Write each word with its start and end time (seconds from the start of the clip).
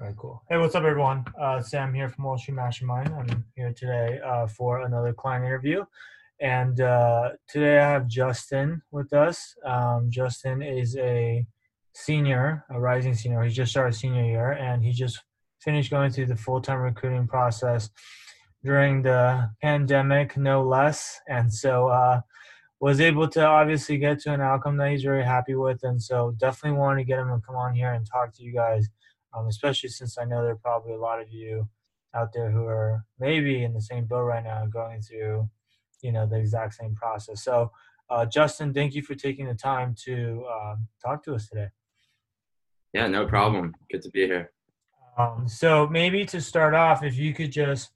All 0.00 0.06
right, 0.06 0.16
cool. 0.16 0.44
Hey, 0.48 0.56
what's 0.58 0.76
up, 0.76 0.84
everyone? 0.84 1.24
Uh, 1.36 1.60
Sam 1.60 1.92
here 1.92 2.08
from 2.08 2.22
Wall 2.22 2.38
Street 2.38 2.54
Mastermind. 2.54 3.12
I'm 3.12 3.44
here 3.56 3.72
today 3.72 4.20
uh, 4.24 4.46
for 4.46 4.82
another 4.82 5.12
client 5.12 5.44
interview. 5.44 5.84
And 6.40 6.80
uh, 6.80 7.30
today 7.48 7.80
I 7.80 7.90
have 7.90 8.06
Justin 8.06 8.80
with 8.92 9.12
us. 9.12 9.56
Um, 9.64 10.08
Justin 10.08 10.62
is 10.62 10.96
a 10.98 11.44
senior, 11.94 12.64
a 12.70 12.78
rising 12.78 13.12
senior. 13.12 13.42
He 13.42 13.50
just 13.50 13.72
started 13.72 13.92
senior 13.92 14.24
year, 14.24 14.52
and 14.52 14.84
he 14.84 14.92
just 14.92 15.20
finished 15.60 15.90
going 15.90 16.12
through 16.12 16.26
the 16.26 16.36
full-time 16.36 16.78
recruiting 16.78 17.26
process 17.26 17.90
during 18.62 19.02
the 19.02 19.50
pandemic, 19.60 20.36
no 20.36 20.62
less. 20.62 21.18
And 21.26 21.52
so 21.52 21.88
uh, 21.88 22.20
was 22.78 23.00
able 23.00 23.26
to 23.30 23.44
obviously 23.44 23.98
get 23.98 24.20
to 24.20 24.32
an 24.32 24.42
outcome 24.42 24.76
that 24.76 24.92
he's 24.92 25.02
very 25.02 25.24
happy 25.24 25.56
with. 25.56 25.80
And 25.82 26.00
so 26.00 26.36
definitely 26.38 26.78
wanted 26.78 27.00
to 27.00 27.04
get 27.04 27.18
him 27.18 27.30
to 27.30 27.44
come 27.44 27.56
on 27.56 27.74
here 27.74 27.94
and 27.94 28.06
talk 28.06 28.32
to 28.36 28.44
you 28.44 28.52
guys 28.52 28.88
um, 29.34 29.46
especially 29.46 29.90
since 29.90 30.18
I 30.18 30.24
know 30.24 30.42
there 30.42 30.52
are 30.52 30.56
probably 30.56 30.94
a 30.94 31.00
lot 31.00 31.20
of 31.20 31.30
you 31.30 31.68
out 32.14 32.32
there 32.32 32.50
who 32.50 32.64
are 32.66 33.04
maybe 33.18 33.64
in 33.64 33.74
the 33.74 33.80
same 33.80 34.06
boat 34.06 34.22
right 34.22 34.44
now, 34.44 34.66
going 34.66 35.02
through, 35.02 35.48
you 36.02 36.12
know, 36.12 36.26
the 36.26 36.36
exact 36.36 36.74
same 36.74 36.94
process. 36.94 37.42
So, 37.42 37.70
uh, 38.10 38.24
Justin, 38.24 38.72
thank 38.72 38.94
you 38.94 39.02
for 39.02 39.14
taking 39.14 39.46
the 39.46 39.54
time 39.54 39.94
to 40.04 40.44
uh, 40.50 40.76
talk 41.04 41.22
to 41.24 41.34
us 41.34 41.48
today. 41.48 41.68
Yeah, 42.94 43.06
no 43.06 43.26
problem. 43.26 43.74
Good 43.90 44.02
to 44.02 44.10
be 44.10 44.26
here. 44.26 44.50
Um, 45.18 45.48
so 45.48 45.86
maybe 45.88 46.24
to 46.26 46.40
start 46.40 46.74
off, 46.74 47.02
if 47.02 47.18
you 47.18 47.34
could 47.34 47.52
just 47.52 47.90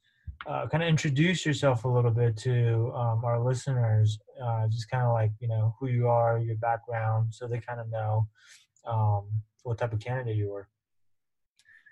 uh, 0.47 0.67
kind 0.67 0.83
of 0.83 0.89
introduce 0.89 1.47
yourself 1.47 1.85
a 1.85 1.89
little 1.89 2.11
bit 2.11 2.37
to 2.37 2.93
um, 2.95 3.25
our 3.25 3.41
listeners, 3.41 4.19
uh, 4.43 4.67
just 4.67 4.91
kind 4.91 5.05
of 5.05 5.13
like 5.13 5.31
you 5.39 5.49
know 5.49 5.75
who 5.79 5.87
you 5.87 6.09
are, 6.09 6.39
your 6.39 6.57
background, 6.57 7.33
so 7.33 7.47
they 7.47 7.61
kind 7.61 7.81
of 7.81 7.89
know 7.91 8.27
um, 8.87 9.29
what 9.63 9.79
type 9.79 9.93
of 9.93 10.01
candidate 10.01 10.37
you 10.37 10.51
were. 10.51 10.69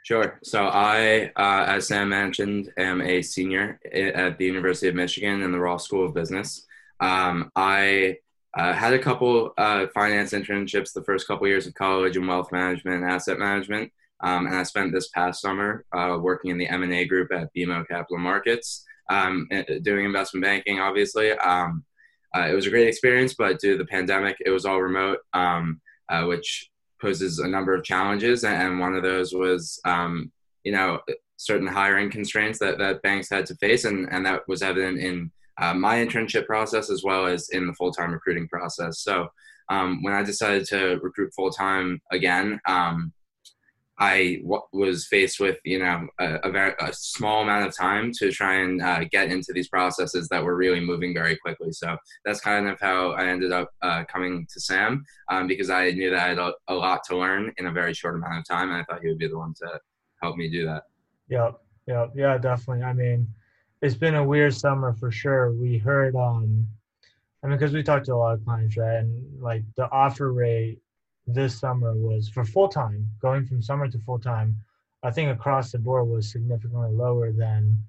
Sure. 0.02 0.38
So 0.42 0.66
I, 0.66 1.30
uh, 1.36 1.64
as 1.68 1.88
Sam 1.88 2.08
mentioned, 2.08 2.72
am 2.78 3.00
a 3.02 3.22
senior 3.22 3.78
at 3.92 4.38
the 4.38 4.44
University 4.46 4.88
of 4.88 4.94
Michigan 4.94 5.42
in 5.42 5.52
the 5.52 5.60
Ross 5.60 5.84
School 5.84 6.06
of 6.06 6.14
Business. 6.14 6.66
Um, 7.00 7.50
I 7.54 8.16
uh, 8.56 8.72
had 8.72 8.94
a 8.94 8.98
couple 8.98 9.52
uh, 9.58 9.86
finance 9.94 10.32
internships 10.32 10.92
the 10.92 11.04
first 11.04 11.26
couple 11.26 11.46
years 11.46 11.66
of 11.66 11.74
college 11.74 12.16
in 12.16 12.26
wealth 12.26 12.50
management 12.50 13.02
and 13.02 13.10
asset 13.10 13.38
management, 13.38 13.92
um, 14.22 14.46
and 14.46 14.56
I 14.56 14.62
spent 14.64 14.92
this 14.92 15.08
past 15.08 15.40
summer 15.42 15.84
uh, 15.96 16.18
working 16.20 16.50
in 16.50 16.58
the 16.58 16.68
M 16.68 16.82
and 16.82 16.92
A 16.92 17.04
group 17.04 17.30
at 17.32 17.54
BMO 17.54 17.86
Capital 17.86 18.18
Markets, 18.18 18.84
um, 19.10 19.48
doing 19.82 20.06
investment 20.06 20.44
banking. 20.44 20.80
Obviously, 20.80 21.32
um, 21.32 21.84
uh, 22.34 22.48
it 22.50 22.54
was 22.54 22.66
a 22.66 22.70
great 22.70 22.88
experience, 22.88 23.34
but 23.34 23.60
due 23.60 23.72
to 23.72 23.78
the 23.78 23.86
pandemic, 23.86 24.36
it 24.44 24.50
was 24.50 24.64
all 24.64 24.80
remote, 24.80 25.18
um, 25.32 25.80
uh, 26.08 26.24
which 26.24 26.69
poses 27.00 27.38
a 27.38 27.48
number 27.48 27.74
of 27.74 27.84
challenges, 27.84 28.44
and 28.44 28.78
one 28.78 28.94
of 28.94 29.02
those 29.02 29.32
was, 29.32 29.80
um, 29.84 30.30
you 30.64 30.72
know, 30.72 31.00
certain 31.36 31.66
hiring 31.66 32.10
constraints 32.10 32.58
that, 32.58 32.78
that 32.78 33.02
banks 33.02 33.30
had 33.30 33.46
to 33.46 33.54
face, 33.56 33.84
and, 33.84 34.08
and 34.12 34.24
that 34.26 34.46
was 34.46 34.62
evident 34.62 34.98
in 34.98 35.30
uh, 35.60 35.74
my 35.74 35.96
internship 35.96 36.46
process 36.46 36.90
as 36.90 37.02
well 37.04 37.26
as 37.26 37.48
in 37.50 37.66
the 37.66 37.74
full 37.74 37.92
time 37.92 38.12
recruiting 38.12 38.48
process. 38.48 39.00
So 39.00 39.28
um, 39.68 40.02
when 40.02 40.14
I 40.14 40.22
decided 40.22 40.66
to 40.66 40.98
recruit 41.02 41.32
full 41.34 41.50
time 41.50 42.00
again, 42.10 42.60
um, 42.66 43.12
I 44.00 44.40
w- 44.42 44.62
was 44.72 45.06
faced 45.06 45.40
with 45.40 45.58
you 45.64 45.78
know 45.78 46.08
a, 46.18 46.36
a, 46.36 46.50
very 46.50 46.72
a 46.80 46.90
small 46.92 47.42
amount 47.42 47.68
of 47.68 47.76
time 47.76 48.12
to 48.18 48.32
try 48.32 48.56
and 48.56 48.82
uh, 48.82 49.04
get 49.04 49.30
into 49.30 49.52
these 49.52 49.68
processes 49.68 50.26
that 50.30 50.42
were 50.42 50.56
really 50.56 50.80
moving 50.80 51.12
very 51.12 51.36
quickly. 51.36 51.70
So 51.72 51.96
that's 52.24 52.40
kind 52.40 52.66
of 52.66 52.80
how 52.80 53.12
I 53.12 53.26
ended 53.26 53.52
up 53.52 53.70
uh, 53.82 54.04
coming 54.04 54.46
to 54.52 54.60
Sam 54.60 55.04
um, 55.30 55.46
because 55.46 55.68
I 55.68 55.90
knew 55.90 56.10
that 56.10 56.18
I 56.18 56.28
had 56.28 56.38
a, 56.38 56.54
a, 56.68 56.74
lot 56.74 57.04
to 57.08 57.16
learn 57.16 57.52
in 57.58 57.66
a 57.66 57.72
very 57.72 57.92
short 57.92 58.14
amount 58.14 58.38
of 58.38 58.48
time, 58.48 58.70
and 58.70 58.78
I 58.78 58.84
thought 58.84 59.02
he 59.02 59.08
would 59.08 59.18
be 59.18 59.28
the 59.28 59.38
one 59.38 59.54
to 59.60 59.78
help 60.22 60.36
me 60.36 60.48
do 60.50 60.64
that. 60.64 60.84
Yep, 61.28 61.60
yep, 61.86 62.12
yeah, 62.16 62.38
definitely. 62.38 62.82
I 62.82 62.94
mean, 62.94 63.28
it's 63.82 63.94
been 63.94 64.14
a 64.14 64.24
weird 64.24 64.54
summer 64.54 64.94
for 64.94 65.10
sure. 65.10 65.52
We 65.52 65.76
heard, 65.76 66.16
um, 66.16 66.66
I 67.44 67.48
mean, 67.48 67.58
because 67.58 67.74
we 67.74 67.82
talked 67.82 68.06
to 68.06 68.14
a 68.14 68.16
lot 68.16 68.34
of 68.34 68.44
clients, 68.46 68.78
right, 68.78 68.96
and 68.96 69.42
like 69.42 69.62
the 69.76 69.90
offer 69.90 70.32
rate 70.32 70.78
this 71.34 71.58
summer 71.58 71.94
was 71.94 72.28
for 72.28 72.44
full 72.44 72.68
time, 72.68 73.08
going 73.20 73.46
from 73.46 73.62
summer 73.62 73.88
to 73.88 73.98
full 74.00 74.18
time. 74.18 74.56
I 75.02 75.10
think 75.10 75.30
across 75.30 75.72
the 75.72 75.78
board 75.78 76.08
was 76.08 76.30
significantly 76.30 76.90
lower 76.92 77.32
than 77.32 77.82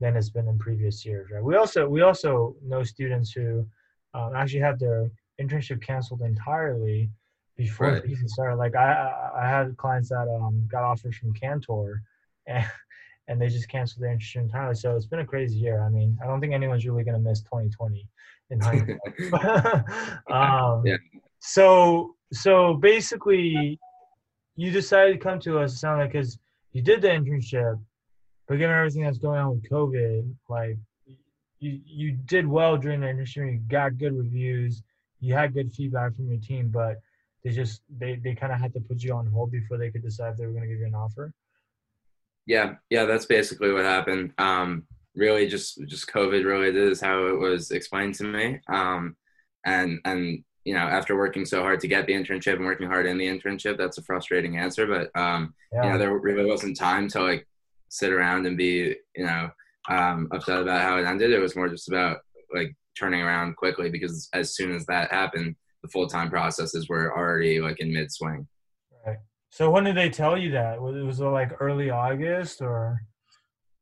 than 0.00 0.16
it's 0.16 0.30
been 0.30 0.48
in 0.48 0.58
previous 0.58 1.04
years. 1.04 1.30
Right. 1.32 1.42
We 1.42 1.56
also 1.56 1.88
we 1.88 2.02
also 2.02 2.56
know 2.62 2.82
students 2.82 3.32
who 3.32 3.66
um, 4.14 4.34
actually 4.36 4.60
had 4.60 4.78
their 4.78 5.10
internship 5.40 5.82
canceled 5.82 6.22
entirely 6.22 7.10
before 7.56 7.92
right. 7.92 8.02
the 8.02 8.08
season 8.08 8.28
started. 8.28 8.56
Like 8.56 8.76
I 8.76 9.30
I 9.34 9.48
had 9.48 9.76
clients 9.76 10.08
that 10.10 10.28
um, 10.28 10.68
got 10.70 10.84
offers 10.84 11.16
from 11.16 11.32
Cantor, 11.34 12.02
and 12.46 12.66
and 13.28 13.40
they 13.40 13.48
just 13.48 13.68
canceled 13.68 14.02
their 14.02 14.14
internship 14.14 14.36
entirely. 14.36 14.74
So 14.74 14.96
it's 14.96 15.06
been 15.06 15.20
a 15.20 15.26
crazy 15.26 15.58
year. 15.58 15.82
I 15.82 15.88
mean, 15.88 16.18
I 16.22 16.26
don't 16.26 16.40
think 16.40 16.52
anyone's 16.52 16.86
really 16.86 17.04
going 17.04 17.22
to 17.22 17.28
miss 17.28 17.40
2020 17.42 18.06
in 18.50 18.60
hindsight. 18.60 18.98
um, 20.30 20.82
yeah. 20.84 20.96
So 21.40 22.14
so 22.32 22.74
basically, 22.74 23.78
you 24.56 24.70
decided 24.70 25.12
to 25.12 25.18
come 25.18 25.38
to 25.40 25.58
us. 25.58 25.74
It 25.74 25.78
sounded 25.78 26.04
like 26.04 26.12
because 26.12 26.38
you 26.72 26.82
did 26.82 27.02
the 27.02 27.08
internship, 27.08 27.78
but 28.48 28.56
given 28.56 28.74
everything 28.74 29.02
that's 29.02 29.18
going 29.18 29.40
on 29.40 29.50
with 29.50 29.70
COVID, 29.70 30.34
like 30.48 30.78
you 31.58 31.80
you 31.84 32.12
did 32.12 32.46
well 32.46 32.76
during 32.76 33.00
the 33.00 33.06
internship. 33.06 33.52
You 33.52 33.60
got 33.68 33.98
good 33.98 34.16
reviews. 34.16 34.82
You 35.20 35.34
had 35.34 35.54
good 35.54 35.72
feedback 35.72 36.16
from 36.16 36.28
your 36.28 36.40
team, 36.40 36.70
but 36.70 37.00
they 37.44 37.50
just 37.50 37.82
they 37.98 38.16
they 38.16 38.34
kind 38.34 38.52
of 38.52 38.58
had 38.58 38.72
to 38.74 38.80
put 38.80 39.02
you 39.02 39.14
on 39.14 39.26
hold 39.26 39.52
before 39.52 39.78
they 39.78 39.90
could 39.90 40.02
decide 40.02 40.32
if 40.32 40.38
they 40.38 40.46
were 40.46 40.52
going 40.52 40.64
to 40.64 40.68
give 40.68 40.80
you 40.80 40.86
an 40.86 40.94
offer. 40.94 41.32
Yeah, 42.46 42.74
yeah, 42.90 43.04
that's 43.04 43.26
basically 43.26 43.72
what 43.72 43.84
happened. 43.84 44.32
Um, 44.38 44.84
really, 45.14 45.46
just 45.48 45.80
just 45.86 46.10
COVID 46.10 46.44
related 46.44 46.90
is 46.90 47.00
how 47.00 47.26
it 47.26 47.38
was 47.38 47.70
explained 47.70 48.14
to 48.16 48.24
me. 48.24 48.60
Um, 48.68 49.16
and 49.64 50.00
and 50.04 50.44
you 50.64 50.74
know, 50.74 50.80
after 50.80 51.16
working 51.16 51.44
so 51.44 51.62
hard 51.62 51.80
to 51.80 51.88
get 51.88 52.06
the 52.06 52.12
internship 52.12 52.54
and 52.54 52.64
working 52.64 52.86
hard 52.86 53.06
in 53.06 53.18
the 53.18 53.26
internship, 53.26 53.76
that's 53.76 53.98
a 53.98 54.02
frustrating 54.02 54.58
answer. 54.58 54.86
But 54.86 55.10
um, 55.20 55.54
yeah. 55.72 55.84
you 55.84 55.90
know, 55.90 55.98
there 55.98 56.16
really 56.16 56.44
wasn't 56.44 56.76
time 56.76 57.08
to 57.08 57.22
like 57.22 57.46
sit 57.88 58.12
around 58.12 58.46
and 58.46 58.56
be, 58.56 58.96
you 59.16 59.26
know, 59.26 59.50
um, 59.88 60.28
upset 60.32 60.62
about 60.62 60.82
how 60.82 60.98
it 60.98 61.04
ended. 61.04 61.32
It 61.32 61.40
was 61.40 61.56
more 61.56 61.68
just 61.68 61.88
about 61.88 62.18
like 62.54 62.74
turning 62.98 63.22
around 63.22 63.56
quickly 63.56 63.90
because 63.90 64.28
as 64.32 64.54
soon 64.54 64.74
as 64.74 64.86
that 64.86 65.10
happened, 65.10 65.56
the 65.82 65.88
full 65.88 66.06
time 66.06 66.30
processes 66.30 66.88
were 66.88 67.16
already 67.16 67.60
like 67.60 67.80
in 67.80 67.92
mid 67.92 68.12
swing. 68.12 68.46
Right. 69.04 69.18
So 69.50 69.70
when 69.70 69.84
did 69.84 69.96
they 69.96 70.10
tell 70.10 70.38
you 70.38 70.52
that? 70.52 70.80
Was 70.80 70.96
it 70.96 71.02
was 71.02 71.20
like 71.20 71.60
early 71.60 71.90
August 71.90 72.62
or? 72.62 73.00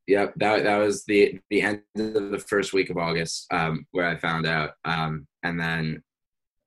Yep, 0.07 0.33
that 0.37 0.63
that 0.63 0.77
was 0.77 1.05
the 1.05 1.39
the 1.51 1.61
end 1.61 1.81
of 1.95 2.31
the 2.31 2.43
first 2.47 2.73
week 2.73 2.89
of 2.89 2.97
August 2.97 3.45
um, 3.53 3.85
where 3.91 4.07
I 4.07 4.17
found 4.17 4.47
out, 4.47 4.71
um, 4.83 5.27
and 5.43 5.59
then 5.59 6.01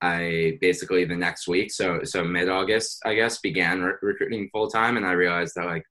I 0.05 0.57
basically 0.61 1.03
the 1.05 1.15
next 1.15 1.47
week, 1.47 1.71
so 1.71 2.03
so 2.03 2.23
mid 2.23 2.47
August, 2.47 3.01
I 3.05 3.15
guess, 3.15 3.39
began 3.39 3.81
re- 3.81 3.93
recruiting 4.01 4.49
full 4.51 4.67
time, 4.67 4.97
and 4.97 5.05
I 5.05 5.13
realized 5.13 5.53
that 5.55 5.65
like 5.65 5.83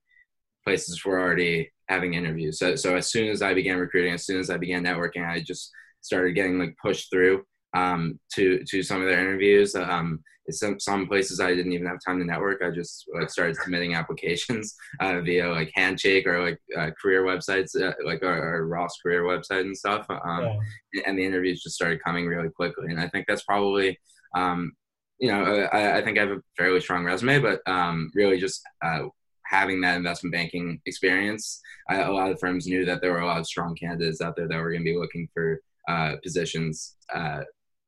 places 0.63 1.03
were 1.03 1.19
already 1.19 1.71
having 1.89 2.13
interviews. 2.13 2.59
So 2.59 2.75
so 2.77 2.95
as 2.95 3.11
soon 3.11 3.27
as 3.29 3.41
I 3.41 3.53
began 3.53 3.77
recruiting, 3.77 4.13
as 4.13 4.25
soon 4.25 4.39
as 4.39 4.49
I 4.49 4.57
began 4.57 4.85
networking, 4.85 5.27
I 5.27 5.41
just 5.41 5.69
started 6.01 6.33
getting 6.33 6.57
like 6.59 6.75
pushed 6.81 7.11
through 7.11 7.43
um, 7.75 8.17
to 8.35 8.63
to 8.69 8.83
some 8.83 9.01
of 9.01 9.07
their 9.07 9.19
interviews. 9.19 9.75
Um, 9.75 10.23
some 10.51 10.79
some 10.79 11.07
places 11.07 11.39
I 11.39 11.55
didn't 11.55 11.73
even 11.73 11.87
have 11.87 11.99
time 12.05 12.19
to 12.19 12.25
network. 12.25 12.61
I 12.61 12.69
just 12.69 13.05
like 13.13 13.29
started 13.29 13.55
submitting 13.57 13.95
applications 13.95 14.75
uh, 14.99 15.21
via 15.21 15.49
like 15.51 15.71
Handshake 15.73 16.27
or 16.27 16.41
like 16.41 16.59
uh, 16.77 16.91
career 17.01 17.23
websites, 17.23 17.79
uh, 17.79 17.93
like 18.05 18.23
our, 18.23 18.41
our, 18.41 18.65
Ross 18.65 18.97
career 19.01 19.23
website 19.23 19.61
and 19.61 19.75
stuff. 19.75 20.05
Um, 20.09 20.59
yeah. 20.93 21.03
And 21.05 21.17
the 21.17 21.25
interviews 21.25 21.63
just 21.63 21.75
started 21.75 22.03
coming 22.03 22.27
really 22.27 22.49
quickly. 22.49 22.87
And 22.89 22.99
I 22.99 23.07
think 23.07 23.25
that's 23.27 23.43
probably, 23.43 23.99
um, 24.35 24.73
you 25.19 25.29
know, 25.29 25.67
I, 25.71 25.97
I, 25.97 26.03
think 26.03 26.17
I 26.17 26.21
have 26.21 26.31
a 26.31 26.41
fairly 26.57 26.81
strong 26.81 27.05
resume, 27.05 27.39
but 27.39 27.61
um, 27.67 28.11
really 28.13 28.39
just 28.39 28.61
uh, 28.83 29.03
having 29.45 29.81
that 29.81 29.97
investment 29.97 30.33
banking 30.33 30.81
experience, 30.85 31.61
I, 31.89 32.01
a 32.01 32.11
lot 32.11 32.31
of 32.31 32.39
firms 32.39 32.67
knew 32.67 32.85
that 32.85 33.01
there 33.01 33.11
were 33.11 33.19
a 33.19 33.25
lot 33.25 33.39
of 33.39 33.47
strong 33.47 33.75
candidates 33.75 34.21
out 34.21 34.35
there 34.35 34.47
that 34.47 34.59
were 34.59 34.71
going 34.71 34.83
to 34.83 34.91
be 34.91 34.97
looking 34.97 35.27
for 35.33 35.59
uh, 35.87 36.15
positions, 36.23 36.95
uh, 37.13 37.41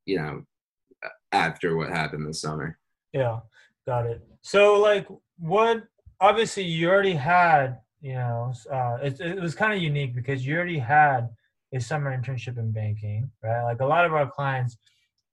you 0.05 0.17
know, 0.17 0.43
after 1.31 1.75
what 1.75 1.89
happened 1.89 2.27
this 2.27 2.41
summer. 2.41 2.77
Yeah, 3.13 3.39
got 3.85 4.05
it. 4.05 4.21
So, 4.41 4.79
like, 4.79 5.07
what? 5.39 5.83
Obviously, 6.19 6.63
you 6.63 6.89
already 6.89 7.13
had, 7.13 7.79
you 8.01 8.13
know, 8.13 8.51
uh, 8.71 8.97
it, 9.03 9.19
it 9.19 9.39
was 9.39 9.53
kind 9.53 9.73
of 9.73 9.81
unique 9.81 10.15
because 10.15 10.45
you 10.45 10.55
already 10.55 10.79
had 10.79 11.29
a 11.73 11.79
summer 11.79 12.15
internship 12.15 12.57
in 12.57 12.71
banking, 12.71 13.29
right? 13.43 13.63
Like 13.63 13.81
a 13.81 13.85
lot 13.85 14.05
of 14.05 14.13
our 14.13 14.29
clients, 14.29 14.77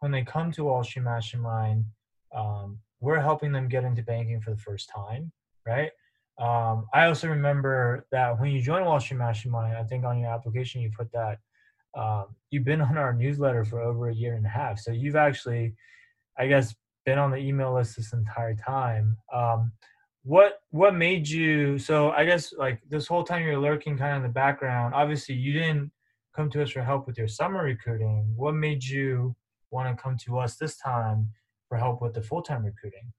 when 0.01 0.13
they 0.13 0.23
come 0.23 0.53
to 0.53 0.65
Wall 0.65 0.85
Street 0.85 1.05
Mastermind, 1.05 1.87
um, 2.35 2.79
we're 3.01 3.21
helping 3.21 3.53
them 3.53 3.69
get 3.69 3.85
into 3.85 4.03
banking 4.03 4.41
for 4.41 4.51
the 4.51 4.59
first 4.59 4.91
time, 4.95 5.33
right? 5.67 5.91
Um, 6.39 6.87
I 6.93 7.07
also 7.07 7.29
remember 7.29 8.07
that 8.11 8.39
when 8.41 8.51
you 8.51 8.61
join 8.61 8.85
Wall 8.85 9.01
Street 9.01 9.19
Mastermind, 9.19 9.77
I 9.77 9.85
think 9.85 10.05
on 10.05 10.19
your 10.19 10.31
application 10.31 10.83
you 10.83 10.91
put 10.97 11.13
that 11.13 11.39
um, 11.97 12.27
you've 12.51 12.65
been 12.65 12.81
on 12.81 12.97
our 12.99 13.13
newsletter 13.13 13.65
for 13.65 13.81
over 13.81 14.09
a 14.09 14.15
year 14.15 14.35
and 14.35 14.47
a 14.47 14.49
half. 14.49 14.79
So 14.79 14.93
you've 14.93 15.17
actually, 15.17 15.75
I 16.39 16.47
guess, 16.47 16.75
been 17.05 17.19
on 17.19 17.31
the 17.31 17.37
email 17.37 17.75
list 17.75 17.97
this 17.97 18.13
entire 18.13 18.55
time. 18.55 19.17
Um, 19.33 19.73
what 20.25 20.61
what 20.71 20.95
made 20.95 21.29
you 21.29 21.79
so 21.79 22.11
i 22.13 22.25
guess 22.25 22.53
like 22.57 22.81
this 22.89 23.07
whole 23.07 23.23
time 23.23 23.45
you're 23.45 23.59
lurking 23.59 23.97
kind 23.97 24.13
of 24.13 24.17
in 24.17 24.23
the 24.23 24.29
background 24.29 24.95
obviously 24.95 25.35
you 25.35 25.53
didn't 25.53 25.91
come 26.35 26.51
to 26.51 26.63
us 26.63 26.71
for 26.71 26.83
help 26.83 27.07
with 27.07 27.19
your 27.19 27.29
summer 27.29 27.63
recruiting 27.63 28.33
what 28.35 28.55
made 28.55 28.83
you 28.83 29.37
want 29.71 29.87
to 29.87 30.03
come 30.03 30.17
to 30.17 30.39
us 30.39 30.57
this 30.57 30.77
time 30.79 31.29
for 31.69 31.77
help 31.77 32.01
with 32.01 32.15
the 32.15 32.23
full-time 32.23 32.65
recruiting 32.65 33.13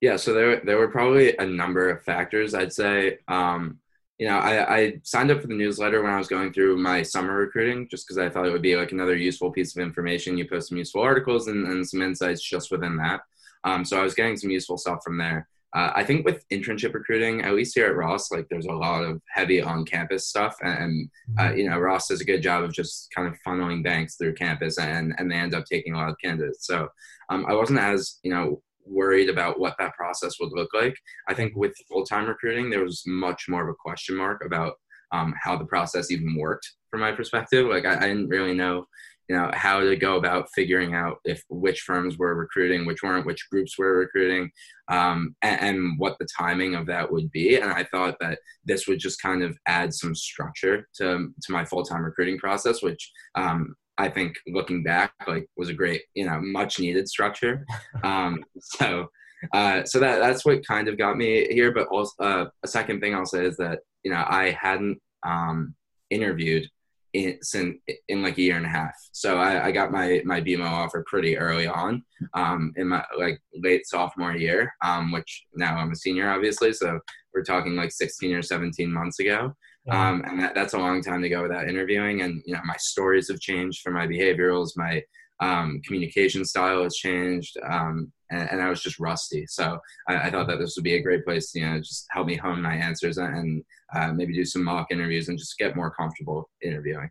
yeah 0.00 0.16
so 0.16 0.34
there 0.34 0.60
there 0.64 0.78
were 0.78 0.88
probably 0.88 1.36
a 1.36 1.46
number 1.46 1.88
of 1.88 2.02
factors 2.02 2.54
i'd 2.54 2.72
say 2.72 3.18
um, 3.28 3.78
you 4.20 4.28
know 4.28 4.38
I, 4.38 4.76
I 4.76 4.92
signed 5.02 5.30
up 5.30 5.40
for 5.40 5.48
the 5.48 5.54
newsletter 5.54 6.02
when 6.02 6.12
i 6.12 6.18
was 6.18 6.28
going 6.28 6.52
through 6.52 6.76
my 6.76 7.02
summer 7.02 7.34
recruiting 7.34 7.88
just 7.90 8.06
because 8.06 8.18
i 8.18 8.28
thought 8.28 8.46
it 8.46 8.52
would 8.52 8.62
be 8.62 8.76
like 8.76 8.92
another 8.92 9.16
useful 9.16 9.50
piece 9.50 9.74
of 9.74 9.82
information 9.82 10.36
you 10.36 10.46
post 10.46 10.68
some 10.68 10.78
useful 10.78 11.02
articles 11.02 11.48
and, 11.48 11.66
and 11.66 11.88
some 11.88 12.02
insights 12.02 12.42
just 12.42 12.70
within 12.70 12.96
that 12.98 13.22
um, 13.64 13.84
so 13.84 13.98
i 13.98 14.02
was 14.02 14.14
getting 14.14 14.36
some 14.36 14.50
useful 14.50 14.76
stuff 14.76 15.00
from 15.02 15.18
there 15.18 15.48
uh, 15.72 15.92
I 15.94 16.02
think 16.02 16.24
with 16.24 16.48
internship 16.48 16.94
recruiting, 16.94 17.42
at 17.42 17.54
least 17.54 17.76
here 17.76 17.86
at 17.86 17.94
Ross, 17.94 18.32
like 18.32 18.48
there's 18.50 18.66
a 18.66 18.72
lot 18.72 19.04
of 19.04 19.22
heavy 19.32 19.62
on 19.62 19.84
campus 19.84 20.26
stuff, 20.26 20.56
and 20.62 21.08
uh, 21.38 21.42
mm-hmm. 21.42 21.58
you 21.58 21.70
know 21.70 21.78
Ross 21.78 22.08
does 22.08 22.20
a 22.20 22.24
good 22.24 22.42
job 22.42 22.64
of 22.64 22.72
just 22.72 23.08
kind 23.14 23.28
of 23.28 23.38
funneling 23.46 23.84
banks 23.84 24.16
through 24.16 24.34
campus, 24.34 24.78
and 24.78 25.14
and 25.18 25.30
they 25.30 25.36
end 25.36 25.54
up 25.54 25.64
taking 25.66 25.94
a 25.94 25.96
lot 25.96 26.08
of 26.08 26.16
candidates. 26.22 26.66
So 26.66 26.88
um, 27.28 27.46
I 27.48 27.54
wasn't 27.54 27.78
as 27.78 28.18
you 28.24 28.32
know 28.32 28.60
worried 28.90 29.28
about 29.28 29.58
what 29.58 29.74
that 29.78 29.94
process 29.94 30.34
would 30.40 30.52
look 30.52 30.70
like. 30.74 30.96
I 31.28 31.34
think 31.34 31.54
with 31.56 31.74
full 31.88 32.04
time 32.04 32.26
recruiting, 32.26 32.70
there 32.70 32.84
was 32.84 33.02
much 33.06 33.46
more 33.48 33.62
of 33.62 33.68
a 33.68 33.78
question 33.78 34.16
mark 34.16 34.44
about 34.44 34.74
um, 35.12 35.34
how 35.42 35.56
the 35.56 35.64
process 35.64 36.10
even 36.10 36.36
worked 36.36 36.68
from 36.90 37.00
my 37.00 37.12
perspective. 37.12 37.66
Like 37.66 37.84
I, 37.84 37.96
I 37.96 38.08
didn't 38.08 38.28
really 38.28 38.54
know 38.54 38.86
you 39.30 39.36
know 39.36 39.48
how 39.54 39.78
to 39.78 39.94
go 39.94 40.16
about 40.16 40.48
figuring 40.56 40.92
out 40.92 41.18
if 41.24 41.44
which 41.48 41.82
firms 41.82 42.18
were 42.18 42.34
recruiting 42.34 42.84
which 42.84 43.00
weren't 43.04 43.24
which 43.24 43.48
groups 43.48 43.78
were 43.78 43.98
recruiting 43.98 44.50
um, 44.88 45.36
and, 45.40 45.60
and, 45.60 45.98
what 46.00 46.16
the 46.18 46.26
timing 46.36 46.74
of 46.74 46.84
that 46.86 47.10
would 47.12 47.30
be 47.30 47.54
and 47.54 47.70
i 47.70 47.84
thought 47.92 48.16
that 48.20 48.40
this 48.64 48.88
would 48.88 48.98
just 48.98 49.22
kind 49.22 49.44
of 49.44 49.56
add 49.68 49.94
some 49.94 50.16
structure 50.16 50.88
to, 50.96 51.32
to 51.40 51.52
my 51.52 51.64
full-time 51.64 52.02
recruiting 52.02 52.38
process 52.38 52.82
which 52.82 53.12
um, 53.36 53.76
i 54.00 54.08
think 54.08 54.36
looking 54.48 54.82
back 54.82 55.12
like 55.28 55.46
was 55.56 55.68
a 55.68 55.74
great 55.74 56.02
you 56.14 56.24
know 56.24 56.40
much 56.40 56.78
needed 56.78 57.08
structure 57.08 57.64
um, 58.04 58.42
so 58.58 59.06
uh, 59.54 59.82
so 59.84 59.98
that 59.98 60.18
that's 60.18 60.44
what 60.44 60.66
kind 60.66 60.86
of 60.86 60.98
got 60.98 61.16
me 61.16 61.46
here 61.50 61.72
but 61.72 61.88
also 61.88 62.12
uh, 62.22 62.46
a 62.62 62.68
second 62.68 63.00
thing 63.00 63.14
i'll 63.14 63.26
say 63.26 63.44
is 63.44 63.56
that 63.56 63.80
you 64.04 64.10
know 64.10 64.24
i 64.28 64.50
hadn't 64.60 64.98
um, 65.26 65.74
interviewed 66.10 66.68
in, 67.12 67.38
in, 67.54 67.78
in 68.08 68.22
like 68.22 68.38
a 68.38 68.42
year 68.42 68.56
and 68.56 68.66
a 68.66 68.68
half. 68.68 68.94
So 69.12 69.38
I, 69.38 69.66
I 69.66 69.72
got 69.72 69.90
my 69.90 70.22
my 70.24 70.40
BMO 70.40 70.70
offer 70.70 71.04
pretty 71.06 71.36
early 71.36 71.66
on, 71.66 72.04
um, 72.34 72.72
in 72.76 72.88
my 72.88 73.04
like 73.18 73.40
late 73.54 73.86
sophomore 73.86 74.36
year, 74.36 74.72
um, 74.84 75.12
which 75.12 75.46
now 75.54 75.76
I'm 75.76 75.90
a 75.90 75.96
senior, 75.96 76.30
obviously. 76.30 76.72
So 76.72 77.00
we're 77.34 77.42
talking 77.42 77.74
like 77.74 77.92
16 77.92 78.34
or 78.34 78.42
17 78.42 78.92
months 78.92 79.18
ago. 79.18 79.54
Um, 79.88 80.22
and 80.26 80.40
that, 80.40 80.54
that's 80.54 80.74
a 80.74 80.78
long 80.78 81.02
time 81.02 81.22
to 81.22 81.28
go 81.28 81.42
without 81.42 81.68
interviewing. 81.68 82.20
And 82.22 82.42
you 82.44 82.54
know, 82.54 82.60
my 82.64 82.76
stories 82.76 83.28
have 83.28 83.40
changed 83.40 83.80
for 83.82 83.90
my 83.90 84.06
behaviorals. 84.06 84.76
My 84.76 85.02
um, 85.40 85.80
communication 85.84 86.44
style 86.44 86.82
has 86.82 86.96
changed, 86.96 87.56
um, 87.66 88.12
and, 88.30 88.50
and, 88.50 88.62
I 88.62 88.68
was 88.68 88.82
just 88.82 89.00
rusty. 89.00 89.46
So 89.48 89.78
I, 90.06 90.16
I, 90.16 90.30
thought 90.30 90.46
that 90.48 90.58
this 90.58 90.76
would 90.76 90.84
be 90.84 90.96
a 90.96 91.02
great 91.02 91.24
place 91.24 91.50
to 91.52 91.60
you 91.60 91.66
know 91.66 91.78
just 91.78 92.06
help 92.10 92.26
me 92.26 92.36
hone 92.36 92.60
my 92.60 92.74
answers 92.74 93.16
and 93.16 93.64
uh, 93.94 94.12
maybe 94.12 94.34
do 94.34 94.44
some 94.44 94.62
mock 94.62 94.88
interviews 94.90 95.28
and 95.28 95.38
just 95.38 95.56
get 95.56 95.76
more 95.76 95.90
comfortable 95.94 96.50
interviewing. 96.62 97.08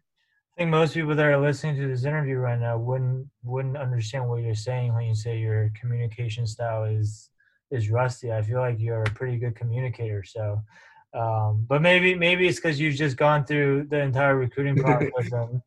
I 0.55 0.61
think 0.61 0.69
most 0.69 0.93
people 0.93 1.15
that 1.15 1.25
are 1.25 1.41
listening 1.41 1.77
to 1.77 1.87
this 1.87 2.05
interview 2.05 2.35
right 2.35 2.59
now 2.59 2.77
wouldn't 2.77 3.27
wouldn't 3.43 3.77
understand 3.77 4.29
what 4.29 4.43
you're 4.43 4.53
saying 4.53 4.93
when 4.93 5.05
you 5.05 5.15
say 5.15 5.39
your 5.39 5.71
communication 5.79 6.45
style 6.45 6.83
is 6.83 7.31
is 7.71 7.89
rusty. 7.89 8.31
I 8.31 8.41
feel 8.41 8.59
like 8.59 8.79
you're 8.79 9.03
a 9.03 9.11
pretty 9.11 9.37
good 9.37 9.55
communicator. 9.55 10.23
So, 10.23 10.61
um, 11.13 11.65
but 11.67 11.81
maybe 11.81 12.15
maybe 12.15 12.47
it's 12.47 12.59
because 12.59 12.79
you've 12.79 12.95
just 12.95 13.17
gone 13.17 13.45
through 13.45 13.87
the 13.89 13.99
entire 13.99 14.35
recruiting 14.35 14.75
process 14.83 15.31
and 15.31 15.61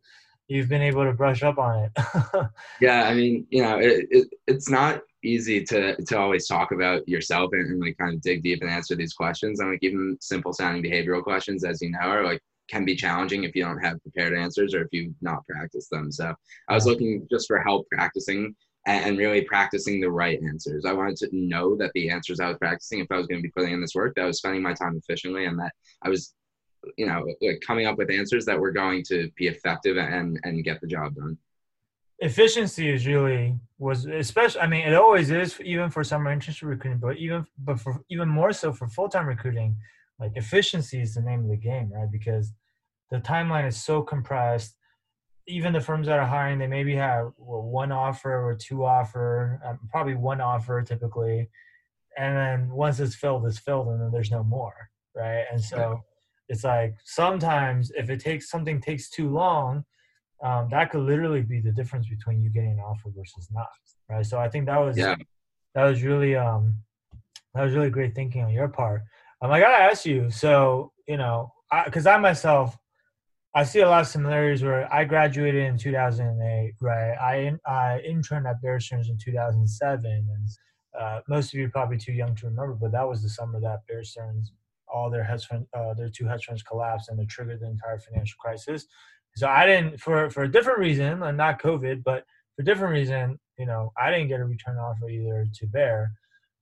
you've 0.49 0.69
been 0.69 0.83
able 0.83 1.05
to 1.05 1.12
brush 1.12 1.43
up 1.43 1.59
on 1.59 1.85
it. 1.85 2.47
yeah, 2.81 3.05
I 3.05 3.15
mean, 3.15 3.47
you 3.50 3.62
know, 3.62 3.79
it, 3.79 4.06
it, 4.11 4.29
it's 4.47 4.69
not 4.69 5.03
easy 5.25 5.65
to 5.65 5.97
to 5.97 6.19
always 6.19 6.47
talk 6.47 6.73
about 6.73 7.06
yourself 7.09 7.50
and, 7.53 7.71
and, 7.71 7.81
like 7.81 7.97
kind 7.99 8.15
of 8.15 8.23
dig 8.23 8.43
deep 8.43 8.61
and 8.62 8.71
answer 8.71 8.94
these 8.94 9.15
questions. 9.15 9.61
And 9.61 9.71
like 9.71 9.83
even 9.83 10.17
simple 10.21 10.53
sounding 10.53 10.83
behavioral 10.83 11.23
questions, 11.23 11.65
as 11.65 11.81
you 11.83 11.91
know, 11.91 11.99
are 12.00 12.25
like 12.25 12.41
can 12.69 12.85
be 12.85 12.97
challenging 12.97 13.44
if 13.44 13.55
you 13.55 13.65
don't 13.65 13.83
have 13.83 14.03
prepared 14.03 14.35
answers 14.35 14.75
or 14.75 14.83
if 14.83 14.89
you've 14.93 15.15
not 15.21 15.47
practiced 15.47 15.91
them. 15.91 16.11
So 16.11 16.35
I 16.69 16.75
was 16.75 16.87
looking 16.87 17.27
just 17.31 17.47
for 17.47 17.61
help 17.61 17.87
practicing 17.91 18.55
and 18.87 19.17
really 19.17 19.43
practicing 19.43 20.00
the 20.00 20.11
right 20.11 20.40
answers. 20.43 20.84
I 20.84 20.93
wanted 20.93 21.17
to 21.19 21.29
know 21.32 21.76
that 21.76 21.93
the 21.94 22.11
answers 22.11 22.40
I 22.40 22.49
was 22.49 22.58
practicing, 22.58 22.99
if 22.99 23.06
I 23.11 23.17
was 23.17 23.29
going 23.29 23.40
to 23.40 23.46
be 23.46 23.52
putting 23.52 23.73
in 23.73 23.81
this 23.81 23.94
work, 23.94 24.14
that 24.17 24.23
I 24.23 24.26
was 24.26 24.38
spending 24.38 24.62
my 24.62 24.75
time 24.75 24.96
efficiently 24.96 25.44
and 25.44 25.58
that 25.61 25.73
I 26.02 26.08
was 26.08 26.34
you 26.96 27.06
know 27.06 27.25
like 27.40 27.61
coming 27.67 27.87
up 27.87 27.99
with 27.99 28.11
answers 28.11 28.44
that 28.44 28.58
were 28.58 28.73
going 28.73 29.02
to 29.05 29.31
be 29.37 29.49
effective 29.49 29.96
and 29.96 30.38
and 30.43 30.64
get 30.64 30.81
the 30.81 30.87
job 30.87 31.14
done 31.14 31.37
efficiency 32.19 32.88
is 32.90 33.06
really 33.06 33.55
was 33.79 34.06
especially 34.06 34.61
i 34.61 34.67
mean 34.67 34.87
it 34.87 34.94
always 34.94 35.31
is 35.31 35.61
even 35.61 35.90
for 35.90 36.05
summer 36.05 36.34
internship 36.34 36.69
recruiting 36.69 36.99
but 36.99 37.17
even 37.17 37.44
but 37.58 37.79
for 37.79 38.02
even 38.08 38.29
more 38.29 38.52
so 38.52 38.73
for 38.73 38.88
full-time 38.88 39.26
recruiting 39.26 39.76
like 40.19 40.32
efficiency 40.37 41.00
is 41.00 41.14
the 41.14 41.23
name 41.23 41.40
of 41.40 41.49
the 41.49 41.56
game 41.56 41.90
right 41.93 42.11
because 42.11 42.52
the 43.11 43.19
timeline 43.19 43.67
is 43.67 43.82
so 43.82 44.02
compressed 44.02 44.76
even 45.47 45.73
the 45.73 45.81
firms 45.81 46.06
that 46.06 46.19
are 46.19 46.27
hiring 46.27 46.59
they 46.59 46.67
maybe 46.67 46.94
have 46.94 47.33
well, 47.37 47.62
one 47.62 47.93
offer 47.93 48.44
or 48.44 48.55
two 48.55 48.85
offer 48.85 49.61
um, 49.67 49.79
probably 49.91 50.15
one 50.15 50.41
offer 50.41 50.83
typically. 50.83 51.49
And 52.17 52.37
then 52.37 52.71
once 52.71 53.00
it's 53.00 53.15
filled 53.15 53.47
it's 53.47 53.59
filled 53.59 53.89
and 53.89 54.00
then 54.00 54.11
there's 54.12 54.31
no 54.31 54.43
more 54.43 54.75
right? 55.15 55.44
And 55.50 55.62
so 55.62 56.00
it's 56.49 56.65
like 56.65 56.94
sometimes 57.05 57.91
if 57.97 58.11
it 58.11 58.21
takes 58.21 58.50
something 58.50 58.81
takes 58.81 59.11
too 59.11 59.29
long 59.31 59.85
um, 60.43 60.69
that 60.71 60.91
could 60.91 61.03
literally 61.03 61.43
be 61.43 61.61
the 61.61 61.71
difference 61.71 62.09
between 62.09 62.43
you 62.43 62.50
getting 62.50 62.73
an 62.73 62.81
offer 62.81 63.11
versus 63.17 63.49
not 63.53 63.67
right? 64.09 64.27
So 64.27 64.39
i 64.39 64.49
think 64.49 64.67
that 64.67 64.79
was 64.79 64.97
yeah. 64.97 65.17
that 65.75 65.85
was 65.85 66.03
really 66.03 66.37
um 66.37 66.77
that 67.55 67.65
was 67.65 67.75
really 67.75 67.91
great 67.91 68.15
thinking 68.15 68.43
on 68.43 68.50
your 68.50 68.69
part. 68.69 69.03
Um, 69.41 69.50
i 69.50 69.61
gotta 69.61 69.83
ask 69.83 70.06
you 70.06 70.31
so 70.31 70.93
you 71.06 71.17
know 71.17 71.53
because 71.85 72.06
I, 72.06 72.15
I 72.15 72.19
myself 72.19 72.77
I 73.54 73.64
see 73.64 73.81
a 73.81 73.88
lot 73.88 74.00
of 74.00 74.06
similarities 74.06 74.62
where 74.62 74.93
I 74.93 75.04
graduated 75.04 75.64
in 75.64 75.76
2008, 75.76 76.75
right? 76.81 77.14
I, 77.20 77.52
I 77.70 78.00
interned 78.00 78.46
at 78.46 78.62
Bear 78.62 78.81
Stearns 78.81 79.10
in 79.10 79.19
2007, 79.19 80.04
and 80.06 80.49
uh, 80.99 81.20
most 81.28 81.52
of 81.52 81.60
you 81.60 81.66
are 81.66 81.70
probably 81.70 81.99
too 81.99 82.12
young 82.12 82.34
to 82.37 82.46
remember, 82.46 82.75
but 82.75 82.93
that 82.93 83.06
was 83.06 83.22
the 83.22 83.28
summer 83.28 83.60
that 83.60 83.87
Bear 83.87 84.04
Stearns 84.04 84.52
all 84.93 85.10
their 85.10 85.25
hedge 85.25 85.46
fund, 85.46 85.66
uh, 85.75 85.94
their 85.94 86.08
two 86.08 86.26
hedge 86.26 86.44
funds 86.44 86.62
collapsed 86.62 87.08
and 87.08 87.19
it 87.19 87.29
triggered 87.29 87.60
the 87.60 87.67
entire 87.67 87.98
financial 87.98 88.36
crisis. 88.38 88.86
So 89.34 89.48
I 89.48 89.67
didn't, 89.67 89.98
for 89.98 90.29
for 90.31 90.43
a 90.43 90.50
different 90.50 90.79
reason, 90.79 91.22
and 91.22 91.36
not 91.36 91.62
COVID, 91.62 92.03
but 92.05 92.24
for 92.55 92.62
a 92.62 92.65
different 92.65 92.93
reason, 92.93 93.38
you 93.58 93.65
know, 93.65 93.93
I 93.98 94.10
didn't 94.10 94.29
get 94.29 94.41
a 94.41 94.44
return 94.44 94.77
offer 94.77 95.08
either 95.08 95.46
to 95.55 95.67
Bear. 95.67 96.12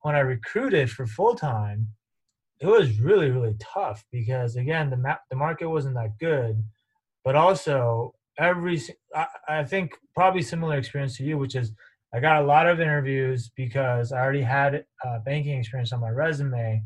When 0.02 0.14
I 0.14 0.20
recruited 0.20 0.90
for 0.90 1.06
full 1.06 1.34
time, 1.34 1.88
it 2.60 2.66
was 2.66 3.00
really 3.00 3.30
really 3.30 3.56
tough 3.58 4.04
because 4.12 4.56
again 4.56 4.90
the 4.90 4.96
ma- 4.96 5.16
the 5.30 5.36
market 5.36 5.68
wasn't 5.68 5.96
that 5.96 6.18
good, 6.18 6.62
but 7.24 7.36
also 7.36 8.14
every 8.38 8.80
I, 9.14 9.26
I 9.48 9.64
think 9.64 9.92
probably 10.14 10.42
similar 10.42 10.76
experience 10.76 11.16
to 11.18 11.24
you, 11.24 11.38
which 11.38 11.54
is 11.54 11.72
I 12.12 12.20
got 12.20 12.42
a 12.42 12.46
lot 12.46 12.66
of 12.66 12.80
interviews 12.80 13.50
because 13.56 14.12
I 14.12 14.20
already 14.20 14.42
had 14.42 14.84
uh, 15.06 15.18
banking 15.24 15.58
experience 15.58 15.92
on 15.92 16.00
my 16.00 16.10
resume 16.10 16.82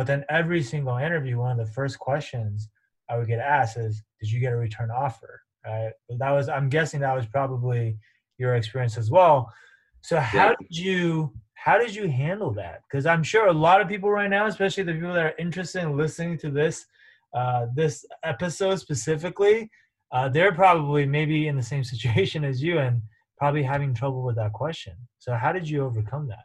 but 0.00 0.06
then 0.06 0.24
every 0.30 0.62
single 0.62 0.96
interview, 0.96 1.36
one 1.36 1.50
of 1.50 1.58
the 1.58 1.70
first 1.74 1.98
questions 1.98 2.70
I 3.10 3.18
would 3.18 3.28
get 3.28 3.38
asked 3.38 3.76
is, 3.76 4.02
"Did 4.18 4.30
you 4.30 4.40
get 4.40 4.54
a 4.54 4.56
return 4.56 4.90
offer?" 4.90 5.42
Right. 5.62 5.92
That 6.18 6.30
was, 6.30 6.48
I'm 6.48 6.70
guessing, 6.70 7.00
that 7.00 7.14
was 7.14 7.26
probably 7.26 7.98
your 8.38 8.54
experience 8.54 8.96
as 8.96 9.10
well. 9.10 9.52
So 10.00 10.18
how 10.18 10.38
yeah. 10.38 10.54
did 10.58 10.74
you 10.74 11.34
how 11.52 11.76
did 11.76 11.94
you 11.94 12.08
handle 12.08 12.50
that? 12.54 12.80
Because 12.90 13.04
I'm 13.04 13.22
sure 13.22 13.48
a 13.48 13.52
lot 13.52 13.82
of 13.82 13.88
people 13.88 14.10
right 14.10 14.30
now, 14.30 14.46
especially 14.46 14.84
the 14.84 14.94
people 14.94 15.12
that 15.12 15.26
are 15.26 15.34
interested 15.38 15.82
in 15.82 15.98
listening 15.98 16.38
to 16.38 16.50
this 16.50 16.86
uh, 17.34 17.66
this 17.74 18.04
episode 18.24 18.76
specifically, 18.76 19.70
uh, 20.12 20.28
they're 20.28 20.52
probably 20.52 21.06
maybe 21.06 21.48
in 21.48 21.56
the 21.56 21.62
same 21.62 21.84
situation 21.92 22.44
as 22.44 22.62
you 22.62 22.78
and 22.78 23.02
probably 23.38 23.62
having 23.62 23.94
trouble 23.94 24.22
with 24.22 24.36
that 24.36 24.52
question. 24.52 24.94
So 25.18 25.34
how 25.34 25.52
did 25.52 25.68
you 25.68 25.84
overcome 25.84 26.28
that? 26.28 26.44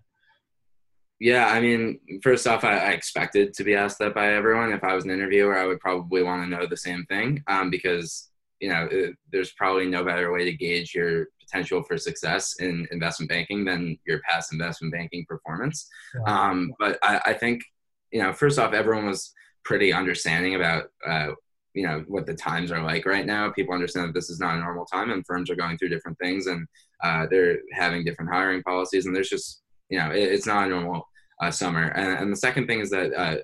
Yeah, 1.20 1.48
I 1.48 1.62
mean, 1.62 2.00
first 2.22 2.46
off, 2.46 2.63
I, 2.63 2.77
I, 2.77 2.89
expected 2.92 3.54
to 3.54 3.63
be 3.63 3.74
asked 3.74 4.00
that 4.00 4.13
by 4.13 4.34
everyone. 4.34 4.74
If 4.74 4.84
I 4.84 4.94
was 4.94 5.06
an 5.06 5.12
interviewer, 5.12 5.58
I 5.58 5.65
would 5.65 5.80
probably 5.80 6.24
want 6.24 6.44
to 6.44 6.50
know 6.50 6.65
the 6.68 6.75
same 6.75 7.06
thing 7.06 7.42
um, 7.48 7.70
because 7.70 8.30
you 8.60 8.68
know 8.68 8.88
it, 8.92 9.15
there's 9.32 9.54
probably 9.54 9.88
no 9.88 10.04
better 10.04 10.34
way 10.34 10.44
to 10.44 10.51
gauge 10.51 10.94
your 10.94 11.27
potential 11.39 11.84
for 11.84 11.98
success 11.98 12.56
in 12.60 12.86
investment 12.92 13.30
banking 13.30 13.63
than 13.63 13.98
your 14.06 14.20
past 14.27 14.51
investment 14.51 14.94
banking 14.94 15.25
performance. 15.27 15.88
Um, 16.27 16.74
but 16.80 16.98
I, 17.01 17.22
I, 17.27 17.34
think 17.34 17.62
you 18.12 18.22
know, 18.22 18.34
first 18.34 18.60
off, 18.60 18.74
everyone 18.74 19.06
was 19.06 19.34
pretty 19.65 19.91
understanding 19.91 20.55
about. 20.55 20.86
Uh, 21.05 21.31
you 21.74 21.86
know 21.86 22.05
what 22.07 22.25
the 22.25 22.34
times 22.34 22.72
are 22.72 22.81
like 22.81 23.05
right 23.05 23.25
now. 23.25 23.51
People 23.51 23.74
understand 23.74 24.07
that 24.07 24.13
this 24.13 24.29
is 24.29 24.39
not 24.39 24.55
a 24.55 24.60
normal 24.62 24.86
time, 24.86 25.12
and 25.12 25.25
firms 25.25 25.50
are 25.50 25.57
going 25.57 25.77
through 25.77 25.89
different 25.89 26.17
things, 26.19 26.48
and 26.48 26.65
uh, 27.03 27.27
they're 27.29 27.57
having 27.74 28.05
different 28.05 28.31
hiring 28.31 28.63
policies, 28.63 29.05
and 29.05 29.13
there's 29.13 29.27
just 29.27 29.62
you 29.89 30.00
know, 30.00 30.12
it, 30.12 30.24
it's 30.24 30.45
not 30.45 30.67
a 30.67 30.69
normal 30.69 31.07
uh, 31.41 31.51
summer. 31.51 31.84
And, 31.84 32.19
and, 32.19 32.31
the 32.31 32.38
second 32.38 32.67
thing 32.67 32.79
is 32.79 32.89
that 32.91 33.13
uh, 33.13 33.38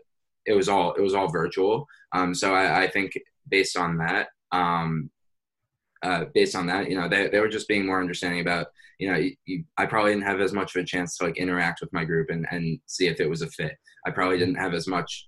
it 0.45 0.53
was 0.53 0.69
all 0.69 0.93
it 0.93 1.01
was 1.01 1.13
all 1.13 1.27
virtual. 1.27 1.85
Um, 2.13 2.33
so 2.33 2.53
I, 2.53 2.83
I, 2.83 2.89
think 2.89 3.13
based 3.49 3.77
on 3.77 3.97
that, 3.97 4.29
um, 4.51 5.09
uh, 6.03 6.25
based 6.33 6.55
on 6.55 6.67
that, 6.67 6.89
you 6.89 6.99
know, 6.99 7.07
they, 7.07 7.29
they 7.29 7.39
were 7.39 7.47
just 7.47 7.67
being 7.67 7.85
more 7.85 8.01
understanding 8.01 8.41
about, 8.41 8.67
you 8.99 9.11
know, 9.11 9.17
you, 9.17 9.35
you, 9.45 9.63
I 9.77 9.85
probably 9.85 10.11
didn't 10.11 10.27
have 10.27 10.41
as 10.41 10.53
much 10.53 10.75
of 10.75 10.81
a 10.81 10.85
chance 10.85 11.17
to 11.17 11.25
like 11.25 11.37
interact 11.37 11.81
with 11.81 11.93
my 11.93 12.03
group 12.03 12.29
and, 12.29 12.45
and 12.51 12.79
see 12.85 13.07
if 13.07 13.19
it 13.19 13.29
was 13.29 13.41
a 13.41 13.49
fit. 13.49 13.77
I 14.05 14.11
probably 14.11 14.37
didn't 14.37 14.55
have 14.55 14.73
as 14.73 14.87
much 14.87 15.27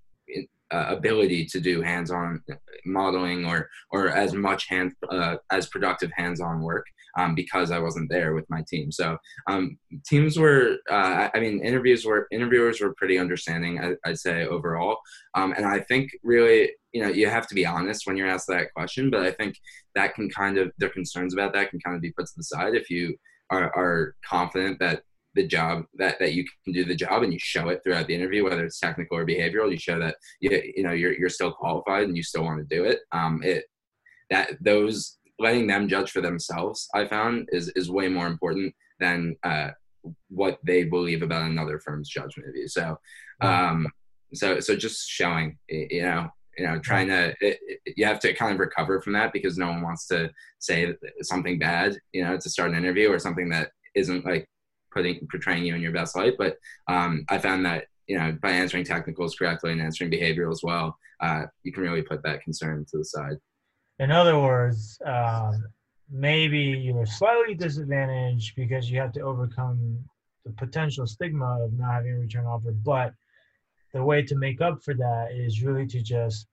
uh, 0.73 0.85
ability 0.89 1.45
to 1.45 1.59
do 1.59 1.81
hands-on 1.81 2.41
modeling 2.85 3.45
or 3.45 3.69
or 3.91 4.09
as 4.09 4.33
much 4.33 4.67
hand 4.67 4.91
uh, 5.09 5.35
as 5.51 5.67
productive 5.67 6.11
hands-on 6.15 6.61
work 6.61 6.85
um, 7.17 7.35
because 7.35 7.71
I 7.71 7.79
wasn't 7.79 8.09
there 8.09 8.33
with 8.33 8.49
my 8.49 8.63
team. 8.67 8.91
So 8.91 9.17
um, 9.47 9.77
teams 10.05 10.37
were, 10.37 10.77
uh, 10.89 11.29
I 11.33 11.39
mean, 11.39 11.63
interviews 11.63 12.05
were 12.05 12.27
interviewers 12.31 12.81
were 12.81 12.93
pretty 12.95 13.17
understanding. 13.19 13.79
I, 13.79 14.09
would 14.09 14.19
say 14.19 14.45
overall, 14.45 14.97
um, 15.35 15.53
and 15.53 15.65
I 15.65 15.79
think 15.81 16.11
really, 16.23 16.71
you 16.91 17.03
know, 17.03 17.09
you 17.09 17.29
have 17.29 17.47
to 17.47 17.55
be 17.55 17.65
honest 17.65 18.07
when 18.07 18.17
you're 18.17 18.27
asked 18.27 18.47
that 18.47 18.73
question. 18.73 19.09
But 19.09 19.21
I 19.21 19.31
think 19.31 19.55
that 19.95 20.15
can 20.15 20.29
kind 20.29 20.57
of 20.57 20.71
their 20.77 20.89
concerns 20.89 21.33
about 21.33 21.53
that 21.53 21.69
can 21.69 21.79
kind 21.79 21.95
of 21.95 22.01
be 22.01 22.11
put 22.11 22.25
to 22.25 22.33
the 22.35 22.43
side 22.43 22.75
if 22.75 22.89
you 22.89 23.15
are, 23.49 23.75
are 23.75 24.15
confident 24.27 24.79
that 24.79 25.03
the 25.35 25.47
job 25.47 25.83
that, 25.95 26.19
that 26.19 26.33
you 26.33 26.45
can 26.63 26.73
do 26.73 26.85
the 26.85 26.95
job 26.95 27.23
and 27.23 27.33
you 27.33 27.39
show 27.39 27.69
it 27.69 27.81
throughout 27.83 28.07
the 28.07 28.15
interview 28.15 28.43
whether 28.43 28.65
it's 28.65 28.79
technical 28.79 29.17
or 29.17 29.25
behavioral 29.25 29.71
you 29.71 29.77
show 29.77 29.99
that 29.99 30.15
you, 30.39 30.61
you 30.75 30.83
know 30.83 30.91
you're, 30.91 31.13
you're 31.13 31.29
still 31.29 31.51
qualified 31.51 32.03
and 32.03 32.15
you 32.17 32.23
still 32.23 32.43
want 32.43 32.59
to 32.59 32.75
do 32.75 32.83
it. 32.85 32.99
Um, 33.11 33.41
it 33.43 33.65
that 34.29 34.51
those 34.61 35.17
letting 35.39 35.67
them 35.67 35.87
judge 35.87 36.11
for 36.11 36.21
themselves 36.21 36.87
i 36.93 37.05
found 37.05 37.49
is 37.51 37.67
is 37.75 37.89
way 37.89 38.07
more 38.07 38.27
important 38.27 38.73
than 38.99 39.35
uh, 39.43 39.69
what 40.29 40.59
they 40.63 40.83
believe 40.83 41.21
about 41.21 41.49
another 41.49 41.79
firm's 41.79 42.09
judgment 42.09 42.49
of 42.49 42.55
you. 42.55 42.67
So 42.67 42.97
um 43.41 43.87
so 44.33 44.59
so 44.59 44.75
just 44.75 45.07
showing 45.09 45.57
you 45.69 46.03
know 46.03 46.29
you 46.57 46.65
know 46.65 46.79
trying 46.79 47.07
to 47.07 47.33
it, 47.41 47.59
it, 47.67 47.93
you 47.97 48.05
have 48.05 48.19
to 48.19 48.33
kind 48.33 48.53
of 48.53 48.59
recover 48.59 49.01
from 49.01 49.13
that 49.13 49.33
because 49.33 49.57
no 49.57 49.67
one 49.67 49.81
wants 49.81 50.07
to 50.07 50.31
say 50.59 50.93
something 51.21 51.59
bad 51.59 51.97
you 52.11 52.23
know 52.23 52.37
to 52.37 52.49
start 52.49 52.71
an 52.71 52.77
interview 52.77 53.09
or 53.11 53.19
something 53.19 53.49
that 53.49 53.71
isn't 53.95 54.25
like 54.25 54.47
putting 54.93 55.27
portraying 55.29 55.65
you 55.65 55.75
in 55.75 55.81
your 55.81 55.91
best 55.91 56.15
light. 56.15 56.33
But 56.37 56.57
um, 56.87 57.25
I 57.29 57.37
found 57.37 57.65
that 57.65 57.85
you 58.07 58.17
know 58.17 58.37
by 58.41 58.51
answering 58.51 58.83
technicals 58.83 59.35
correctly 59.35 59.71
and 59.71 59.81
answering 59.81 60.11
behavioral 60.11 60.51
as 60.51 60.61
well, 60.63 60.97
uh, 61.19 61.43
you 61.63 61.71
can 61.71 61.83
really 61.83 62.01
put 62.01 62.23
that 62.23 62.41
concern 62.41 62.85
to 62.91 62.97
the 62.97 63.05
side. 63.05 63.37
In 63.99 64.11
other 64.11 64.39
words, 64.39 64.99
um, 65.05 65.63
maybe 66.09 66.59
you're 66.59 67.05
slightly 67.05 67.55
disadvantaged 67.55 68.55
because 68.55 68.89
you 68.89 68.99
have 68.99 69.13
to 69.13 69.21
overcome 69.21 69.99
the 70.45 70.51
potential 70.51 71.07
stigma 71.07 71.63
of 71.63 71.73
not 71.73 71.93
having 71.93 72.13
a 72.13 72.19
return 72.19 72.45
offer, 72.45 72.71
but 72.71 73.13
the 73.93 74.03
way 74.03 74.21
to 74.23 74.35
make 74.35 74.59
up 74.61 74.83
for 74.83 74.93
that 74.95 75.29
is 75.31 75.63
really 75.63 75.85
to 75.87 76.01
just 76.01 76.47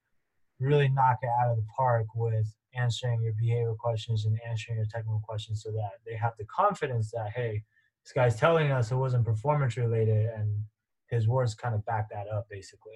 really 0.61 0.89
knock 0.89 1.19
it 1.23 1.31
out 1.41 1.51
of 1.51 1.57
the 1.57 1.67
park 1.77 2.07
with 2.15 2.47
answering 2.75 3.21
your 3.23 3.33
behavioral 3.33 3.77
questions 3.77 4.27
and 4.27 4.39
answering 4.49 4.77
your 4.77 4.87
technical 4.87 5.23
questions 5.27 5.63
so 5.63 5.71
that 5.73 5.93
they 6.07 6.15
have 6.15 6.33
the 6.39 6.45
confidence 6.45 7.11
that 7.11 7.31
hey 7.35 7.63
this 8.11 8.23
guy's 8.23 8.41
telling 8.41 8.73
us 8.73 8.91
it 8.91 8.97
wasn't 8.97 9.25
performance 9.25 9.77
related 9.77 10.31
and 10.37 10.65
his 11.09 11.29
words 11.29 11.55
kind 11.55 11.75
of 11.75 11.85
back 11.87 12.09
that 12.11 12.27
up 12.29 12.47
basically. 12.51 12.95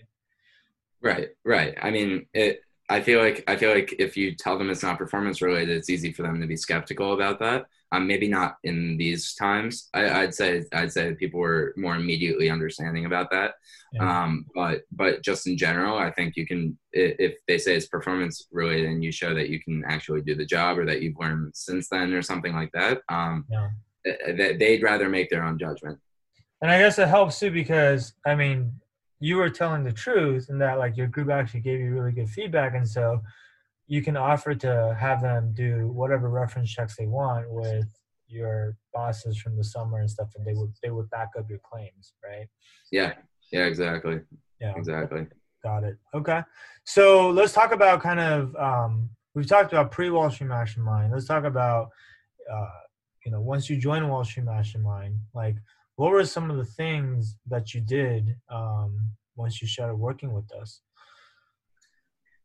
Right 1.01 1.29
right. 1.45 1.75
I 1.81 1.91
mean 1.91 2.27
it 2.35 2.61
i 2.91 3.01
feel 3.01 3.19
like 3.19 3.43
i 3.49 3.57
feel 3.57 3.71
like 3.71 3.95
if 3.99 4.15
you 4.15 4.35
tell 4.35 4.59
them 4.59 4.69
it's 4.69 4.83
not 4.83 4.99
performance 4.99 5.41
related 5.41 5.75
it's 5.75 5.89
easy 5.89 6.13
for 6.13 6.21
them 6.21 6.39
to 6.39 6.47
be 6.47 6.57
skeptical 6.57 7.15
about 7.15 7.39
that. 7.39 7.67
Um, 7.93 8.09
maybe 8.09 8.27
not 8.27 8.57
in 8.65 8.97
these 8.97 9.35
times. 9.35 9.89
I, 9.95 10.23
would 10.23 10.35
say 10.35 10.65
i'd 10.73 10.93
say 10.93 11.15
people 11.15 11.39
were 11.39 11.75
more 11.77 11.95
immediately 11.95 12.51
understanding 12.51 13.07
about 13.07 13.31
that. 13.31 13.55
Yeah. 13.93 14.25
um, 14.25 14.47
but 14.55 14.83
but 14.91 15.23
just 15.23 15.47
in 15.47 15.57
general 15.57 15.97
i 15.97 16.11
think 16.11 16.35
you 16.35 16.47
can 16.47 16.77
if 16.93 17.35
they 17.47 17.59
say 17.59 17.77
it's 17.77 17.87
performance 17.87 18.49
related 18.51 18.87
and 18.87 19.05
you 19.05 19.13
show 19.13 19.33
that 19.35 19.49
you 19.49 19.61
can 19.63 19.85
actually 19.87 20.23
do 20.23 20.35
the 20.35 20.45
job 20.45 20.77
or 20.79 20.85
that 20.87 21.03
you've 21.03 21.19
learned 21.21 21.53
since 21.55 21.89
then 21.89 22.13
or 22.13 22.23
something 22.23 22.55
like 22.55 22.73
that 22.73 23.03
um, 23.09 23.45
yeah 23.49 23.69
that 24.05 24.57
they'd 24.59 24.83
rather 24.83 25.09
make 25.09 25.31
their 25.31 25.45
own 25.45 25.59
judgment. 25.59 25.99
And 26.63 26.71
I 26.71 26.79
guess 26.79 26.99
it 26.99 27.09
helps 27.09 27.39
too 27.39 27.51
because 27.51 28.15
I 28.27 28.35
mean, 28.35 28.73
you 29.21 29.37
were 29.37 29.51
telling 29.51 29.85
the 29.85 29.93
truth 29.93 30.49
and 30.49 30.61
that 30.61 30.79
like 30.79 30.97
your 30.97 31.07
group 31.07 31.31
actually 31.31 31.61
gave 31.61 31.81
you 31.81 31.93
really 31.93 32.13
good 32.13 32.29
feedback, 32.29 32.75
and 32.75 32.89
so 32.89 33.23
you 33.87 34.03
can 34.03 34.17
offer 34.17 34.55
to 34.55 34.97
have 34.99 35.21
them 35.21 35.53
do 35.55 35.89
whatever 35.89 36.29
reference 36.31 36.71
checks 36.73 36.97
they 36.97 37.07
want 37.07 37.51
with 37.51 37.87
your 38.29 38.77
bosses 38.93 39.39
from 39.39 39.57
the 39.57 39.65
summer 39.65 39.99
and 39.99 40.11
stuff, 40.11 40.29
and 40.37 40.47
they 40.47 40.55
would 40.55 40.73
they 40.83 40.91
would 40.91 41.09
back 41.11 41.31
up 41.39 41.49
your 41.49 41.61
claims, 41.61 42.15
right? 42.25 42.49
Yeah. 42.91 43.15
Yeah. 43.53 43.67
Exactly. 43.67 44.21
Yeah. 44.61 44.75
Exactly. 44.77 45.27
Got 45.63 45.85
it. 45.85 45.97
Okay. 46.15 46.43
So 46.85 47.31
let's 47.31 47.53
talk 47.53 47.73
about 47.73 48.03
kind 48.03 48.21
of 48.21 48.55
um, 48.57 49.11
we've 49.35 49.47
talked 49.47 49.73
about 49.73 49.91
pre 49.91 50.11
Wall 50.11 50.31
Street 50.31 50.49
Mastermind. 50.49 51.13
Let's 51.13 51.27
talk 51.27 51.45
about 51.45 51.89
uh, 52.53 52.69
you 53.25 53.33
know 53.33 53.41
once 53.41 53.69
you 53.69 53.77
join 53.77 54.09
wall 54.09 54.25
street 54.25 54.45
mastermind 54.45 55.17
like 55.35 55.57
what 55.97 56.11
were 56.11 56.25
some 56.25 56.51
of 56.51 56.57
the 56.57 56.65
things 56.65 57.37
that 57.47 57.73
you 57.73 57.81
did 57.81 58.35
um, 58.51 59.11
once 59.37 59.63
you 59.63 59.69
started 59.69 59.95
working 59.95 60.33
with 60.33 60.51
us? 60.53 60.81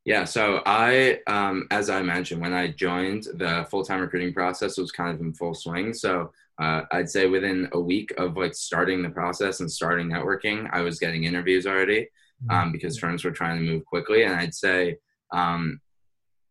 Yeah 0.05 0.23
so 0.23 0.61
i 0.65 1.19
um, 1.27 1.67
as 1.71 1.89
i 1.89 2.01
mentioned 2.01 2.41
when 2.41 2.53
i 2.53 2.67
joined 2.67 3.23
the 3.35 3.67
full-time 3.69 4.01
recruiting 4.01 4.33
process 4.33 4.77
was 4.77 4.91
kind 4.91 5.13
of 5.13 5.21
in 5.21 5.33
full 5.33 5.53
swing. 5.53 5.93
So 5.93 6.31
uh, 6.61 6.81
i'd 6.91 7.09
say 7.09 7.27
within 7.27 7.69
a 7.73 7.79
week 7.79 8.11
of 8.17 8.37
like 8.37 8.53
starting 8.53 9.01
the 9.01 9.09
process 9.09 9.59
and 9.59 9.71
starting 9.71 10.07
networking 10.07 10.69
i 10.71 10.81
was 10.81 10.99
getting 10.99 11.25
interviews 11.25 11.65
already 11.67 12.07
mm-hmm. 12.43 12.51
um, 12.51 12.71
because 12.71 12.97
firms 12.97 13.23
were 13.23 13.31
trying 13.31 13.57
to 13.57 13.63
move 13.71 13.85
quickly. 13.85 14.23
And 14.23 14.35
i'd 14.35 14.55
say 14.55 14.97
um, 15.31 15.79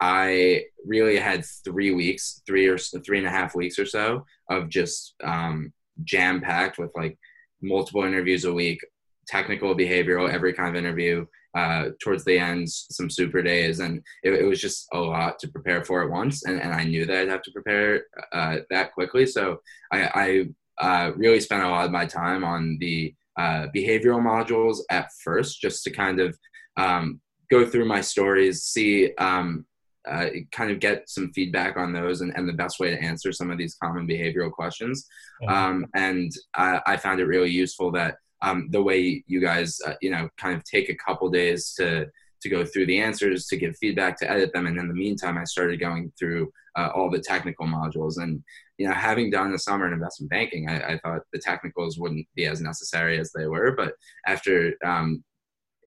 I 0.00 0.64
really 0.86 1.16
had 1.16 1.44
three 1.64 1.92
weeks, 1.92 2.42
three 2.46 2.66
or 2.66 2.78
three 2.78 3.18
and 3.18 3.26
a 3.26 3.30
half 3.30 3.54
weeks 3.54 3.78
or 3.78 3.86
so 3.86 4.24
of 4.48 4.68
just 4.68 5.14
um, 5.24 5.72
jam 6.04 6.40
packed 6.40 6.78
with 6.78 6.90
like 6.96 7.18
multiple 7.62 8.04
interviews 8.04 8.44
a 8.44 8.52
week, 8.52 8.80
technical, 9.26 9.74
behavioral, 9.74 10.32
every 10.32 10.52
kind 10.52 10.68
of 10.68 10.76
interview. 10.76 11.26
Uh, 11.54 11.88
towards 12.00 12.24
the 12.24 12.38
end, 12.38 12.68
some 12.68 13.08
super 13.08 13.42
days, 13.42 13.80
and 13.80 14.02
it, 14.22 14.34
it, 14.34 14.44
was 14.44 14.60
just 14.60 14.86
a 14.92 14.98
lot 14.98 15.38
to 15.40 15.48
prepare 15.48 15.82
for 15.82 16.04
at 16.04 16.10
once. 16.10 16.44
And, 16.44 16.60
and 16.60 16.72
I 16.72 16.84
knew 16.84 17.06
that 17.06 17.16
I'd 17.16 17.28
have 17.28 17.42
to 17.42 17.50
prepare 17.50 18.02
uh, 18.32 18.58
that 18.70 18.92
quickly, 18.92 19.24
so 19.26 19.60
I, 19.90 20.44
I 20.78 20.86
uh, 20.86 21.12
really 21.16 21.40
spent 21.40 21.64
a 21.64 21.68
lot 21.68 21.86
of 21.86 21.90
my 21.90 22.04
time 22.04 22.44
on 22.44 22.76
the 22.78 23.14
uh, 23.38 23.66
behavioral 23.74 24.20
modules 24.20 24.78
at 24.90 25.10
first, 25.24 25.60
just 25.60 25.82
to 25.84 25.90
kind 25.90 26.20
of 26.20 26.38
um, 26.76 27.20
go 27.50 27.66
through 27.66 27.86
my 27.86 28.02
stories, 28.02 28.62
see 28.64 29.14
um, 29.16 29.64
uh, 30.08 30.28
kind 30.52 30.70
of 30.70 30.80
get 30.80 31.08
some 31.08 31.32
feedback 31.32 31.76
on 31.76 31.92
those 31.92 32.20
and, 32.20 32.32
and 32.36 32.48
the 32.48 32.52
best 32.52 32.80
way 32.80 32.90
to 32.90 33.02
answer 33.02 33.32
some 33.32 33.50
of 33.50 33.58
these 33.58 33.76
common 33.82 34.06
behavioral 34.06 34.50
questions. 34.50 35.06
Um, 35.48 35.86
and 35.94 36.32
I, 36.54 36.80
I, 36.86 36.96
found 36.96 37.20
it 37.20 37.26
really 37.26 37.50
useful 37.50 37.92
that 37.92 38.16
um, 38.42 38.68
the 38.70 38.82
way 38.82 39.22
you 39.26 39.40
guys, 39.40 39.78
uh, 39.86 39.94
you 40.00 40.10
know, 40.10 40.28
kind 40.38 40.56
of 40.56 40.64
take 40.64 40.88
a 40.88 40.96
couple 40.96 41.28
days 41.28 41.74
to 41.74 42.06
to 42.40 42.48
go 42.48 42.64
through 42.64 42.86
the 42.86 43.00
answers, 43.00 43.46
to 43.46 43.56
give 43.56 43.76
feedback, 43.78 44.16
to 44.18 44.30
edit 44.30 44.52
them, 44.52 44.66
and 44.66 44.78
in 44.78 44.88
the 44.88 44.94
meantime, 44.94 45.36
I 45.36 45.44
started 45.44 45.80
going 45.80 46.12
through 46.18 46.52
uh, 46.76 46.90
all 46.94 47.10
the 47.10 47.18
technical 47.18 47.66
modules. 47.66 48.18
And 48.18 48.42
you 48.78 48.86
know, 48.86 48.94
having 48.94 49.30
done 49.30 49.50
the 49.50 49.58
summer 49.58 49.86
in 49.86 49.92
investment 49.92 50.30
banking, 50.30 50.68
I, 50.68 50.92
I, 50.92 50.98
thought 50.98 51.22
the 51.32 51.40
technicals 51.40 51.98
wouldn't 51.98 52.26
be 52.36 52.46
as 52.46 52.60
necessary 52.60 53.18
as 53.18 53.32
they 53.32 53.46
were. 53.46 53.72
But 53.72 53.94
after 54.26 54.74
um, 54.84 55.24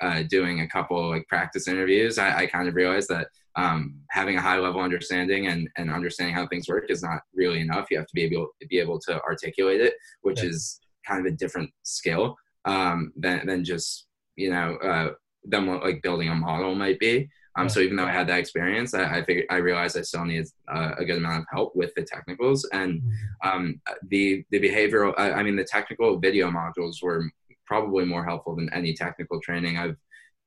uh, 0.01 0.23
doing 0.23 0.59
a 0.59 0.67
couple 0.67 1.09
like 1.09 1.27
practice 1.27 1.69
interviews, 1.69 2.17
I, 2.17 2.39
I 2.39 2.45
kind 2.47 2.67
of 2.67 2.75
realized 2.75 3.07
that 3.09 3.27
um, 3.55 3.95
having 4.09 4.37
a 4.37 4.41
high 4.41 4.57
level 4.57 4.81
understanding 4.81 5.47
and, 5.47 5.69
and 5.77 5.91
understanding 5.91 6.35
how 6.35 6.47
things 6.47 6.67
work 6.67 6.85
is 6.89 7.03
not 7.03 7.21
really 7.33 7.61
enough. 7.61 7.87
You 7.91 7.97
have 7.97 8.07
to 8.07 8.15
be 8.15 8.23
able 8.23 8.47
to 8.61 8.67
be 8.67 8.79
able 8.79 8.99
to 9.01 9.21
articulate 9.23 9.81
it, 9.81 9.93
which 10.21 10.41
yeah. 10.41 10.49
is 10.49 10.79
kind 11.07 11.25
of 11.25 11.33
a 11.33 11.35
different 11.35 11.69
skill 11.83 12.35
um, 12.65 13.11
than, 13.15 13.45
than 13.45 13.63
just, 13.63 14.07
you 14.35 14.51
know, 14.51 14.75
uh, 14.77 15.11
than 15.43 15.65
what 15.65 15.83
like 15.83 16.01
building 16.01 16.29
a 16.29 16.35
model 16.35 16.75
might 16.75 16.99
be. 16.99 17.29
Um, 17.57 17.67
so 17.67 17.81
even 17.81 17.97
though 17.97 18.05
I 18.05 18.11
had 18.11 18.27
that 18.27 18.39
experience, 18.39 18.93
I, 18.93 19.17
I 19.17 19.25
figured 19.25 19.45
I 19.49 19.57
realized 19.57 19.97
I 19.97 20.01
still 20.01 20.23
needed 20.23 20.47
uh, 20.73 20.91
a 20.97 21.03
good 21.03 21.17
amount 21.17 21.39
of 21.39 21.45
help 21.51 21.75
with 21.75 21.93
the 21.95 22.03
technicals 22.03 22.67
and 22.71 23.01
mm-hmm. 23.01 23.49
um, 23.49 23.81
the 24.07 24.45
the 24.51 24.59
behavioral. 24.59 25.13
I, 25.17 25.33
I, 25.33 25.43
mean, 25.43 25.57
the 25.57 25.65
technical 25.65 26.17
video 26.17 26.49
modules 26.49 27.03
were 27.03 27.25
probably 27.65 28.05
more 28.05 28.23
helpful 28.23 28.55
than 28.55 28.71
any 28.73 28.93
technical 28.93 29.41
training 29.41 29.77
I've 29.77 29.97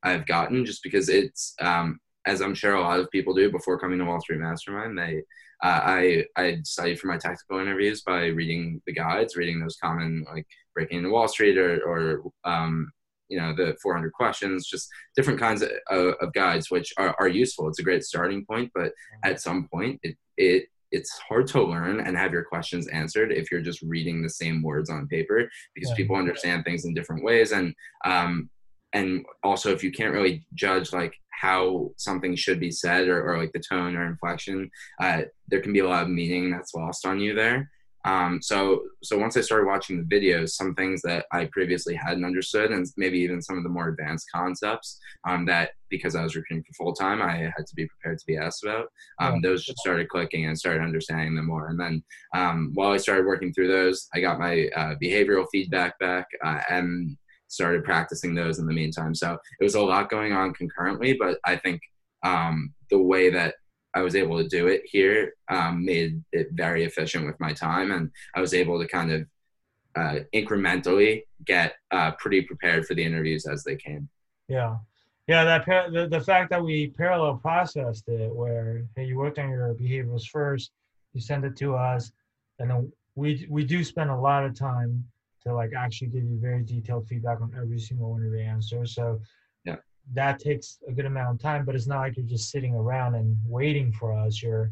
I've 0.01 0.25
gotten, 0.25 0.65
just 0.65 0.81
because 0.81 1.09
it's 1.09 1.53
um, 1.61 1.99
as 2.25 2.41
I'm 2.41 2.55
sure 2.55 2.75
a 2.75 2.81
lot 2.81 2.99
of 2.99 3.11
people 3.11 3.33
do 3.33 3.51
before 3.51 3.79
coming 3.79 3.99
to 3.99 4.05
Wall 4.05 4.19
Street 4.19 4.39
Mastermind, 4.39 4.97
they 4.97 5.23
uh, 5.63 5.81
I 5.83 6.25
I 6.35 6.57
studied 6.63 6.99
for 6.99 7.07
my 7.07 7.17
tactical 7.17 7.59
interviews 7.59 8.01
by 8.01 8.25
reading 8.25 8.81
the 8.85 8.93
guides, 8.93 9.35
reading 9.35 9.59
those 9.59 9.77
common 9.81 10.25
like 10.31 10.45
breaking 10.73 10.99
into 10.99 11.09
Wall 11.09 11.27
Street 11.27 11.57
or 11.57 11.81
or 11.83 12.31
um, 12.43 12.91
you 13.29 13.39
know 13.39 13.55
the 13.55 13.75
400 13.81 14.11
questions, 14.13 14.67
just 14.67 14.89
different 15.15 15.39
kinds 15.39 15.61
of, 15.61 15.69
of, 15.89 16.33
guides 16.33 16.69
which 16.69 16.93
are, 16.97 17.15
are 17.19 17.27
useful. 17.27 17.67
It's 17.67 17.79
a 17.79 17.83
great 17.83 18.03
starting 18.03 18.45
point, 18.45 18.71
but 18.75 18.91
at 19.23 19.41
some 19.41 19.67
point 19.67 19.99
it 20.03 20.15
it 20.37 20.65
it's 20.91 21.11
hard 21.27 21.47
to 21.47 21.63
learn 21.63 21.99
and 21.99 22.15
have 22.15 22.31
your 22.31 22.43
questions 22.43 22.87
answered 22.87 23.31
if 23.31 23.51
you're 23.51 23.61
just 23.61 23.81
reading 23.81 24.21
the 24.21 24.29
same 24.29 24.61
words 24.61 24.89
on 24.89 25.07
paper 25.07 25.49
because 25.73 25.91
people 25.93 26.15
understand 26.15 26.63
things 26.63 26.85
in 26.85 26.93
different 26.93 27.23
ways. 27.23 27.51
And 27.51 27.73
um, 28.05 28.49
and 28.95 29.25
also 29.43 29.71
if 29.71 29.83
you 29.83 29.91
can't 29.91 30.13
really 30.13 30.45
judge 30.55 30.91
like 30.91 31.13
how 31.29 31.91
something 31.97 32.33
should 32.35 32.59
be 32.59 32.71
said 32.71 33.07
or, 33.07 33.29
or 33.29 33.37
like 33.37 33.51
the 33.51 33.59
tone 33.59 33.95
or 33.95 34.07
inflection 34.07 34.69
uh, 35.01 35.21
there 35.49 35.61
can 35.61 35.73
be 35.73 35.79
a 35.79 35.87
lot 35.87 36.03
of 36.03 36.09
meaning 36.09 36.49
that's 36.49 36.73
lost 36.73 37.05
on 37.05 37.19
you 37.19 37.35
there 37.35 37.69
um, 38.05 38.39
so 38.39 38.83
so 39.03 39.17
once 39.17 39.35
I 39.35 39.41
started 39.41 39.65
watching 39.65 39.97
the 39.97 40.15
videos, 40.15 40.49
some 40.51 40.75
things 40.75 41.01
that 41.01 41.25
I 41.33 41.45
previously 41.51 41.95
hadn't 41.95 42.23
understood, 42.23 42.71
and 42.71 42.85
maybe 42.97 43.17
even 43.19 43.41
some 43.41 43.57
of 43.57 43.63
the 43.63 43.69
more 43.69 43.89
advanced 43.89 44.27
concepts 44.33 44.99
um, 45.27 45.43
that 45.47 45.71
because 45.89 46.15
I 46.15 46.21
was 46.21 46.35
recruiting 46.35 46.63
for 46.63 46.73
full 46.73 46.93
time, 46.93 47.19
I 47.19 47.35
had 47.35 47.65
to 47.65 47.75
be 47.75 47.87
prepared 47.87 48.19
to 48.19 48.25
be 48.27 48.37
asked 48.37 48.63
about. 48.63 48.89
Um, 49.19 49.41
those 49.41 49.65
just 49.65 49.79
started 49.79 50.07
clicking 50.09 50.45
and 50.45 50.57
started 50.57 50.83
understanding 50.83 51.35
them 51.35 51.47
more. 51.47 51.69
And 51.69 51.79
then 51.79 52.03
um, 52.35 52.71
while 52.75 52.91
I 52.91 52.97
started 52.97 53.25
working 53.25 53.51
through 53.51 53.69
those, 53.69 54.07
I 54.13 54.19
got 54.19 54.39
my 54.39 54.67
uh, 54.75 54.95
behavioral 55.03 55.47
feedback 55.51 55.97
back 55.97 56.27
uh, 56.43 56.61
and 56.69 57.17
started 57.47 57.83
practicing 57.83 58.33
those 58.33 58.59
in 58.59 58.65
the 58.65 58.73
meantime. 58.73 59.13
So 59.13 59.37
it 59.59 59.63
was 59.63 59.75
a 59.75 59.81
lot 59.81 60.09
going 60.09 60.33
on 60.33 60.53
concurrently, 60.53 61.13
but 61.13 61.39
I 61.45 61.55
think 61.55 61.81
um, 62.23 62.73
the 62.89 62.99
way 62.99 63.29
that 63.29 63.55
I 63.93 64.01
was 64.01 64.15
able 64.15 64.37
to 64.41 64.47
do 64.47 64.67
it 64.67 64.81
here 64.85 65.33
um, 65.49 65.85
made 65.85 66.21
it 66.33 66.49
very 66.51 66.83
efficient 66.83 67.25
with 67.25 67.39
my 67.39 67.53
time, 67.53 67.91
and 67.91 68.11
I 68.35 68.41
was 68.41 68.53
able 68.53 68.79
to 68.79 68.87
kind 68.87 69.11
of 69.11 69.25
uh, 69.95 70.19
incrementally 70.33 71.23
get 71.45 71.75
uh, 71.91 72.11
pretty 72.19 72.41
prepared 72.41 72.85
for 72.85 72.93
the 72.93 73.03
interviews 73.03 73.45
as 73.45 73.63
they 73.63 73.77
came. 73.77 74.09
Yeah, 74.49 74.75
yeah. 75.27 75.45
That 75.45 75.65
par- 75.65 75.91
the, 75.91 76.07
the 76.07 76.19
fact 76.19 76.49
that 76.49 76.61
we 76.61 76.87
parallel 76.87 77.35
processed 77.35 78.09
it, 78.09 78.35
where 78.35 78.83
hey, 78.97 79.05
you 79.05 79.17
worked 79.17 79.39
on 79.39 79.49
your 79.49 79.73
behaviors 79.73 80.25
first, 80.25 80.71
you 81.13 81.21
send 81.21 81.45
it 81.45 81.55
to 81.57 81.75
us, 81.75 82.11
and 82.59 82.69
then 82.69 82.91
we 83.15 83.47
we 83.49 83.63
do 83.63 83.81
spend 83.81 84.09
a 84.09 84.15
lot 84.15 84.43
of 84.43 84.53
time 84.53 85.05
to 85.45 85.53
like 85.53 85.71
actually 85.77 86.07
give 86.07 86.23
you 86.23 86.37
very 86.39 86.63
detailed 86.63 87.07
feedback 87.07 87.39
on 87.41 87.51
every 87.57 87.79
single 87.79 88.11
one 88.11 88.23
of 88.23 88.31
the 88.31 88.41
answers. 88.41 88.95
So 88.95 89.19
yeah. 89.63 89.75
that 90.13 90.39
takes 90.39 90.79
a 90.87 90.91
good 90.91 91.05
amount 91.05 91.35
of 91.35 91.41
time, 91.41 91.65
but 91.65 91.75
it's 91.75 91.87
not 91.87 91.99
like 91.99 92.17
you're 92.17 92.25
just 92.25 92.49
sitting 92.49 92.73
around 92.73 93.15
and 93.15 93.37
waiting 93.45 93.91
for 93.91 94.11
us. 94.13 94.41
You're, 94.41 94.71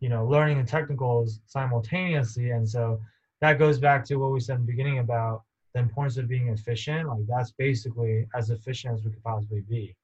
you 0.00 0.08
know, 0.08 0.26
learning 0.26 0.58
the 0.58 0.64
technicals 0.64 1.40
simultaneously. 1.46 2.50
And 2.50 2.68
so 2.68 3.00
that 3.40 3.58
goes 3.58 3.78
back 3.78 4.04
to 4.06 4.16
what 4.16 4.32
we 4.32 4.40
said 4.40 4.56
in 4.56 4.66
the 4.66 4.72
beginning 4.72 4.98
about 4.98 5.42
the 5.74 5.80
importance 5.80 6.18
of 6.18 6.28
being 6.28 6.48
efficient. 6.48 7.08
Like 7.08 7.26
that's 7.26 7.52
basically 7.52 8.26
as 8.34 8.50
efficient 8.50 8.94
as 8.94 9.04
we 9.04 9.12
could 9.12 9.22
possibly 9.22 9.62
be. 9.62 9.96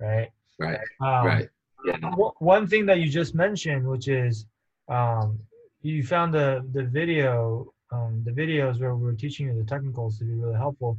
Right. 0.00 0.28
Right. 0.58 0.78
Um, 1.00 1.26
right. 1.26 1.48
Yeah. 1.84 1.96
One 2.38 2.66
thing 2.66 2.86
that 2.86 3.00
you 3.00 3.08
just 3.08 3.34
mentioned, 3.34 3.86
which 3.86 4.08
is 4.08 4.46
um, 4.88 5.38
you 5.82 6.04
found 6.04 6.32
the, 6.34 6.64
the 6.72 6.84
video, 6.84 7.72
um, 7.92 8.22
the 8.24 8.32
videos 8.32 8.80
where 8.80 8.94
we 8.94 9.10
are 9.10 9.14
teaching 9.14 9.46
you 9.46 9.54
the 9.54 9.64
technicals 9.64 10.18
to 10.18 10.24
be 10.24 10.34
really 10.34 10.56
helpful. 10.56 10.98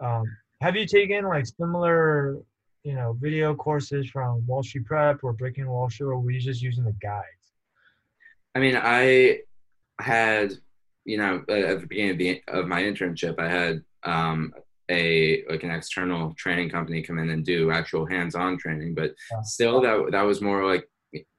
Um, 0.00 0.24
have 0.60 0.76
you 0.76 0.86
taken 0.86 1.24
like 1.24 1.46
similar 1.46 2.38
you 2.84 2.94
know, 2.94 3.16
video 3.20 3.54
courses 3.54 4.10
from 4.10 4.44
Wall 4.46 4.62
Street 4.62 4.84
Prep 4.86 5.22
or 5.22 5.32
Breaking 5.32 5.68
Wall 5.68 5.88
Street, 5.88 6.06
or 6.06 6.18
were 6.18 6.30
you 6.30 6.40
just 6.40 6.62
using 6.62 6.84
the 6.84 6.94
guides? 7.00 7.26
I 8.54 8.58
mean, 8.58 8.76
I 8.80 9.40
had, 10.00 10.54
you 11.04 11.16
know, 11.16 11.44
at 11.48 11.80
the 11.80 11.86
beginning 11.86 12.10
of, 12.10 12.18
the, 12.18 12.42
of 12.48 12.66
my 12.66 12.82
internship, 12.82 13.38
I 13.38 13.48
had 13.48 13.82
um, 14.02 14.52
a 14.90 15.44
like 15.48 15.62
an 15.62 15.70
external 15.70 16.34
training 16.34 16.70
company 16.70 17.02
come 17.02 17.18
in 17.18 17.30
and 17.30 17.44
do 17.44 17.70
actual 17.70 18.04
hands-on 18.04 18.58
training, 18.58 18.94
but 18.94 19.14
yeah. 19.30 19.40
still, 19.42 19.80
that 19.80 20.10
that 20.10 20.22
was 20.22 20.42
more 20.42 20.66
like, 20.66 20.88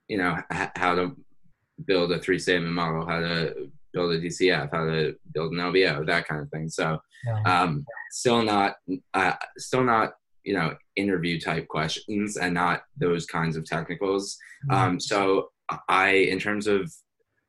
you 0.07 0.17
know, 0.17 0.37
how 0.49 0.95
to 0.95 1.15
build 1.85 2.11
a 2.13 2.19
three-statement 2.19 2.73
model, 2.73 3.05
how 3.05 3.19
to 3.19 3.69
build 3.93 4.11
a 4.13 4.19
DCF, 4.19 4.69
how 4.71 4.85
to 4.85 5.15
build 5.33 5.53
an 5.53 5.59
LBO, 5.59 6.05
that 6.05 6.27
kind 6.27 6.41
of 6.41 6.49
thing. 6.49 6.69
So, 6.69 6.99
um, 7.45 7.85
still 8.11 8.41
not, 8.41 8.75
uh, 9.13 9.33
still 9.57 9.83
not 9.83 10.13
you 10.43 10.53
know 10.53 10.75
interview 10.95 11.39
type 11.39 11.67
questions 11.67 12.37
and 12.37 12.53
not 12.53 12.83
those 12.97 13.25
kinds 13.25 13.55
of 13.55 13.65
technicals 13.65 14.37
mm-hmm. 14.69 14.75
um, 14.75 14.99
so 14.99 15.49
i 15.89 16.09
in 16.09 16.39
terms 16.39 16.67
of 16.67 16.91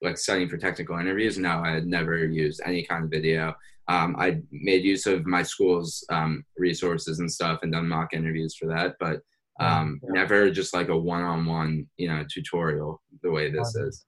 like 0.02 0.16
studying 0.16 0.48
for 0.48 0.56
technical 0.56 0.98
interviews 0.98 1.38
no 1.38 1.60
i 1.64 1.70
had 1.70 1.86
never 1.86 2.24
used 2.24 2.60
any 2.64 2.84
kind 2.84 3.04
of 3.04 3.10
video 3.10 3.54
um, 3.88 4.16
i 4.18 4.40
made 4.50 4.84
use 4.84 5.06
of 5.06 5.26
my 5.26 5.42
school's 5.42 6.04
um, 6.10 6.44
resources 6.56 7.18
and 7.18 7.30
stuff 7.30 7.60
and 7.62 7.72
done 7.72 7.88
mock 7.88 8.14
interviews 8.14 8.54
for 8.54 8.66
that 8.66 8.94
but 9.00 9.20
um, 9.60 10.00
yeah. 10.02 10.10
never 10.12 10.50
just 10.50 10.74
like 10.74 10.88
a 10.88 10.96
one-on-one 10.96 11.86
you 11.96 12.08
know 12.08 12.24
tutorial 12.32 13.00
the 13.22 13.30
way 13.30 13.50
this 13.50 13.74
is 13.76 14.04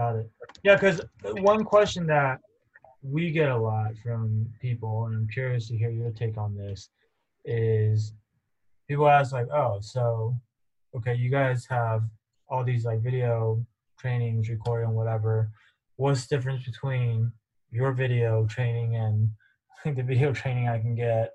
got 0.00 0.16
it 0.16 0.28
yeah 0.64 0.74
because 0.74 1.00
one 1.52 1.62
question 1.64 2.06
that 2.06 2.38
we 3.02 3.30
get 3.30 3.50
a 3.50 3.56
lot 3.56 3.90
from 4.02 4.46
people 4.60 5.06
and 5.06 5.14
i'm 5.16 5.28
curious 5.28 5.68
to 5.68 5.76
hear 5.76 5.90
your 5.90 6.10
take 6.12 6.36
on 6.36 6.56
this 6.56 6.90
is 7.44 8.12
people 8.88 9.08
ask 9.08 9.32
like, 9.32 9.48
oh, 9.52 9.78
so 9.80 10.34
okay, 10.96 11.14
you 11.14 11.30
guys 11.30 11.66
have 11.68 12.02
all 12.48 12.64
these 12.64 12.84
like 12.84 13.00
video 13.02 13.64
trainings, 13.98 14.48
recording, 14.48 14.94
whatever. 14.94 15.50
What's 15.96 16.26
the 16.26 16.36
difference 16.36 16.64
between 16.64 17.32
your 17.70 17.92
video 17.92 18.46
training 18.46 18.96
and 18.96 19.30
the 19.96 20.02
video 20.02 20.32
training 20.32 20.68
I 20.68 20.78
can 20.78 20.94
get 20.94 21.32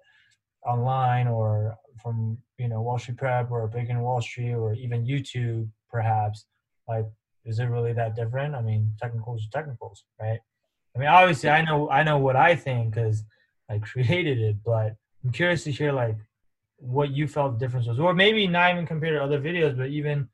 online 0.66 1.28
or 1.28 1.78
from 2.02 2.38
you 2.58 2.68
know 2.68 2.82
Wall 2.82 2.98
Street 2.98 3.18
Prep 3.18 3.52
or 3.52 3.68
Breaking 3.68 4.02
Wall 4.02 4.22
Street 4.22 4.54
or 4.54 4.74
even 4.74 5.06
YouTube 5.06 5.70
perhaps? 5.92 6.46
Like, 6.88 7.06
is 7.46 7.60
it 7.60 7.66
really 7.66 7.94
that 7.94 8.16
different? 8.16 8.56
I 8.56 8.62
mean, 8.62 8.94
technicals 9.02 9.46
are 9.46 9.60
technicals, 9.60 10.04
right? 10.20 10.40
I 10.96 11.00
mean, 11.00 11.08
obviously, 11.08 11.50
I 11.50 11.62
know 11.64 11.90
I 11.90 12.04
know 12.04 12.18
what 12.18 12.36
I 12.36 12.56
think 12.56 12.94
because 12.94 13.24
I 13.70 13.78
created 13.80 14.40
it, 14.40 14.58
but 14.64 14.96
I'm 15.24 15.32
curious 15.32 15.64
to 15.66 15.72
hear 15.72 15.92
like 15.92 16.18
what 16.78 17.12
you 17.12 17.28
felt 17.28 17.54
the 17.54 17.66
difference 17.66 17.88
was, 17.88 18.00
or 18.00 18.14
maybe 18.14 18.48
not 18.48 18.72
even 18.72 18.86
compared 18.86 19.18
to 19.18 19.24
other 19.24 19.40
videos, 19.40 19.78
but 19.78 19.90
even 19.90 20.28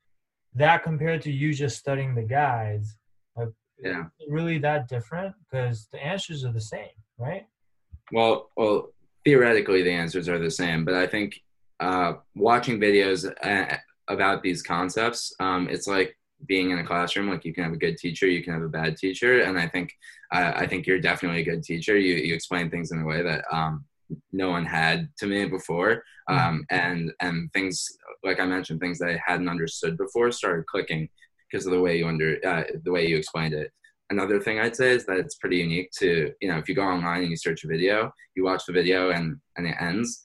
that 0.54 0.82
compared 0.82 1.22
to 1.22 1.32
you 1.32 1.54
just 1.54 1.78
studying 1.78 2.14
the 2.14 2.22
guides. 2.22 2.96
Like, 3.36 3.48
yeah, 3.82 4.04
really 4.28 4.58
that 4.58 4.88
different 4.88 5.34
because 5.50 5.88
the 5.92 6.04
answers 6.04 6.44
are 6.44 6.52
the 6.52 6.60
same, 6.60 6.88
right? 7.18 7.46
Well, 8.12 8.50
well, 8.56 8.92
theoretically 9.24 9.82
the 9.82 9.92
answers 9.92 10.28
are 10.28 10.38
the 10.38 10.50
same, 10.50 10.84
but 10.84 10.94
I 10.94 11.06
think 11.06 11.40
uh, 11.78 12.14
watching 12.34 12.80
videos 12.80 13.32
uh, 13.42 13.76
about 14.08 14.42
these 14.42 14.62
concepts, 14.62 15.32
um, 15.40 15.68
it's 15.70 15.86
like 15.86 16.16
being 16.46 16.70
in 16.70 16.78
a 16.78 16.84
classroom. 16.84 17.28
Like 17.28 17.44
you 17.44 17.52
can 17.52 17.64
have 17.64 17.72
a 17.72 17.78
good 17.78 17.96
teacher, 17.96 18.26
you 18.26 18.42
can 18.42 18.52
have 18.54 18.62
a 18.62 18.68
bad 18.68 18.96
teacher, 18.96 19.42
and 19.42 19.58
I 19.58 19.68
think 19.68 19.92
uh, 20.32 20.52
I 20.54 20.66
think 20.66 20.86
you're 20.86 21.00
definitely 21.00 21.40
a 21.40 21.44
good 21.44 21.62
teacher. 21.62 21.98
You 21.98 22.14
you 22.14 22.34
explain 22.34 22.70
things 22.70 22.92
in 22.92 23.00
a 23.00 23.04
way 23.04 23.22
that 23.22 23.44
um, 23.52 23.84
no 24.32 24.50
one 24.50 24.64
had 24.64 25.08
to 25.18 25.26
me 25.26 25.46
before 25.46 26.02
hmm. 26.28 26.36
um, 26.36 26.64
and 26.70 27.12
and 27.20 27.52
things 27.52 27.86
like 28.24 28.40
i 28.40 28.46
mentioned 28.46 28.80
things 28.80 28.98
that 28.98 29.10
i 29.10 29.20
hadn't 29.24 29.48
understood 29.48 29.96
before 29.96 30.30
started 30.30 30.66
clicking 30.66 31.08
because 31.50 31.66
of 31.66 31.72
the 31.72 31.80
way 31.80 31.98
you 31.98 32.06
under 32.06 32.38
uh, 32.46 32.64
the 32.84 32.90
way 32.90 33.06
you 33.06 33.16
explained 33.16 33.54
it 33.54 33.70
another 34.10 34.40
thing 34.40 34.58
i'd 34.58 34.76
say 34.76 34.90
is 34.90 35.06
that 35.06 35.18
it's 35.18 35.36
pretty 35.36 35.56
unique 35.56 35.90
to 35.92 36.32
you 36.40 36.48
know 36.48 36.58
if 36.58 36.68
you 36.68 36.74
go 36.74 36.82
online 36.82 37.22
and 37.22 37.30
you 37.30 37.36
search 37.36 37.64
a 37.64 37.68
video 37.68 38.12
you 38.34 38.44
watch 38.44 38.64
the 38.66 38.72
video 38.72 39.10
and 39.10 39.36
and 39.56 39.66
it 39.66 39.76
ends 39.80 40.20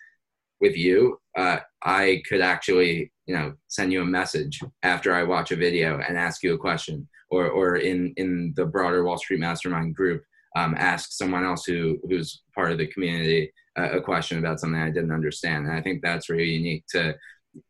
with 0.62 0.76
you 0.76 1.20
uh, 1.38 1.58
i 1.84 2.22
could 2.28 2.42
actually 2.42 3.12
you 3.26 3.36
know 3.36 3.54
send 3.68 3.92
you 3.92 4.02
a 4.02 4.06
message 4.06 4.60
after 4.84 5.14
i 5.14 5.24
watch 5.24 5.52
a 5.52 5.56
video 5.56 6.00
and 6.00 6.18
ask 6.18 6.44
you 6.44 6.54
a 6.54 6.58
question. 6.58 7.08
Or 7.32 7.50
or 7.50 7.78
in 7.78 8.14
in 8.18 8.54
the 8.56 8.66
broader 8.66 9.04
wall 9.04 9.18
street 9.18 9.40
mastermind 9.40 9.96
group 9.96 10.24
um, 10.56 10.76
ask 10.78 11.12
someone 11.12 11.44
else 11.44 11.66
who 11.66 12.00
who's 12.08 12.44
part 12.54 12.72
of 12.72 12.78
the 12.78 12.88
community 12.88 13.52
a 13.76 14.00
question 14.00 14.40
about 14.40 14.60
something 14.60 14.80
I 14.80 14.90
didn't 14.90 15.12
understand. 15.12 15.66
And 15.66 15.76
I 15.76 15.82
think 15.82 16.02
that's 16.02 16.30
really 16.30 16.50
unique 16.50 16.86
to, 16.90 17.16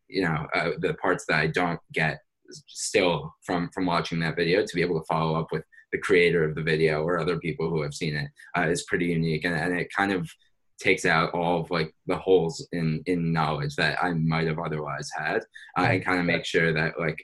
you 0.08 0.22
know, 0.22 0.46
uh, 0.54 0.70
the 0.78 0.94
parts 0.94 1.24
that 1.26 1.40
I 1.40 1.48
don't 1.48 1.80
get 1.92 2.20
still 2.68 3.34
from 3.44 3.70
from 3.74 3.86
watching 3.86 4.20
that 4.20 4.36
video. 4.36 4.64
To 4.64 4.74
be 4.74 4.82
able 4.82 5.00
to 5.00 5.06
follow 5.06 5.38
up 5.38 5.48
with 5.50 5.64
the 5.92 5.98
creator 5.98 6.44
of 6.44 6.54
the 6.54 6.62
video 6.62 7.02
or 7.02 7.18
other 7.18 7.38
people 7.38 7.70
who 7.70 7.82
have 7.82 7.94
seen 7.94 8.16
it 8.16 8.30
uh, 8.56 8.68
is 8.68 8.84
pretty 8.84 9.06
unique, 9.06 9.44
and, 9.44 9.54
and 9.54 9.78
it 9.78 9.88
kind 9.96 10.12
of 10.12 10.30
takes 10.78 11.04
out 11.04 11.32
all 11.32 11.60
of 11.60 11.70
like 11.70 11.94
the 12.06 12.16
holes 12.16 12.66
in 12.72 13.02
in 13.06 13.32
knowledge 13.32 13.76
that 13.76 14.02
I 14.02 14.12
might 14.12 14.46
have 14.46 14.58
otherwise 14.58 15.08
had, 15.16 15.42
uh, 15.78 15.82
and 15.82 16.04
kind 16.04 16.20
of 16.20 16.26
make 16.26 16.44
sure 16.44 16.72
that 16.72 16.98
like 16.98 17.22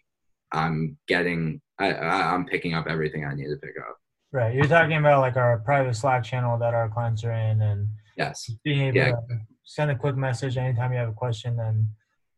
I'm 0.53 0.97
getting 1.09 1.61
I, 1.79 1.95
I'm 1.95 2.45
picking 2.47 2.75
up 2.75 2.87
everything 2.89 3.25
I 3.25 3.35
need 3.35 3.49
to 3.49 3.57
pick 3.57 3.75
up. 3.79 3.97
Right. 4.33 4.55
You're 4.55 4.67
talking 4.67 4.97
about 4.97 5.21
like 5.21 5.37
our 5.37 5.59
private 5.59 5.95
Slack 5.95 6.25
channel 6.25 6.59
that 6.59 6.73
our 6.75 6.89
clients 6.89 7.25
are 7.25 7.33
in 7.33 7.61
and 7.61 7.89
Yes. 8.17 8.51
Being 8.65 8.81
able 8.81 8.97
yeah. 8.97 9.11
to 9.13 9.41
send 9.65 9.91
a 9.91 9.97
quick 9.97 10.17
message 10.17 10.57
anytime 10.57 10.93
you 10.93 10.99
have 10.99 11.09
a 11.09 11.13
question 11.13 11.59
and 11.61 11.87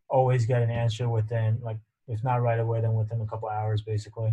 always 0.09 0.47
get 0.47 0.63
an 0.63 0.71
answer 0.71 1.09
within 1.09 1.59
like 1.63 1.79
if 2.07 2.23
not 2.23 2.43
right 2.43 2.61
away 2.61 2.81
then 2.81 2.95
within 2.95 3.21
a 3.21 3.27
couple 3.27 3.49
hours 3.49 3.83
basically. 3.83 4.33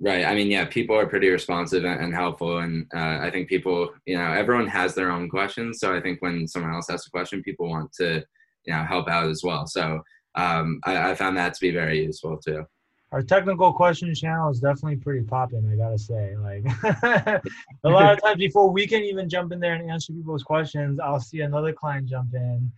Right. 0.00 0.24
I 0.24 0.34
mean, 0.34 0.48
yeah, 0.48 0.64
people 0.64 0.96
are 0.96 1.06
pretty 1.06 1.28
responsive 1.28 1.84
and, 1.84 2.00
and 2.00 2.14
helpful, 2.14 2.58
and 2.58 2.86
uh, 2.94 3.18
I 3.20 3.30
think 3.32 3.48
people, 3.48 3.90
you 4.06 4.16
know, 4.16 4.32
everyone 4.32 4.68
has 4.68 4.94
their 4.94 5.10
own 5.10 5.28
questions. 5.28 5.80
So 5.80 5.92
I 5.94 6.00
think 6.00 6.22
when 6.22 6.46
someone 6.46 6.72
else 6.72 6.88
asks 6.88 7.08
a 7.08 7.10
question, 7.10 7.42
people 7.42 7.68
want 7.68 7.92
to, 7.94 8.22
you 8.64 8.72
know, 8.72 8.84
help 8.84 9.08
out 9.08 9.28
as 9.28 9.42
well. 9.42 9.66
So 9.66 10.00
um, 10.36 10.78
I, 10.84 11.10
I 11.10 11.14
found 11.16 11.36
that 11.36 11.54
to 11.54 11.60
be 11.60 11.72
very 11.72 12.04
useful 12.04 12.38
too. 12.38 12.64
our 13.10 13.22
technical 13.22 13.72
questions 13.72 14.20
channel 14.20 14.50
is 14.50 14.60
definitely 14.60 14.96
pretty 14.96 15.24
popping. 15.24 15.68
I 15.68 15.76
gotta 15.76 15.98
say, 15.98 16.36
like 16.36 16.64
a 17.84 17.88
lot 17.88 18.12
of 18.12 18.22
times 18.22 18.38
before 18.38 18.70
we 18.70 18.86
can 18.86 19.02
even 19.02 19.28
jump 19.28 19.50
in 19.50 19.58
there 19.58 19.74
and 19.74 19.90
answer 19.90 20.12
people's 20.12 20.44
questions, 20.44 21.00
I'll 21.00 21.18
see 21.18 21.40
another 21.40 21.72
client 21.72 22.08
jump 22.08 22.34
in 22.34 22.70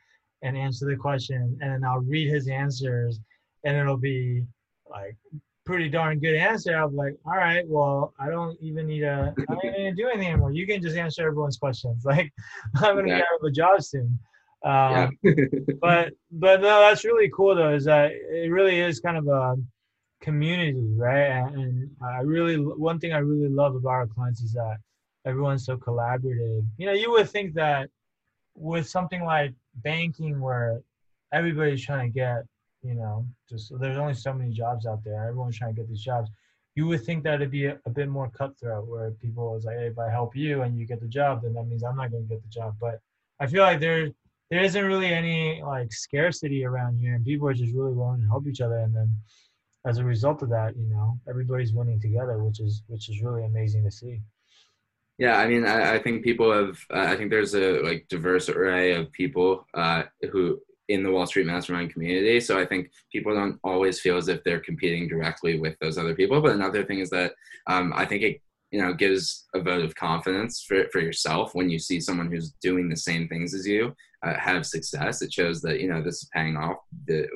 and 0.42 0.56
answer 0.56 0.87
the 0.87 0.96
question, 0.96 1.59
and 1.61 1.70
then 1.70 1.85
I'll 1.85 2.00
read 2.00 2.28
his 2.28 2.48
answers, 2.48 3.20
and 3.64 3.76
it'll 3.76 3.98
be 3.98 4.46
like 4.88 5.16
pretty 5.70 5.88
darn 5.88 6.18
good 6.18 6.35
answer. 6.35 6.74
I'm 6.74 6.96
like, 6.96 7.14
all 7.24 7.37
right, 7.37 7.64
well, 7.68 8.12
I 8.18 8.28
don't 8.28 8.59
even 8.61 8.88
need 8.88 9.04
a, 9.04 9.33
I 9.38 9.54
don't 9.54 9.64
even 9.64 9.85
need 9.85 9.90
to 9.90 9.96
do 9.96 10.09
anything 10.09 10.26
anymore. 10.26 10.50
You 10.50 10.66
can 10.66 10.83
just 10.83 10.96
answer 10.96 11.28
everyone's 11.28 11.59
questions. 11.59 12.04
Like, 12.11 12.33
I'm 12.74 12.96
gonna 12.96 13.09
yeah. 13.09 13.18
get 13.18 13.26
out 13.33 13.40
of 13.40 13.46
a 13.46 13.52
job 13.52 13.80
soon. 13.80 14.18
Um, 14.64 15.16
yeah. 15.22 15.33
but 15.80 16.12
but 16.33 16.61
no, 16.61 16.80
that's 16.80 17.04
really 17.04 17.30
cool 17.33 17.54
though. 17.54 17.72
Is 17.72 17.85
that 17.85 18.11
it 18.11 18.50
really 18.50 18.80
is 18.80 18.98
kind 18.98 19.16
of 19.16 19.28
a 19.28 19.54
community, 20.20 20.92
right? 20.96 21.40
And 21.54 21.88
I 22.02 22.22
really 22.22 22.56
one 22.56 22.98
thing 22.98 23.12
I 23.12 23.18
really 23.18 23.48
love 23.48 23.76
about 23.76 23.90
our 23.90 24.06
clients 24.09 24.42
is 24.42 24.52
that 24.54 24.78
everyone's 25.24 25.64
so 25.64 25.76
collaborative. 25.76 26.66
You 26.78 26.87
know, 26.87 26.92
you 26.92 27.12
would 27.12 27.30
think 27.30 27.54
that 27.54 27.90
with 28.56 28.88
something 28.88 29.22
like 29.24 29.54
banking, 29.76 30.40
where 30.40 30.80
everybody's 31.33 31.87
trying 31.87 32.11
to 32.11 32.12
get 32.12 32.42
you 32.82 32.94
know, 32.94 33.26
just 33.48 33.72
there's 33.78 33.98
only 33.98 34.14
so 34.14 34.32
many 34.32 34.50
jobs 34.52 34.86
out 34.86 35.04
there. 35.04 35.26
Everyone's 35.28 35.58
trying 35.58 35.74
to 35.74 35.80
get 35.80 35.88
these 35.88 36.02
jobs. 36.02 36.30
You 36.76 36.86
would 36.86 37.04
think 37.04 37.24
that 37.24 37.34
it'd 37.34 37.50
be 37.50 37.66
a, 37.66 37.78
a 37.84 37.90
bit 37.90 38.08
more 38.08 38.30
cutthroat, 38.30 38.86
where 38.86 39.10
people 39.10 39.52
was 39.52 39.64
like, 39.64 39.76
hey, 39.76 39.86
if 39.86 39.98
I 39.98 40.08
help 40.08 40.36
you 40.36 40.62
and 40.62 40.78
you 40.78 40.86
get 40.86 41.00
the 41.00 41.08
job, 41.08 41.42
then 41.42 41.54
that 41.54 41.64
means 41.64 41.82
I'm 41.82 41.96
not 41.96 42.10
going 42.10 42.26
to 42.26 42.28
get 42.28 42.42
the 42.42 42.48
job. 42.48 42.76
But 42.80 43.00
I 43.40 43.46
feel 43.46 43.62
like 43.62 43.80
there 43.80 44.10
there 44.50 44.62
isn't 44.62 44.84
really 44.84 45.12
any 45.12 45.62
like 45.62 45.92
scarcity 45.92 46.64
around 46.64 46.98
here, 46.98 47.14
and 47.14 47.24
people 47.24 47.48
are 47.48 47.54
just 47.54 47.74
really 47.74 47.92
willing 47.92 48.20
to 48.20 48.26
help 48.28 48.46
each 48.46 48.60
other. 48.60 48.78
And 48.78 48.94
then 48.94 49.14
as 49.86 49.98
a 49.98 50.04
result 50.04 50.42
of 50.42 50.50
that, 50.50 50.76
you 50.76 50.88
know, 50.88 51.18
everybody's 51.28 51.72
winning 51.72 52.00
together, 52.00 52.42
which 52.42 52.60
is 52.60 52.82
which 52.86 53.08
is 53.08 53.22
really 53.22 53.44
amazing 53.44 53.84
to 53.84 53.90
see. 53.90 54.20
Yeah, 55.18 55.36
I 55.36 55.48
mean, 55.48 55.66
I, 55.66 55.96
I 55.96 55.98
think 55.98 56.24
people 56.24 56.50
have. 56.50 56.78
Uh, 56.90 57.00
I 57.00 57.16
think 57.16 57.30
there's 57.30 57.54
a 57.54 57.80
like 57.82 58.06
diverse 58.08 58.48
array 58.48 58.94
of 58.94 59.12
people 59.12 59.66
uh, 59.74 60.04
who 60.30 60.60
in 60.90 61.05
the 61.05 61.11
Wall 61.11 61.26
Street 61.26 61.46
Mastermind 61.46 61.92
community. 61.92 62.40
So 62.40 62.59
I 62.59 62.66
think 62.66 62.90
people 63.12 63.35
don't 63.35 63.59
always 63.62 64.00
feel 64.00 64.16
as 64.16 64.29
if 64.29 64.42
they're 64.42 64.61
competing 64.61 65.09
directly 65.09 65.59
with 65.59 65.79
those 65.81 65.96
other 65.96 66.14
people. 66.14 66.40
But 66.42 66.53
another 66.53 66.85
thing 66.85 66.98
is 66.98 67.11
that 67.11 67.33
um, 67.68 67.92
I 67.94 68.05
think 68.05 68.22
it 68.22 68.40
you 68.70 68.81
know 68.81 68.92
gives 68.92 69.46
a 69.55 69.61
vote 69.61 69.85
of 69.85 69.94
confidence 69.94 70.64
for, 70.66 70.85
for 70.92 71.00
yourself 71.00 71.55
when 71.55 71.68
you 71.68 71.79
see 71.79 72.00
someone 72.00 72.31
who's 72.31 72.53
doing 72.62 72.88
the 72.88 72.96
same 72.96 73.26
things 73.29 73.53
as 73.53 73.66
you 73.66 73.92
uh, 74.24 74.35
have 74.35 74.64
success 74.64 75.22
it 75.22 75.33
shows 75.33 75.61
that 75.61 75.81
you 75.81 75.88
know 75.88 76.00
this 76.00 76.22
is 76.22 76.29
paying 76.33 76.57
off 76.57 76.76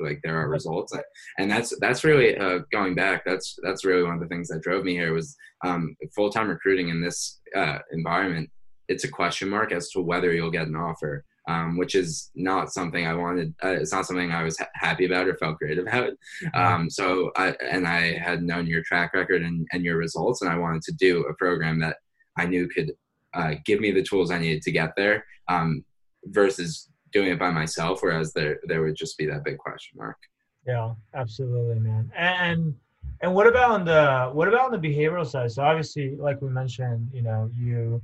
like 0.01 0.19
there 0.23 0.39
are 0.39 0.47
results 0.47 0.93
and 1.37 1.51
that's 1.51 1.77
that's 1.79 2.05
really 2.05 2.37
uh, 2.37 2.59
going 2.71 2.95
back 2.95 3.23
that's 3.25 3.57
that's 3.63 3.83
really 3.83 4.03
one 4.03 4.13
of 4.13 4.21
the 4.21 4.27
things 4.27 4.47
that 4.47 4.61
drove 4.61 4.85
me 4.85 4.93
here 4.93 5.13
was 5.13 5.35
um, 5.65 5.95
full-time 6.15 6.47
recruiting 6.47 6.87
in 6.87 7.01
this 7.01 7.41
uh, 7.53 7.79
environment 7.91 8.49
it's 8.87 9.03
a 9.03 9.09
question 9.09 9.49
mark 9.49 9.73
as 9.73 9.89
to 9.89 9.99
whether 9.99 10.31
you'll 10.31 10.51
get 10.51 10.67
an 10.67 10.75
offer 10.75 11.25
um, 11.47 11.77
which 11.77 11.95
is 11.95 12.31
not 12.35 12.73
something 12.73 13.05
I 13.05 13.13
wanted. 13.13 13.53
Uh, 13.63 13.69
it's 13.69 13.91
not 13.91 14.05
something 14.05 14.31
I 14.31 14.43
was 14.43 14.57
ha- 14.57 14.69
happy 14.73 15.05
about 15.05 15.27
or 15.27 15.37
felt 15.37 15.59
great 15.59 15.77
about. 15.77 16.13
Mm-hmm. 16.43 16.59
Um, 16.59 16.89
so 16.89 17.31
I 17.35 17.55
and 17.71 17.87
I 17.87 18.17
had 18.17 18.43
known 18.43 18.67
your 18.67 18.83
track 18.83 19.13
record 19.13 19.41
and, 19.43 19.67
and 19.71 19.83
your 19.83 19.97
results, 19.97 20.41
and 20.41 20.51
I 20.51 20.57
wanted 20.57 20.81
to 20.83 20.93
do 20.93 21.23
a 21.25 21.33
program 21.33 21.79
that 21.79 21.97
I 22.37 22.45
knew 22.45 22.67
could 22.67 22.93
uh, 23.33 23.55
give 23.65 23.79
me 23.79 23.91
the 23.91 24.03
tools 24.03 24.31
I 24.31 24.39
needed 24.39 24.63
to 24.63 24.71
get 24.71 24.93
there, 24.95 25.25
um, 25.47 25.83
versus 26.25 26.89
doing 27.11 27.29
it 27.29 27.39
by 27.39 27.51
myself. 27.51 27.99
Whereas 28.01 28.33
there 28.33 28.59
there 28.65 28.81
would 28.81 28.95
just 28.95 29.17
be 29.17 29.25
that 29.27 29.43
big 29.43 29.57
question 29.57 29.97
mark. 29.97 30.17
Yeah, 30.65 30.93
absolutely, 31.13 31.79
man. 31.79 32.11
And 32.15 32.75
and 33.21 33.33
what 33.33 33.47
about 33.47 33.71
on 33.71 33.85
the 33.85 34.31
what 34.33 34.47
about 34.47 34.73
on 34.73 34.81
the 34.81 34.87
behavioral 34.87 35.25
side? 35.27 35.51
So 35.51 35.63
obviously, 35.63 36.15
like 36.15 36.41
we 36.41 36.49
mentioned, 36.49 37.09
you 37.13 37.21
know, 37.21 37.49
you 37.53 38.01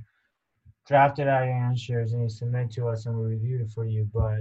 drafted 0.86 1.28
out 1.28 1.44
your 1.44 1.54
answers 1.54 2.12
and 2.12 2.22
you 2.22 2.28
submit 2.28 2.70
to 2.72 2.88
us 2.88 3.06
and 3.06 3.16
we 3.16 3.24
review 3.24 3.60
it 3.60 3.70
for 3.70 3.84
you. 3.84 4.08
But 4.12 4.40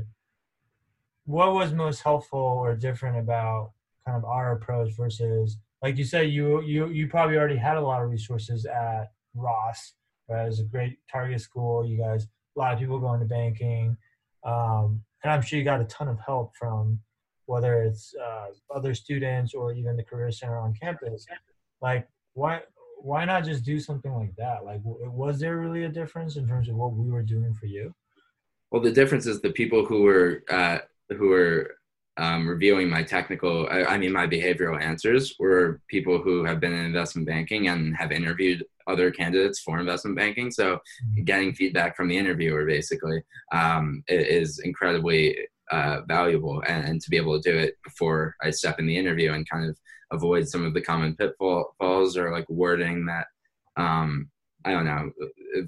what 1.25 1.53
was 1.53 1.71
most 1.73 2.01
helpful 2.01 2.39
or 2.39 2.75
different 2.75 3.17
about 3.17 3.71
kind 4.05 4.17
of 4.17 4.25
our 4.25 4.53
approach 4.53 4.91
versus, 4.97 5.57
like 5.81 5.97
you 5.97 6.03
said, 6.03 6.29
you 6.29 6.61
you 6.61 6.89
you 6.89 7.07
probably 7.07 7.37
already 7.37 7.57
had 7.57 7.77
a 7.77 7.81
lot 7.81 8.01
of 8.01 8.09
resources 8.09 8.65
at 8.65 9.11
Ross. 9.35 9.93
Right? 10.27 10.43
It 10.43 10.47
was 10.47 10.59
a 10.59 10.63
great 10.63 10.99
target 11.11 11.41
school. 11.41 11.85
You 11.85 11.97
guys, 11.97 12.27
a 12.55 12.59
lot 12.59 12.73
of 12.73 12.79
people 12.79 12.99
going 12.99 13.19
to 13.19 13.25
banking, 13.25 13.97
um, 14.43 15.01
and 15.23 15.31
I'm 15.31 15.41
sure 15.41 15.59
you 15.59 15.65
got 15.65 15.81
a 15.81 15.85
ton 15.85 16.07
of 16.07 16.19
help 16.19 16.55
from 16.57 16.99
whether 17.45 17.83
it's 17.83 18.13
uh, 18.15 18.47
other 18.73 18.93
students 18.93 19.53
or 19.53 19.73
even 19.73 19.97
the 19.97 20.03
career 20.03 20.31
center 20.31 20.57
on 20.57 20.73
campus. 20.73 21.25
Like, 21.81 22.07
why 22.33 22.61
why 23.03 23.25
not 23.25 23.43
just 23.43 23.63
do 23.63 23.79
something 23.79 24.13
like 24.13 24.35
that? 24.37 24.63
Like, 24.63 24.81
was 24.83 25.39
there 25.39 25.57
really 25.57 25.83
a 25.83 25.89
difference 25.89 26.37
in 26.37 26.47
terms 26.47 26.69
of 26.69 26.75
what 26.75 26.93
we 26.93 27.09
were 27.09 27.23
doing 27.23 27.53
for 27.53 27.65
you? 27.65 27.93
Well, 28.71 28.81
the 28.81 28.91
difference 28.91 29.25
is 29.25 29.41
the 29.41 29.51
people 29.51 29.85
who 29.85 30.03
were 30.03 30.43
uh, 30.49 30.79
who 31.09 31.29
were 31.29 31.75
um, 32.17 32.47
reviewing 32.47 32.89
my 32.89 33.03
technical, 33.03 33.67
I, 33.69 33.83
I, 33.83 33.97
mean, 33.97 34.11
my 34.11 34.27
behavioral 34.27 34.81
answers 34.81 35.35
were 35.39 35.81
people 35.87 36.21
who 36.21 36.43
have 36.43 36.59
been 36.59 36.73
in 36.73 36.85
investment 36.85 37.27
banking 37.27 37.69
and 37.69 37.95
have 37.95 38.11
interviewed 38.11 38.65
other 38.85 39.11
candidates 39.11 39.59
for 39.59 39.79
investment 39.79 40.17
banking. 40.17 40.51
So, 40.51 40.75
mm-hmm. 40.75 41.23
getting 41.23 41.53
feedback 41.53 41.95
from 41.95 42.09
the 42.09 42.17
interviewer 42.17 42.65
basically 42.65 43.23
um, 43.51 44.03
is 44.07 44.59
incredibly 44.59 45.37
uh, 45.71 46.01
valuable, 46.07 46.61
and, 46.67 46.85
and 46.85 47.01
to 47.01 47.09
be 47.09 47.17
able 47.17 47.41
to 47.41 47.51
do 47.51 47.57
it 47.57 47.75
before 47.83 48.35
I 48.41 48.49
step 48.49 48.79
in 48.79 48.85
the 48.85 48.97
interview 48.97 49.31
and 49.31 49.49
kind 49.49 49.69
of 49.69 49.77
avoid 50.11 50.47
some 50.47 50.65
of 50.65 50.73
the 50.73 50.81
common 50.81 51.15
pitfalls 51.15 52.17
or 52.17 52.31
like 52.31 52.49
wording 52.49 53.05
that 53.05 53.27
um, 53.77 54.29
I 54.65 54.71
don't 54.71 54.85
know 54.85 55.11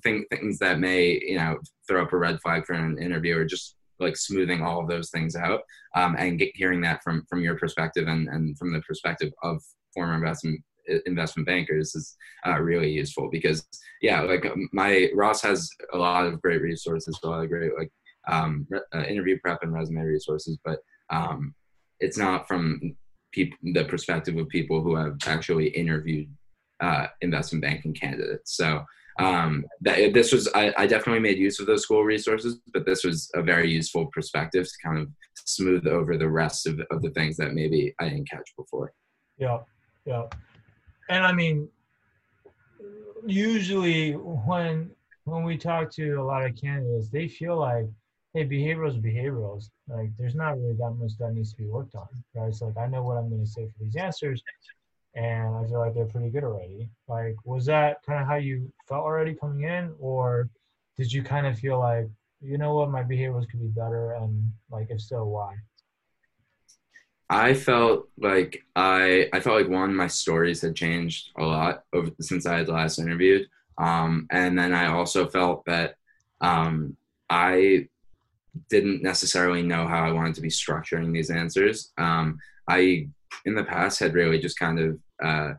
think, 0.03 0.29
things 0.29 0.60
that 0.60 0.79
may 0.79 1.19
you 1.25 1.38
know 1.38 1.60
throw 1.88 2.03
up 2.03 2.13
a 2.13 2.17
red 2.17 2.39
flag 2.41 2.65
for 2.65 2.73
an 2.73 3.01
interview 3.01 3.38
or 3.38 3.45
just 3.45 3.75
like 3.99 4.17
smoothing 4.17 4.62
all 4.62 4.82
of 4.82 4.88
those 4.88 5.10
things 5.10 5.36
out 5.36 5.62
um, 5.95 6.15
and 6.17 6.39
get, 6.39 6.51
hearing 6.56 6.82
that 6.82 7.03
from 7.03 7.25
from 7.29 7.41
your 7.41 7.56
perspective 7.56 8.08
and, 8.08 8.27
and 8.27 8.58
from 8.58 8.73
the 8.73 8.82
perspective 8.82 9.32
of 9.43 9.62
former 9.93 10.15
investment 10.15 10.62
investment 11.06 11.45
bankers 11.45 11.95
is 11.95 12.15
uh, 12.45 12.60
really 12.60 12.91
useful 12.91 13.29
because 13.32 13.65
yeah 14.01 14.21
like 14.21 14.45
my 14.73 15.10
ross 15.15 15.41
has 15.41 15.69
a 15.93 15.97
lot 15.97 16.25
of 16.25 16.41
great 16.41 16.62
resources 16.62 17.17
a 17.23 17.27
lot 17.27 17.43
of 17.43 17.49
great 17.49 17.71
like 17.77 17.91
um, 18.27 18.67
uh, 18.93 19.03
interview 19.03 19.38
prep 19.39 19.63
and 19.63 19.73
resume 19.73 20.01
resources 20.01 20.58
but 20.65 20.79
um, 21.10 21.53
it's 21.99 22.17
not 22.17 22.47
from 22.47 22.95
people 23.33 23.57
the 23.73 23.83
perspective 23.85 24.37
of 24.37 24.47
people 24.47 24.81
who 24.81 24.95
have 24.95 25.17
actually 25.25 25.67
interviewed 25.69 26.29
uh, 26.79 27.07
investment 27.21 27.63
banking 27.63 27.93
candidates. 27.93 28.55
So 28.55 28.83
um, 29.19 29.65
that 29.81 30.13
this 30.13 30.31
was 30.31 30.49
I, 30.55 30.73
I, 30.77 30.87
definitely 30.87 31.19
made 31.19 31.37
use 31.37 31.59
of 31.59 31.67
those 31.67 31.83
school 31.83 32.03
resources, 32.03 32.59
but 32.73 32.85
this 32.85 33.03
was 33.03 33.29
a 33.35 33.43
very 33.43 33.69
useful 33.69 34.07
perspective 34.07 34.65
to 34.65 34.73
kind 34.83 34.97
of 34.97 35.09
smooth 35.35 35.85
over 35.85 36.17
the 36.17 36.29
rest 36.29 36.65
of, 36.65 36.81
of 36.89 37.01
the 37.03 37.11
things 37.11 37.37
that 37.37 37.53
maybe 37.53 37.93
I 37.99 38.09
didn't 38.09 38.29
catch 38.29 38.49
before. 38.57 38.91
Yeah, 39.37 39.59
yeah, 40.05 40.23
and 41.09 41.23
I 41.23 41.31
mean, 41.31 41.69
usually 43.25 44.13
when 44.13 44.89
when 45.25 45.43
we 45.43 45.57
talk 45.57 45.91
to 45.91 46.13
a 46.13 46.23
lot 46.23 46.43
of 46.43 46.59
candidates, 46.59 47.09
they 47.09 47.27
feel 47.27 47.57
like 47.57 47.85
hey, 48.33 48.45
behaviorals 48.45 49.01
behaviorals. 49.01 49.69
Like 49.87 50.09
there's 50.17 50.35
not 50.35 50.57
really 50.59 50.73
that 50.73 50.91
much 50.99 51.17
that 51.19 51.33
needs 51.33 51.51
to 51.51 51.57
be 51.57 51.67
worked 51.67 51.95
on, 51.95 52.07
right? 52.35 52.49
It's 52.49 52.61
like 52.61 52.77
I 52.77 52.87
know 52.87 53.03
what 53.03 53.17
I'm 53.17 53.29
going 53.29 53.43
to 53.43 53.49
say 53.49 53.67
for 53.67 53.83
these 53.83 53.95
answers, 53.95 54.41
and 55.15 55.55
I 55.55 55.63
feel 55.65 55.79
like 55.79 55.93
they're 55.93 56.05
pretty 56.05 56.29
good 56.29 56.43
already. 56.43 56.89
Like, 57.07 57.35
was 57.45 57.65
that 57.65 57.97
kind 58.05 58.21
of 58.21 58.27
how 58.27 58.35
you 58.35 58.71
felt 58.87 59.03
already 59.03 59.35
coming 59.35 59.63
in, 59.63 59.93
or 59.99 60.49
did 60.97 61.11
you 61.11 61.23
kind 61.23 61.45
of 61.47 61.57
feel 61.59 61.79
like, 61.79 62.07
you 62.41 62.57
know 62.57 62.73
what, 62.75 62.89
my 62.91 63.03
behaviors 63.03 63.45
could 63.45 63.61
be 63.61 63.67
better, 63.67 64.13
and 64.13 64.51
like 64.71 64.87
if 64.89 65.01
so, 65.01 65.25
why? 65.25 65.55
I 67.29 67.53
felt 67.53 68.09
like 68.17 68.63
I 68.75 69.29
I 69.33 69.39
felt 69.39 69.57
like 69.57 69.69
one 69.69 69.95
my 69.95 70.07
stories 70.07 70.61
had 70.61 70.75
changed 70.75 71.31
a 71.37 71.43
lot 71.43 71.83
over 71.93 72.11
since 72.19 72.45
I 72.45 72.57
had 72.57 72.67
last 72.67 72.99
interviewed, 72.99 73.47
um, 73.77 74.27
and 74.31 74.57
then 74.57 74.73
I 74.73 74.87
also 74.87 75.27
felt 75.27 75.65
that 75.65 75.95
um, 76.41 76.97
I 77.29 77.87
didn't 78.69 79.01
necessarily 79.01 79.61
know 79.61 79.87
how 79.87 80.05
I 80.05 80.11
wanted 80.11 80.35
to 80.35 80.41
be 80.41 80.49
structuring 80.49 81.13
these 81.13 81.29
answers. 81.29 81.91
Um, 81.97 82.39
I, 82.67 83.07
in 83.45 83.55
the 83.55 83.63
past, 83.63 83.99
had 83.99 84.13
really 84.13 84.39
just 84.39 84.59
kind 84.59 84.79
of 84.79 84.99
uh, 85.23 85.53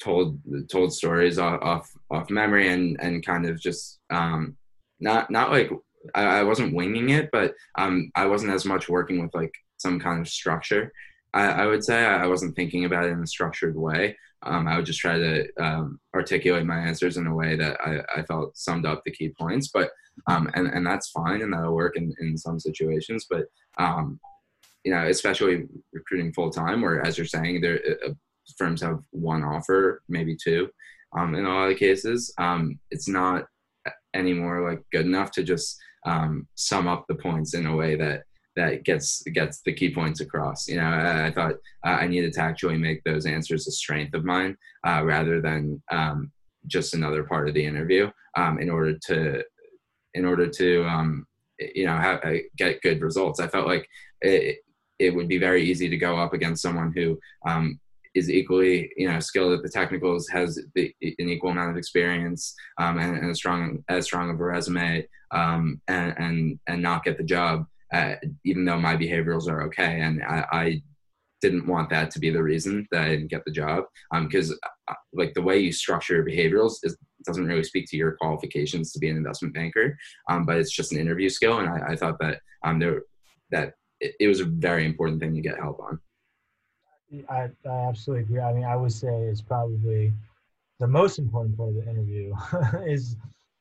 told 0.00 0.38
told 0.68 0.92
stories 0.92 1.38
off, 1.38 1.90
off, 2.10 2.30
memory 2.30 2.68
and 2.68 3.00
and 3.00 3.24
kind 3.24 3.46
of 3.46 3.60
just 3.60 4.00
um, 4.10 4.56
not 5.00 5.30
not 5.30 5.50
like 5.50 5.70
I, 6.14 6.40
I, 6.40 6.42
wasn't 6.42 6.74
winging 6.74 7.10
it, 7.10 7.28
but 7.30 7.54
um, 7.78 8.10
I 8.14 8.26
wasn't 8.26 8.52
as 8.52 8.64
much 8.64 8.88
working 8.88 9.22
with 9.22 9.34
like 9.34 9.54
some 9.78 10.00
kind 10.00 10.20
of 10.20 10.28
structure. 10.28 10.92
I, 11.32 11.46
I 11.46 11.66
would 11.66 11.84
say 11.84 12.04
I 12.04 12.26
wasn't 12.26 12.56
thinking 12.56 12.84
about 12.84 13.04
it 13.04 13.12
in 13.12 13.22
a 13.22 13.26
structured 13.26 13.76
way. 13.76 14.16
Um, 14.44 14.66
I 14.66 14.76
would 14.76 14.86
just 14.86 15.00
try 15.00 15.18
to 15.18 15.48
um, 15.60 16.00
articulate 16.14 16.66
my 16.66 16.78
answers 16.78 17.16
in 17.16 17.26
a 17.26 17.34
way 17.34 17.56
that 17.56 17.80
I, 17.80 18.00
I, 18.20 18.22
felt 18.22 18.56
summed 18.56 18.86
up 18.86 19.02
the 19.04 19.12
key 19.12 19.32
points. 19.38 19.70
But 19.72 19.90
um, 20.26 20.50
and 20.54 20.66
and 20.66 20.86
that's 20.86 21.10
fine, 21.10 21.42
and 21.42 21.52
that'll 21.52 21.74
work 21.74 21.96
in, 21.96 22.12
in 22.20 22.36
some 22.36 22.58
situations. 22.58 23.26
But 23.30 23.44
um, 23.78 24.18
you 24.84 24.92
know, 24.92 25.06
especially 25.06 25.64
recruiting 25.92 26.32
full 26.32 26.50
time, 26.50 26.80
where 26.82 27.04
as 27.06 27.16
you're 27.16 27.26
saying, 27.26 27.60
there 27.60 27.80
a 28.06 28.14
firms 28.56 28.82
have 28.82 29.00
one 29.10 29.42
offer, 29.42 30.02
maybe 30.08 30.36
two, 30.36 30.68
um, 31.16 31.34
in 31.34 31.44
a 31.44 31.48
lot 31.48 31.70
of 31.70 31.78
cases. 31.78 32.32
Um, 32.38 32.78
it's 32.90 33.08
not 33.08 33.44
anymore 34.14 34.68
like 34.68 34.82
good 34.90 35.06
enough 35.06 35.30
to 35.32 35.42
just 35.42 35.78
um, 36.06 36.46
sum 36.54 36.88
up 36.88 37.06
the 37.08 37.14
points 37.14 37.54
in 37.54 37.66
a 37.66 37.76
way 37.76 37.96
that 37.96 38.24
that 38.56 38.84
gets 38.84 39.22
gets 39.34 39.62
the 39.62 39.72
key 39.72 39.94
points 39.94 40.20
across. 40.20 40.68
You 40.68 40.76
know, 40.76 40.86
I, 40.86 41.26
I 41.26 41.32
thought 41.32 41.54
uh, 41.86 41.90
I 41.90 42.06
needed 42.06 42.32
to 42.34 42.40
actually 42.40 42.78
make 42.78 43.02
those 43.04 43.26
answers 43.26 43.66
a 43.66 43.72
strength 43.72 44.14
of 44.14 44.24
mine 44.24 44.56
uh, 44.86 45.02
rather 45.04 45.40
than 45.40 45.82
um, 45.90 46.30
just 46.66 46.94
another 46.94 47.24
part 47.24 47.48
of 47.48 47.54
the 47.54 47.64
interview 47.64 48.10
um, 48.36 48.58
in 48.58 48.70
order 48.70 48.96
to 49.06 49.42
in 50.14 50.24
order 50.24 50.46
to 50.46 50.84
um, 50.84 51.26
you 51.58 51.86
know 51.86 51.96
have, 51.96 52.20
uh, 52.24 52.38
get 52.56 52.82
good 52.82 53.00
results. 53.00 53.40
I 53.40 53.48
felt 53.48 53.66
like 53.66 53.88
it, 54.20 54.58
it 54.98 55.14
would 55.14 55.28
be 55.28 55.38
very 55.38 55.62
easy 55.62 55.88
to 55.88 55.96
go 55.96 56.18
up 56.18 56.32
against 56.32 56.62
someone 56.62 56.92
who 56.94 57.18
um, 57.46 57.80
is 58.14 58.30
equally 58.30 58.92
you 58.96 59.10
know 59.10 59.20
skilled 59.20 59.52
at 59.52 59.62
the 59.62 59.68
technicals, 59.68 60.28
has 60.28 60.60
the, 60.74 60.94
an 61.00 61.28
equal 61.28 61.50
amount 61.50 61.70
of 61.70 61.76
experience, 61.76 62.54
um, 62.78 62.98
and, 62.98 63.16
and, 63.16 63.30
a 63.30 63.34
strong 63.34 63.84
as 63.88 64.04
strong 64.04 64.30
of 64.30 64.40
a 64.40 64.44
resume, 64.44 65.06
um, 65.30 65.80
and 65.88 66.14
and 66.18 66.58
and 66.66 66.82
not 66.82 67.04
get 67.04 67.16
the 67.16 67.24
job, 67.24 67.66
uh, 67.92 68.14
even 68.44 68.64
though 68.64 68.78
my 68.78 68.96
behaviorals 68.96 69.48
are 69.48 69.62
okay. 69.64 70.00
And 70.00 70.22
I, 70.22 70.46
I, 70.52 70.82
didn't 71.42 71.66
want 71.66 71.90
that 71.90 72.08
to 72.08 72.20
be 72.20 72.30
the 72.30 72.40
reason 72.42 72.86
that 72.92 73.02
I 73.02 73.08
didn't 73.08 73.26
get 73.26 73.44
the 73.44 73.50
job, 73.50 73.82
because 74.12 74.52
um, 74.52 74.58
uh, 74.86 74.94
like 75.12 75.34
the 75.34 75.42
way 75.42 75.58
you 75.58 75.72
structure 75.72 76.14
your 76.14 76.24
behaviorals 76.24 76.76
is 76.84 76.96
doesn't 77.24 77.46
really 77.46 77.64
speak 77.64 77.86
to 77.88 77.96
your 77.96 78.12
qualifications 78.12 78.92
to 78.92 78.98
be 78.98 79.08
an 79.08 79.16
investment 79.16 79.52
banker, 79.52 79.98
um, 80.28 80.46
but 80.46 80.56
it's 80.56 80.70
just 80.70 80.92
an 80.92 80.98
interview 80.98 81.28
skill. 81.28 81.58
And 81.58 81.68
I, 81.68 81.92
I 81.92 81.96
thought 81.96 82.18
that 82.20 82.40
um, 82.64 82.78
there 82.78 83.02
that 83.50 83.74
it, 84.00 84.14
it 84.20 84.28
was 84.28 84.40
a 84.40 84.44
very 84.44 84.86
important 84.86 85.20
thing 85.20 85.34
to 85.34 85.40
get 85.40 85.58
help 85.58 85.80
on. 85.80 85.98
I, 87.28 87.50
I 87.68 87.88
absolutely 87.88 88.24
agree. 88.24 88.40
I 88.40 88.52
mean, 88.52 88.64
I 88.64 88.76
would 88.76 88.92
say 88.92 89.08
it's 89.08 89.42
probably 89.42 90.12
the 90.78 90.86
most 90.86 91.18
important 91.18 91.56
part 91.56 91.70
of 91.70 91.74
the 91.74 91.90
interview 91.90 92.34
is 92.86 93.16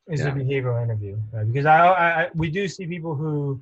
is 0.07 0.19
yeah. 0.19 0.31
the 0.31 0.39
behavioral 0.39 0.81
interview, 0.83 1.17
right? 1.31 1.47
Because 1.47 1.65
I, 1.65 1.87
I 1.87 2.29
we 2.35 2.49
do 2.49 2.67
see 2.67 2.85
people 2.85 3.15
who 3.15 3.61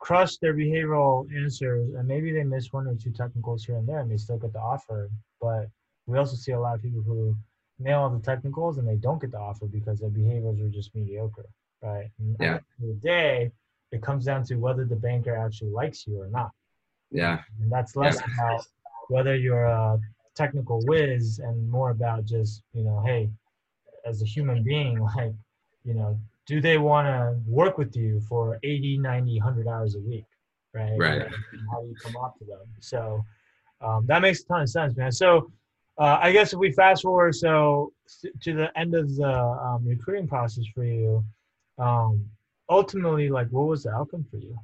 crush 0.00 0.38
their 0.38 0.54
behavioral 0.54 1.28
answers 1.36 1.94
and 1.94 2.08
maybe 2.08 2.32
they 2.32 2.42
miss 2.42 2.72
one 2.72 2.86
or 2.86 2.94
two 2.94 3.10
technicals 3.10 3.64
here 3.64 3.76
and 3.76 3.88
there 3.88 4.00
and 4.00 4.10
they 4.10 4.16
still 4.16 4.38
get 4.38 4.52
the 4.52 4.58
offer. 4.58 5.10
But 5.40 5.68
we 6.06 6.18
also 6.18 6.36
see 6.36 6.52
a 6.52 6.60
lot 6.60 6.74
of 6.74 6.82
people 6.82 7.02
who 7.02 7.36
nail 7.78 8.00
all 8.00 8.10
the 8.10 8.18
technicals 8.18 8.78
and 8.78 8.88
they 8.88 8.96
don't 8.96 9.20
get 9.20 9.30
the 9.30 9.38
offer 9.38 9.66
because 9.66 10.00
their 10.00 10.10
behaviors 10.10 10.58
are 10.60 10.68
just 10.68 10.94
mediocre, 10.94 11.46
right? 11.82 12.10
And 12.18 12.36
yeah. 12.40 12.54
At 12.54 12.64
the, 12.80 12.86
the 12.88 12.94
day, 12.94 13.52
it 13.92 14.02
comes 14.02 14.24
down 14.24 14.44
to 14.44 14.56
whether 14.56 14.84
the 14.84 14.96
banker 14.96 15.36
actually 15.36 15.70
likes 15.70 16.06
you 16.06 16.20
or 16.20 16.28
not. 16.28 16.50
Yeah. 17.10 17.40
And 17.60 17.70
that's 17.70 17.94
less 17.94 18.16
yeah. 18.16 18.34
about 18.34 18.66
whether 19.08 19.36
you're 19.36 19.64
a 19.64 19.98
technical 20.34 20.80
whiz 20.86 21.40
and 21.40 21.70
more 21.70 21.90
about 21.90 22.24
just, 22.24 22.62
you 22.72 22.84
know, 22.84 23.02
hey, 23.04 23.30
as 24.06 24.22
a 24.22 24.24
human 24.24 24.62
being, 24.62 25.00
like, 25.16 25.34
you 25.84 25.94
know, 25.94 26.18
do 26.50 26.60
they 26.60 26.78
want 26.78 27.06
to 27.06 27.38
work 27.46 27.78
with 27.78 27.94
you 27.94 28.20
for 28.28 28.58
80, 28.64 28.98
90, 28.98 29.38
100 29.38 29.68
hours 29.68 29.94
a 29.94 30.00
week? 30.00 30.24
Right. 30.74 30.98
Right. 30.98 31.22
And 31.22 31.34
how 31.70 31.80
do 31.80 31.86
you 31.86 31.94
come 32.02 32.16
off 32.16 32.36
to 32.40 32.44
them? 32.44 32.66
So 32.80 33.24
um, 33.80 34.04
that 34.08 34.20
makes 34.20 34.40
a 34.40 34.46
ton 34.46 34.62
of 34.62 34.68
sense, 34.68 34.96
man. 34.96 35.12
So 35.12 35.52
uh, 35.96 36.18
I 36.20 36.32
guess 36.32 36.52
if 36.52 36.58
we 36.58 36.72
fast 36.72 37.02
forward 37.02 37.36
so 37.36 37.92
to 38.42 38.52
the 38.52 38.76
end 38.76 38.96
of 38.96 39.14
the 39.14 39.32
um, 39.32 39.86
recruiting 39.86 40.26
process 40.26 40.64
for 40.74 40.84
you, 40.84 41.24
um, 41.78 42.28
ultimately, 42.68 43.28
like, 43.28 43.46
what 43.50 43.68
was 43.68 43.84
the 43.84 43.90
outcome 43.90 44.26
for 44.28 44.38
you? 44.38 44.58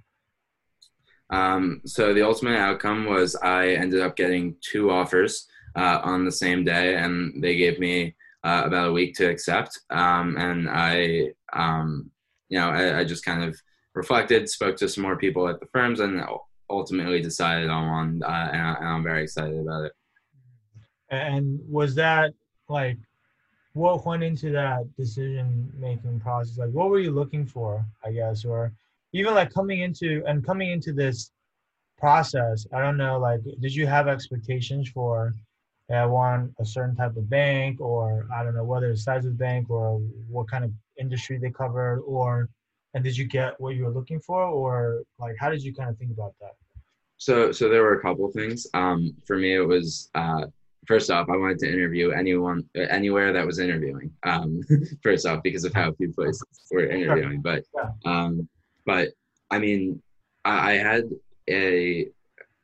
Um, 1.31 1.83
so 1.85 2.13
the 2.13 2.27
ultimate 2.27 2.59
outcome 2.59 3.05
was 3.05 3.37
I 3.37 3.69
ended 3.69 4.01
up 4.01 4.17
getting 4.17 4.57
two 4.61 4.91
offers 4.91 5.47
uh, 5.77 6.01
on 6.03 6.25
the 6.25 6.33
same 6.33 6.65
day, 6.65 6.97
and 6.97 7.41
they 7.41 7.55
gave 7.57 7.79
me 7.79 8.17
uh, 8.45 8.63
about 8.65 8.89
a 8.89 8.93
week 8.93 9.15
to 9.17 9.29
accept. 9.29 9.81
Um, 9.91 10.37
and 10.39 10.69
I, 10.69 11.31
um, 11.53 12.11
you 12.49 12.59
know, 12.59 12.69
I, 12.69 13.01
I, 13.01 13.05
just 13.05 13.25
kind 13.25 13.43
of 13.43 13.57
reflected, 13.95 14.49
spoke 14.49 14.77
to 14.77 14.89
some 14.89 15.03
more 15.03 15.17
people 15.17 15.49
at 15.49 15.59
the 15.59 15.67
firms, 15.67 16.01
and 16.01 16.23
ultimately 16.71 17.21
decided 17.21 17.69
on 17.69 17.89
one. 17.89 18.23
Uh, 18.23 18.51
and, 18.53 18.63
I, 18.63 18.95
am 18.95 19.03
very 19.03 19.25
excited 19.25 19.59
about 19.59 19.85
it. 19.85 19.93
And 21.11 21.61
was 21.69 21.95
that 21.97 22.33
like 22.69 22.99
what 23.73 24.05
went 24.07 24.23
into 24.23 24.51
that 24.53 24.85
decision 24.97 25.73
making 25.79 26.21
process? 26.21 26.59
Like, 26.59 26.71
what 26.71 26.91
were 26.91 27.01
you 27.01 27.11
looking 27.11 27.47
for? 27.47 27.85
I 28.05 28.13
guess, 28.13 28.45
or 28.45 28.73
even 29.13 29.35
like 29.35 29.53
coming 29.53 29.81
into 29.81 30.23
and 30.27 30.45
coming 30.45 30.71
into 30.71 30.93
this 30.93 31.31
process 31.99 32.67
i 32.73 32.81
don't 32.81 32.97
know 32.97 33.19
like 33.19 33.41
did 33.61 33.75
you 33.75 33.87
have 33.87 34.09
expectations 34.09 34.89
for 34.89 35.35
I 35.95 36.07
want 36.07 36.53
a 36.59 36.65
certain 36.65 36.97
type 36.97 37.17
of 37.17 37.31
bank 37.31 37.81
or 37.81 38.27
i 38.35 38.43
don't 38.43 38.57
know 38.57 38.65
whether 38.65 38.91
it's 38.91 39.05
size 39.05 39.25
of 39.25 39.33
the 39.33 39.39
bank 39.39 39.71
or 39.71 39.99
what 40.29 40.51
kind 40.51 40.65
of 40.65 40.73
industry 40.99 41.39
they 41.39 41.51
covered 41.51 42.01
or 42.01 42.49
and 42.95 43.05
did 43.05 43.17
you 43.17 43.25
get 43.25 43.61
what 43.61 43.77
you 43.77 43.85
were 43.85 43.91
looking 43.91 44.19
for 44.21 44.43
or 44.43 45.03
like 45.19 45.37
how 45.39 45.51
did 45.51 45.63
you 45.63 45.73
kind 45.73 45.91
of 45.91 45.99
think 45.99 46.11
about 46.11 46.35
that? 46.41 46.55
So 47.19 47.53
so 47.53 47.69
there 47.69 47.83
were 47.83 47.99
a 47.99 48.03
couple 48.03 48.31
things. 48.33 48.67
Um 48.75 49.15
for 49.27 49.37
me 49.37 49.55
it 49.55 49.61
was 49.61 50.11
uh 50.15 50.47
first 50.87 51.11
off, 51.11 51.29
I 51.29 51.37
wanted 51.37 51.59
to 51.61 51.73
interview 51.73 52.11
anyone 52.11 52.65
anywhere 52.75 53.33
that 53.33 53.47
was 53.47 53.59
interviewing. 53.59 54.11
Um, 54.23 54.61
first 55.03 55.27
off, 55.27 55.43
because 55.43 55.65
of 55.65 55.75
how 55.75 55.93
few 55.93 56.13
places 56.13 56.45
were 56.71 56.87
interviewing, 56.87 57.43
but 57.43 57.65
um, 58.05 58.49
but 58.85 59.09
I 59.51 59.59
mean, 59.59 60.03
I, 60.45 60.73
I 60.73 60.75
had 60.75 61.05
a, 61.49 62.09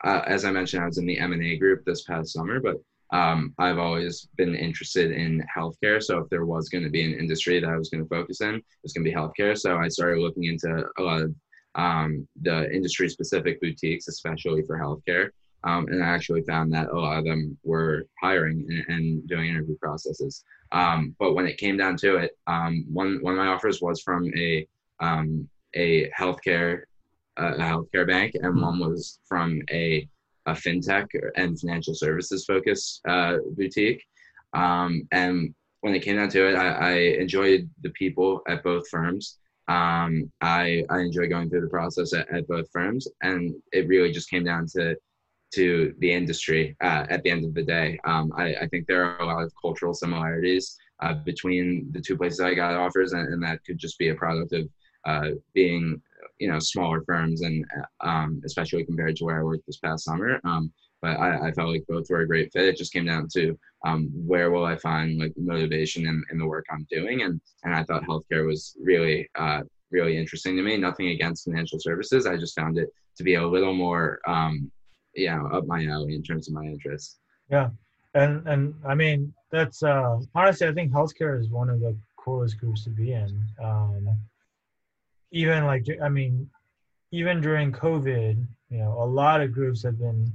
uh, 0.04 0.22
as 0.26 0.44
I 0.44 0.50
mentioned, 0.52 0.82
I 0.82 0.86
was 0.86 0.98
in 0.98 1.06
the 1.06 1.18
M 1.18 1.32
and 1.32 1.42
A 1.42 1.56
group 1.56 1.84
this 1.84 2.04
past 2.04 2.32
summer, 2.32 2.60
but 2.60 2.76
um, 3.12 3.54
I've 3.58 3.78
always 3.78 4.28
been 4.36 4.54
interested 4.54 5.12
in 5.12 5.44
healthcare. 5.54 6.02
So 6.02 6.18
if 6.18 6.28
there 6.30 6.46
was 6.46 6.68
going 6.70 6.84
to 6.84 6.90
be 6.90 7.04
an 7.04 7.18
industry 7.18 7.60
that 7.60 7.68
I 7.68 7.76
was 7.76 7.90
going 7.90 8.02
to 8.02 8.08
focus 8.08 8.40
in, 8.40 8.56
it 8.56 8.64
was 8.82 8.92
going 8.92 9.04
to 9.04 9.10
be 9.10 9.14
healthcare. 9.14 9.56
So 9.56 9.76
I 9.76 9.88
started 9.88 10.20
looking 10.20 10.44
into 10.44 10.86
a 10.98 11.02
lot 11.02 11.20
of 11.20 11.34
um, 11.74 12.26
the 12.40 12.70
industry 12.72 13.08
specific 13.08 13.60
boutiques, 13.60 14.08
especially 14.08 14.62
for 14.62 14.78
healthcare. 14.78 15.30
Um, 15.64 15.86
and 15.88 16.02
I 16.02 16.08
actually 16.08 16.42
found 16.42 16.72
that 16.72 16.88
a 16.88 16.98
lot 16.98 17.18
of 17.18 17.24
them 17.24 17.56
were 17.62 18.06
hiring 18.20 18.66
and, 18.68 18.84
and 18.88 19.28
doing 19.28 19.48
interview 19.48 19.76
processes. 19.76 20.42
Um, 20.72 21.14
but 21.18 21.34
when 21.34 21.46
it 21.46 21.58
came 21.58 21.76
down 21.76 21.96
to 21.98 22.16
it, 22.16 22.36
um, 22.46 22.84
one 22.88 23.18
one 23.22 23.34
of 23.34 23.38
my 23.38 23.48
offers 23.48 23.80
was 23.80 24.02
from 24.02 24.32
a 24.36 24.66
um, 25.00 25.48
a 25.74 26.10
healthcare 26.18 26.82
a 27.36 27.52
healthcare 27.52 28.06
bank, 28.06 28.34
and 28.34 28.60
one 28.60 28.78
was 28.78 29.20
from 29.28 29.60
a 29.70 30.08
a 30.46 30.52
fintech 30.52 31.06
and 31.36 31.58
financial 31.58 31.94
services 31.94 32.44
focused 32.44 33.00
uh, 33.08 33.36
boutique. 33.56 34.02
Um, 34.52 35.06
and 35.12 35.54
when 35.80 35.94
it 35.94 36.00
came 36.00 36.16
down 36.16 36.28
to 36.30 36.48
it, 36.48 36.54
I, 36.56 36.68
I 36.68 36.92
enjoyed 37.20 37.68
the 37.82 37.90
people 37.90 38.42
at 38.48 38.62
both 38.62 38.88
firms. 38.88 39.38
Um, 39.68 40.30
I 40.40 40.84
I 40.90 41.00
enjoy 41.00 41.28
going 41.28 41.48
through 41.48 41.62
the 41.62 41.68
process 41.68 42.12
at, 42.12 42.28
at 42.34 42.48
both 42.48 42.68
firms, 42.72 43.06
and 43.22 43.54
it 43.72 43.88
really 43.88 44.10
just 44.12 44.28
came 44.28 44.44
down 44.44 44.66
to 44.74 44.96
to 45.54 45.94
the 45.98 46.10
industry 46.12 46.76
uh, 46.82 47.06
at 47.10 47.22
the 47.22 47.30
end 47.30 47.44
of 47.44 47.54
the 47.54 47.62
day. 47.62 47.98
Um, 48.04 48.32
I, 48.36 48.54
I, 48.54 48.66
think 48.68 48.86
there 48.86 49.04
are 49.04 49.20
a 49.20 49.26
lot 49.26 49.42
of 49.42 49.52
cultural 49.60 49.92
similarities 49.92 50.78
uh, 51.02 51.14
between 51.14 51.88
the 51.92 52.00
two 52.00 52.16
places 52.16 52.40
I 52.40 52.54
got 52.54 52.74
offers, 52.74 53.12
and, 53.12 53.28
and, 53.32 53.42
that 53.42 53.62
could 53.64 53.76
just 53.76 53.98
be 53.98 54.08
a 54.08 54.14
product 54.14 54.54
of 54.54 54.68
uh, 55.04 55.36
being 55.52 56.00
you 56.42 56.48
know 56.50 56.58
smaller 56.58 57.02
firms 57.06 57.42
and 57.42 57.64
um, 58.00 58.42
especially 58.44 58.84
compared 58.84 59.14
to 59.16 59.24
where 59.24 59.38
I 59.38 59.44
worked 59.44 59.64
this 59.64 59.76
past 59.76 60.04
summer. 60.04 60.40
Um, 60.44 60.72
but 61.00 61.18
I, 61.18 61.48
I, 61.48 61.52
felt 61.52 61.70
like 61.70 61.84
both 61.88 62.06
were 62.10 62.20
a 62.20 62.26
great 62.26 62.52
fit. 62.52 62.64
It 62.64 62.76
just 62.76 62.92
came 62.92 63.06
down 63.06 63.28
to 63.34 63.58
um, 63.84 64.08
where 64.14 64.50
will 64.50 64.64
I 64.64 64.76
find 64.76 65.18
like 65.18 65.32
motivation 65.36 66.06
in, 66.06 66.22
in, 66.30 66.38
the 66.38 66.46
work 66.46 66.64
I'm 66.70 66.86
doing, 66.90 67.22
and 67.22 67.40
and 67.62 67.74
I 67.74 67.84
thought 67.84 68.02
healthcare 68.04 68.44
was 68.46 68.76
really 68.82 69.28
uh, 69.36 69.62
really 69.92 70.16
interesting 70.16 70.56
to 70.56 70.62
me. 70.62 70.76
Nothing 70.76 71.08
against 71.08 71.44
financial 71.44 71.78
services, 71.80 72.26
I 72.26 72.36
just 72.36 72.58
found 72.58 72.76
it 72.76 72.88
to 73.16 73.22
be 73.22 73.34
a 73.34 73.46
little 73.46 73.74
more 73.74 74.20
um, 74.26 74.70
you 75.14 75.30
know 75.30 75.46
up 75.56 75.66
my 75.66 75.84
alley 75.86 76.16
in 76.16 76.24
terms 76.24 76.48
of 76.48 76.54
my 76.54 76.64
interests. 76.64 77.18
Yeah, 77.50 77.70
and 78.14 78.46
and 78.48 78.74
I 78.84 78.96
mean 78.96 79.32
that's 79.52 79.84
uh, 79.84 80.18
honestly 80.34 80.66
I 80.66 80.72
think 80.72 80.90
healthcare 80.90 81.40
is 81.40 81.50
one 81.50 81.70
of 81.70 81.78
the 81.78 81.96
coolest 82.16 82.58
groups 82.58 82.82
to 82.84 82.90
be 82.90 83.12
in. 83.12 83.44
Um, 83.62 84.18
even 85.32 85.64
like 85.64 85.86
I 86.02 86.08
mean, 86.08 86.48
even 87.10 87.40
during 87.40 87.72
COVID, 87.72 88.46
you 88.70 88.78
know, 88.78 89.02
a 89.02 89.04
lot 89.04 89.40
of 89.40 89.52
groups 89.52 89.82
have 89.82 89.98
been 89.98 90.32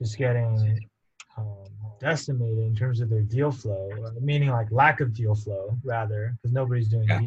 just 0.00 0.16
getting 0.16 0.88
um, 1.36 1.66
decimated 2.00 2.58
in 2.58 2.74
terms 2.74 3.00
of 3.00 3.10
their 3.10 3.22
deal 3.22 3.52
flow, 3.52 3.90
meaning 4.20 4.50
like 4.50 4.70
lack 4.70 5.00
of 5.00 5.12
deal 5.12 5.34
flow 5.34 5.76
rather, 5.84 6.34
because 6.36 6.52
nobody's 6.52 6.88
doing 6.88 7.08
yeah. 7.08 7.20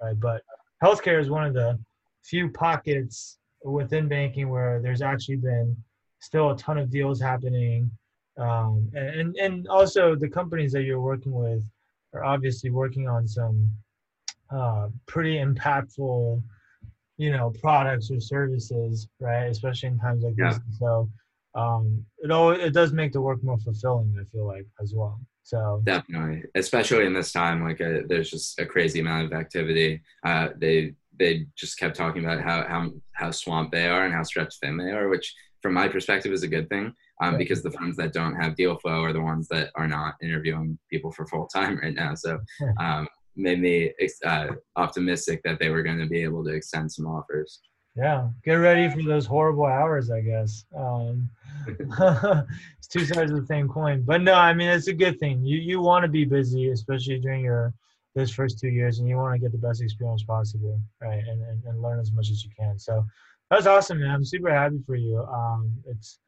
right? 0.00 0.18
But 0.18 0.42
healthcare 0.82 1.20
is 1.20 1.30
one 1.30 1.44
of 1.44 1.54
the 1.54 1.78
few 2.22 2.50
pockets 2.50 3.38
within 3.64 4.08
banking 4.08 4.48
where 4.48 4.80
there's 4.80 5.02
actually 5.02 5.36
been 5.36 5.76
still 6.20 6.50
a 6.50 6.56
ton 6.56 6.78
of 6.78 6.90
deals 6.90 7.20
happening. 7.20 7.90
Um, 8.38 8.90
and, 8.94 9.36
and 9.36 9.68
also 9.68 10.14
the 10.14 10.28
companies 10.28 10.72
that 10.72 10.82
you're 10.82 11.00
working 11.00 11.32
with 11.32 11.62
are 12.14 12.24
obviously 12.24 12.70
working 12.70 13.08
on 13.08 13.28
some 13.28 13.70
uh, 14.52 14.88
pretty 15.06 15.36
impactful, 15.36 16.42
you 17.16 17.30
know, 17.30 17.52
products 17.60 18.10
or 18.10 18.20
services, 18.20 19.08
right? 19.20 19.46
Especially 19.46 19.88
in 19.90 19.98
times 19.98 20.24
like 20.24 20.34
yeah. 20.36 20.52
this. 20.52 20.60
So 20.78 21.08
um, 21.54 22.04
it 22.18 22.30
always, 22.30 22.60
it 22.60 22.72
does 22.72 22.92
make 22.92 23.12
the 23.12 23.20
work 23.20 23.42
more 23.42 23.58
fulfilling. 23.58 24.16
I 24.20 24.24
feel 24.24 24.46
like 24.46 24.66
as 24.80 24.94
well. 24.94 25.20
So 25.42 25.82
definitely, 25.84 26.44
especially 26.54 27.06
in 27.06 27.14
this 27.14 27.32
time, 27.32 27.64
like 27.64 27.80
a, 27.80 28.00
uh, 28.00 28.02
there's 28.06 28.30
just 28.30 28.58
a 28.60 28.66
crazy 28.66 29.00
amount 29.00 29.26
of 29.26 29.32
activity. 29.32 30.02
Uh, 30.24 30.48
they 30.56 30.94
they 31.18 31.46
just 31.56 31.78
kept 31.78 31.96
talking 31.96 32.24
about 32.24 32.42
how 32.42 32.66
how 32.66 32.90
how 33.12 33.30
swamped 33.30 33.72
they 33.72 33.88
are 33.88 34.04
and 34.04 34.14
how 34.14 34.22
stretched 34.22 34.58
thin 34.60 34.76
they 34.76 34.90
are, 34.90 35.08
which 35.08 35.34
from 35.60 35.74
my 35.74 35.88
perspective 35.88 36.32
is 36.32 36.42
a 36.42 36.48
good 36.48 36.68
thing. 36.68 36.92
Um, 37.20 37.38
because 37.38 37.62
the 37.62 37.70
firms 37.70 37.96
that 37.98 38.12
don't 38.12 38.34
have 38.34 38.56
deal 38.56 38.76
flow 38.78 39.04
are 39.04 39.12
the 39.12 39.20
ones 39.20 39.46
that 39.48 39.70
are 39.76 39.86
not 39.86 40.14
interviewing 40.20 40.76
people 40.90 41.12
for 41.12 41.24
full 41.24 41.46
time 41.46 41.78
right 41.82 41.94
now. 41.94 42.14
So 42.14 42.40
um, 42.80 43.06
made 43.36 43.60
me 43.60 43.92
uh, 44.24 44.48
optimistic 44.76 45.40
that 45.44 45.58
they 45.58 45.70
were 45.70 45.82
going 45.82 45.98
to 45.98 46.06
be 46.06 46.22
able 46.22 46.44
to 46.44 46.50
extend 46.50 46.90
some 46.90 47.06
offers. 47.06 47.60
Yeah, 47.94 48.28
get 48.44 48.54
ready 48.54 48.88
for 48.88 49.02
those 49.02 49.26
horrible 49.26 49.66
hours, 49.66 50.10
I 50.10 50.20
guess. 50.20 50.64
Um, 50.76 51.28
it's 51.66 52.88
two 52.88 53.04
sides 53.04 53.30
of 53.30 53.40
the 53.40 53.46
same 53.46 53.68
coin, 53.68 54.02
but 54.02 54.22
no, 54.22 54.32
I 54.32 54.54
mean 54.54 54.68
it's 54.68 54.88
a 54.88 54.94
good 54.94 55.20
thing. 55.20 55.44
You 55.44 55.58
you 55.58 55.80
want 55.80 56.02
to 56.04 56.08
be 56.08 56.24
busy, 56.24 56.70
especially 56.70 57.18
during 57.18 57.44
your 57.44 57.74
those 58.14 58.32
first 58.32 58.58
two 58.58 58.68
years, 58.68 58.98
and 58.98 59.08
you 59.08 59.16
want 59.16 59.34
to 59.34 59.38
get 59.38 59.52
the 59.52 59.66
best 59.66 59.82
experience 59.82 60.22
possible, 60.22 60.80
right? 61.02 61.22
And, 61.28 61.42
and 61.42 61.62
and 61.64 61.82
learn 61.82 62.00
as 62.00 62.12
much 62.12 62.30
as 62.30 62.42
you 62.42 62.50
can. 62.58 62.78
So 62.78 63.04
that's 63.50 63.66
awesome, 63.66 64.00
man. 64.00 64.10
I'm 64.10 64.24
super 64.24 64.50
happy 64.50 64.80
for 64.86 64.94
you. 64.94 65.18
Um, 65.24 65.76
it's 65.84 66.18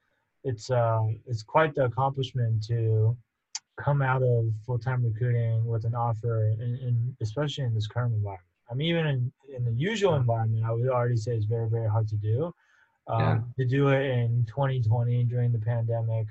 it's 0.45 0.71
uh 0.71 1.07
it's 1.27 1.43
quite 1.43 1.75
the 1.75 1.87
accomplishment 1.87 2.63
to 2.65 3.17
come 3.77 4.03
out 4.03 4.23
of 4.23 4.47
full 4.65 4.79
time 4.79 5.05
recruiting 5.05 5.65
with 5.67 5.85
an 5.85 5.95
offer, 5.95 6.49
and 6.49 7.15
especially 7.21 7.65
in 7.65 7.75
this 7.75 7.87
current 7.87 8.15
environment. 8.15 8.47
I 8.71 8.75
mean, 8.75 8.89
even 8.89 9.07
in, 9.07 9.33
in 9.55 9.65
the 9.65 9.73
usual 9.73 10.15
environment, 10.15 10.65
I 10.65 10.73
would 10.73 10.89
already 10.89 11.17
say 11.17 11.33
it's 11.33 11.45
very, 11.45 11.69
very 11.69 11.89
hard 11.89 12.09
to 12.09 12.17
do. 12.17 12.55
Um, 13.07 13.21
yeah. 13.21 13.65
To 13.65 13.69
do 13.69 13.89
it 13.89 14.11
in 14.11 14.47
2020 14.47 15.25
during 15.25 15.53
the 15.53 15.59
pandemic, 15.59 16.27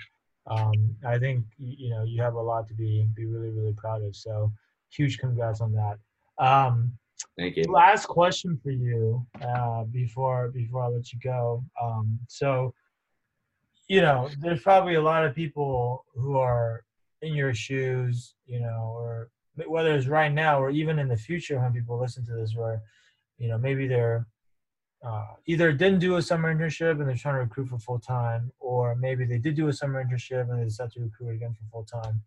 um, 0.48 0.96
I 1.06 1.20
think 1.20 1.46
you 1.60 1.92
know 1.92 2.04
you 2.04 2.22
have 2.22 2.34
a 2.34 2.42
lot 2.42 2.68
to 2.70 2.74
be 2.74 3.08
be 3.14 3.26
really, 3.26 3.50
really 3.50 3.74
proud 3.74 4.02
of. 4.02 4.16
So, 4.16 4.52
huge 4.90 5.20
congrats 5.20 5.62
on 5.62 5.74
that. 5.74 6.00
Um, 6.44 6.98
Thank 7.38 7.58
you. 7.58 7.64
Last 7.66 8.08
question 8.08 8.60
for 8.62 8.72
you 8.72 9.26
uh, 9.42 9.84
before 9.86 10.50
before 10.50 10.84
I 10.84 10.88
let 10.88 11.14
you 11.14 11.20
go. 11.24 11.64
Um, 11.82 12.20
so, 12.28 12.74
you 13.88 14.02
know, 14.02 14.30
there's 14.40 14.62
probably 14.62 14.96
a 14.96 15.02
lot 15.02 15.26
of 15.26 15.36
people 15.36 16.06
who 16.16 16.38
are 16.38 16.84
in 17.24 17.34
your 17.34 17.54
shoes, 17.54 18.36
you 18.46 18.60
know, 18.60 18.94
or 18.96 19.30
whether 19.68 19.96
it's 19.96 20.08
right 20.08 20.32
now 20.32 20.62
or 20.62 20.70
even 20.70 21.00
in 21.00 21.08
the 21.08 21.18
future 21.18 21.60
when 21.60 21.74
people 21.74 22.00
listen 22.00 22.26
to 22.26 22.34
this, 22.34 22.56
where 22.56 22.82
you 23.38 23.48
know 23.48 23.58
maybe 23.58 23.88
they're 23.88 24.28
uh, 25.06 25.26
either 25.48 25.72
didn't 25.74 26.00
do 26.00 26.16
a 26.16 26.22
summer 26.22 26.54
internship 26.54 27.00
and 27.00 27.08
they're 27.08 27.16
trying 27.16 27.36
to 27.36 27.42
recruit 27.42 27.70
for 27.70 27.80
full 27.80 28.00
time, 28.00 28.52
or 28.60 28.96
maybe 28.96 29.26
they 29.26 29.38
did 29.38 29.56
do 29.56 29.68
a 29.68 29.74
summer 29.74 30.04
internship 30.04 30.50
and 30.50 30.60
they 30.60 30.66
decide 30.66 30.92
to 30.92 31.02
recruit 31.02 31.36
again 31.36 31.54
for 31.54 31.66
full 31.72 31.86
time. 31.86 32.22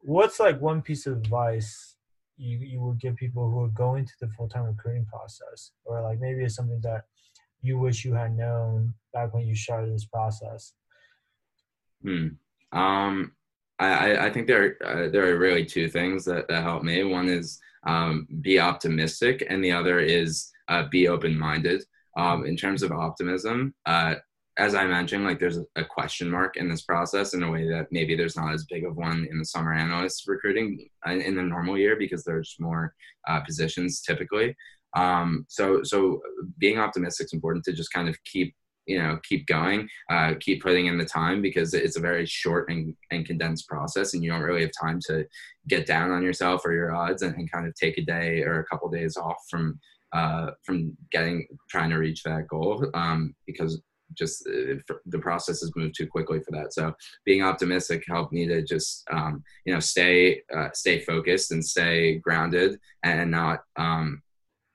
What's 0.00 0.40
like 0.40 0.60
one 0.60 0.82
piece 0.82 1.06
of 1.06 1.14
advice 1.14 1.96
you 2.36 2.58
you 2.58 2.80
would 2.80 2.98
give 3.00 3.16
people 3.16 3.50
who 3.50 3.62
are 3.64 3.68
going 3.68 4.06
through 4.06 4.28
the 4.28 4.34
full 4.34 4.48
time 4.48 4.64
recruiting 4.64 5.06
process, 5.06 5.72
or 5.84 6.02
like 6.02 6.20
maybe 6.20 6.44
it's 6.44 6.56
something 6.56 6.80
that 6.82 7.04
you 7.62 7.78
wish 7.78 8.04
you 8.04 8.14
had 8.14 8.36
known 8.36 8.94
back 9.12 9.34
when 9.34 9.46
you 9.46 9.54
started 9.54 9.92
this 9.92 10.04
process? 10.04 10.74
Hmm. 12.02 12.28
Um, 12.72 13.32
I, 13.78 14.26
I 14.26 14.30
think 14.30 14.46
there 14.46 14.76
uh, 14.84 15.08
there 15.10 15.30
are 15.30 15.38
really 15.38 15.64
two 15.64 15.88
things 15.88 16.24
that, 16.24 16.48
that 16.48 16.62
help 16.62 16.82
me. 16.82 17.04
One 17.04 17.28
is 17.28 17.60
um, 17.86 18.26
be 18.40 18.58
optimistic, 18.58 19.46
and 19.48 19.62
the 19.62 19.72
other 19.72 20.00
is 20.00 20.50
uh, 20.68 20.84
be 20.90 21.08
open 21.08 21.38
minded. 21.38 21.84
Um, 22.16 22.46
in 22.46 22.56
terms 22.56 22.82
of 22.82 22.92
optimism, 22.92 23.74
uh, 23.84 24.14
as 24.58 24.74
I 24.74 24.86
mentioned, 24.86 25.24
like 25.24 25.38
there's 25.38 25.58
a 25.76 25.84
question 25.84 26.30
mark 26.30 26.56
in 26.56 26.68
this 26.68 26.82
process 26.82 27.34
in 27.34 27.42
a 27.42 27.50
way 27.50 27.68
that 27.68 27.88
maybe 27.90 28.16
there's 28.16 28.36
not 28.36 28.54
as 28.54 28.64
big 28.64 28.86
of 28.86 28.96
one 28.96 29.26
in 29.30 29.38
the 29.38 29.44
summer 29.44 29.74
analyst 29.74 30.26
recruiting 30.26 30.88
uh, 31.06 31.12
in 31.12 31.34
the 31.36 31.42
normal 31.42 31.76
year 31.76 31.96
because 31.98 32.24
there's 32.24 32.56
more 32.58 32.94
uh, 33.28 33.40
positions 33.40 34.00
typically. 34.00 34.56
Um, 34.96 35.44
so 35.48 35.82
so 35.82 36.22
being 36.58 36.78
optimistic 36.78 37.26
is 37.26 37.32
important 37.34 37.64
to 37.66 37.74
just 37.74 37.92
kind 37.92 38.08
of 38.08 38.16
keep 38.24 38.54
you 38.86 38.98
know 38.98 39.18
keep 39.22 39.46
going 39.46 39.88
uh, 40.10 40.34
keep 40.40 40.62
putting 40.62 40.86
in 40.86 40.98
the 40.98 41.04
time 41.04 41.42
because 41.42 41.74
it's 41.74 41.96
a 41.96 42.00
very 42.00 42.26
short 42.26 42.70
and, 42.70 42.94
and 43.10 43.26
condensed 43.26 43.68
process 43.68 44.14
and 44.14 44.22
you 44.22 44.30
don't 44.30 44.42
really 44.42 44.62
have 44.62 44.70
time 44.80 44.98
to 45.06 45.26
get 45.68 45.86
down 45.86 46.10
on 46.10 46.22
yourself 46.22 46.62
or 46.64 46.72
your 46.72 46.94
odds 46.94 47.22
and, 47.22 47.34
and 47.36 47.50
kind 47.50 47.66
of 47.66 47.74
take 47.74 47.98
a 47.98 48.02
day 48.02 48.42
or 48.42 48.60
a 48.60 48.66
couple 48.66 48.88
days 48.88 49.16
off 49.16 49.38
from 49.50 49.78
uh, 50.12 50.50
from 50.64 50.96
getting 51.10 51.46
trying 51.68 51.90
to 51.90 51.96
reach 51.96 52.22
that 52.22 52.46
goal 52.48 52.86
um, 52.94 53.34
because 53.46 53.82
just 54.14 54.46
uh, 54.48 54.74
the 55.06 55.18
process 55.18 55.60
has 55.60 55.72
moved 55.74 55.94
too 55.96 56.06
quickly 56.06 56.40
for 56.40 56.52
that. 56.52 56.72
So 56.72 56.94
being 57.24 57.42
optimistic 57.42 58.04
helped 58.06 58.32
me 58.32 58.46
to 58.46 58.62
just 58.62 59.06
um, 59.12 59.42
you 59.64 59.74
know 59.74 59.80
stay 59.80 60.42
uh, 60.56 60.68
stay 60.72 61.00
focused 61.00 61.52
and 61.52 61.64
stay 61.64 62.18
grounded 62.18 62.78
and 63.02 63.30
not 63.30 63.60
um, 63.76 64.22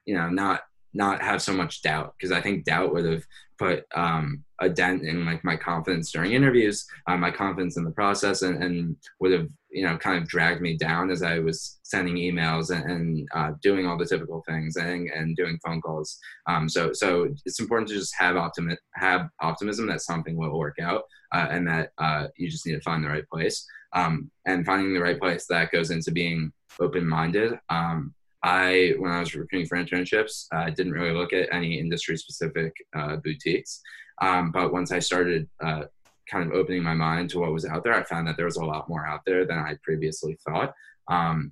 you 0.06 0.16
know 0.16 0.30
not 0.30 0.62
not 0.94 1.22
have 1.22 1.42
so 1.42 1.54
much 1.54 1.82
doubt 1.82 2.14
because 2.18 2.32
I 2.32 2.42
think 2.42 2.66
doubt 2.66 2.94
would 2.94 3.06
have 3.06 3.24
put 3.62 3.86
um, 3.96 4.44
a 4.60 4.68
dent 4.68 5.04
in 5.04 5.24
like 5.24 5.44
my 5.44 5.56
confidence 5.56 6.12
during 6.12 6.32
interviews, 6.34 6.86
uh, 7.08 7.16
my 7.16 7.30
confidence 7.30 7.78
in 7.78 7.84
the 7.84 7.92
process, 7.92 8.42
and, 8.42 8.64
and, 8.64 8.96
would 9.20 9.32
have 9.32 9.48
you 9.70 9.84
know 9.84 9.98
kind 9.98 10.18
of 10.18 10.28
dragged 10.28 10.62
me 10.62 10.76
down 10.76 11.12
as 11.12 11.22
I 11.22 11.40
was 11.40 11.80
sending 11.84 12.16
emails 12.16 12.72
and, 12.76 12.92
and 12.92 13.28
uh, 13.36 13.52
doing 13.62 13.86
all 13.86 13.98
the 13.98 14.06
typical 14.06 14.44
things 14.48 14.76
and, 14.78 15.10
and 15.10 15.36
doing 15.36 15.60
phone 15.64 15.80
calls. 15.80 16.18
Um, 16.48 16.68
so 16.68 16.92
so 16.92 17.30
it's 17.46 17.60
important 17.60 17.88
to 17.90 17.96
just 17.96 18.16
have 18.18 18.36
optimi- 18.36 18.78
have 18.96 19.30
optimism 19.42 19.86
that 19.88 20.02
something 20.02 20.36
will 20.36 20.58
work 20.58 20.78
out 20.82 21.04
uh, 21.32 21.48
and 21.52 21.68
that 21.68 21.92
uh, 22.00 22.28
you 22.36 22.50
just 22.50 22.66
need 22.66 22.76
to 22.76 22.82
find 22.82 23.04
the 23.04 23.10
right 23.10 23.30
place. 23.32 23.66
Um, 23.94 24.32
and 24.46 24.66
finding 24.66 24.94
the 24.94 25.02
right 25.02 25.20
place 25.20 25.46
that 25.50 25.72
goes 25.72 25.92
into 25.92 26.12
being 26.12 26.54
open 26.80 27.08
minded. 27.08 27.60
Um, 27.70 28.14
I, 28.44 28.94
when 28.98 29.12
I 29.12 29.20
was 29.20 29.36
recruiting 29.36 29.68
for 29.68 29.78
internships, 29.78 30.48
I 30.52 30.68
uh, 30.68 30.70
didn't 30.72 30.94
really 30.94 31.14
look 31.14 31.34
at 31.34 31.50
any 31.52 31.80
industry 31.80 32.18
specific 32.18 32.74
uh, 32.96 33.18
boutiques. 33.18 33.82
Um, 34.22 34.52
but 34.52 34.74
once 34.74 34.92
I 34.92 35.00
started 35.00 35.48
uh, 35.64 35.84
kind 36.30 36.50
of 36.50 36.56
opening 36.56 36.84
my 36.84 36.94
mind 36.94 37.30
to 37.32 37.40
what 37.40 37.54
was 37.54 37.66
out 37.66 37.84
there, 37.84 37.94
I 37.94 38.04
found 38.04 38.28
that 38.28 38.38
there 38.38 38.46
was 38.46 38.58
a 38.58 38.66
lot 38.66 38.90
more 38.90 39.06
out 39.06 39.22
there 39.26 39.46
than 39.46 39.60
I 39.60 39.78
previously 39.84 40.38
thought. 40.48 40.74
Um, 41.08 41.52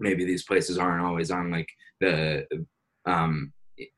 maybe 0.00 0.24
these 0.24 0.44
places 0.44 0.78
aren't 0.78 1.04
always 1.04 1.30
on 1.30 1.50
like 1.50 1.68
the, 2.00 2.46
um, 3.06 3.52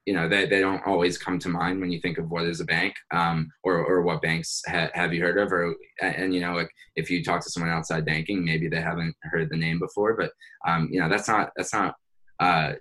you 0.04 0.12
know, 0.12 0.28
they, 0.28 0.46
they 0.46 0.60
don't 0.60 0.86
always 0.86 1.18
come 1.18 1.38
to 1.38 1.48
mind 1.48 1.80
when 1.80 1.90
you 1.90 2.00
think 2.00 2.18
of 2.18 2.30
what 2.30 2.44
is 2.44 2.60
a 2.60 2.64
bank 2.64 2.94
um, 3.12 3.50
or, 3.64 3.84
or 3.84 4.02
what 4.02 4.22
banks 4.22 4.62
ha- 4.68 4.90
have 4.94 5.12
you 5.12 5.22
heard 5.22 5.38
of 5.38 5.52
or 5.52 5.74
and 6.02 6.34
you 6.34 6.40
know 6.40 6.54
like 6.54 6.70
if 6.96 7.10
you 7.10 7.24
talk 7.24 7.42
to 7.42 7.50
someone 7.50 7.72
outside 7.72 8.04
banking 8.04 8.44
maybe 8.44 8.68
they 8.68 8.80
haven't 8.80 9.14
heard 9.22 9.48
the 9.48 9.56
name 9.56 9.78
before 9.78 10.14
but 10.14 10.32
um, 10.68 10.88
you 10.90 11.00
know 11.00 11.08
that's 11.08 11.28
not 11.28 11.50
that's 11.56 11.72
not 11.72 11.94
uh, 12.40 12.72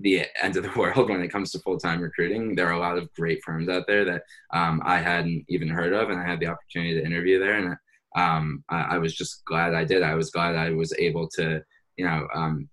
the 0.00 0.24
end 0.42 0.56
of 0.56 0.64
the 0.64 0.72
world 0.76 1.10
when 1.10 1.22
it 1.22 1.28
comes 1.28 1.52
to 1.52 1.58
full-time 1.60 2.00
recruiting. 2.00 2.54
There 2.54 2.68
are 2.68 2.72
a 2.72 2.78
lot 2.78 2.98
of 2.98 3.12
great 3.14 3.42
firms 3.44 3.68
out 3.68 3.86
there 3.86 4.04
that 4.04 4.22
um, 4.52 4.82
I 4.84 4.98
hadn't 4.98 5.44
even 5.48 5.68
heard 5.68 5.92
of, 5.92 6.10
and 6.10 6.18
I 6.18 6.26
had 6.26 6.40
the 6.40 6.48
opportunity 6.48 6.94
to 6.94 7.04
interview 7.04 7.38
there, 7.38 7.54
and 7.54 7.76
um, 8.16 8.64
I, 8.68 8.96
I, 8.96 8.98
was 8.98 9.14
just 9.14 9.44
glad 9.44 9.72
I 9.72 9.84
did. 9.84 10.02
I 10.02 10.14
was 10.14 10.30
glad 10.30 10.56
I 10.56 10.70
was 10.70 10.92
able 10.98 11.28
to, 11.34 11.62
you 11.96 12.04
know, 12.04 12.26
um, 12.34 12.68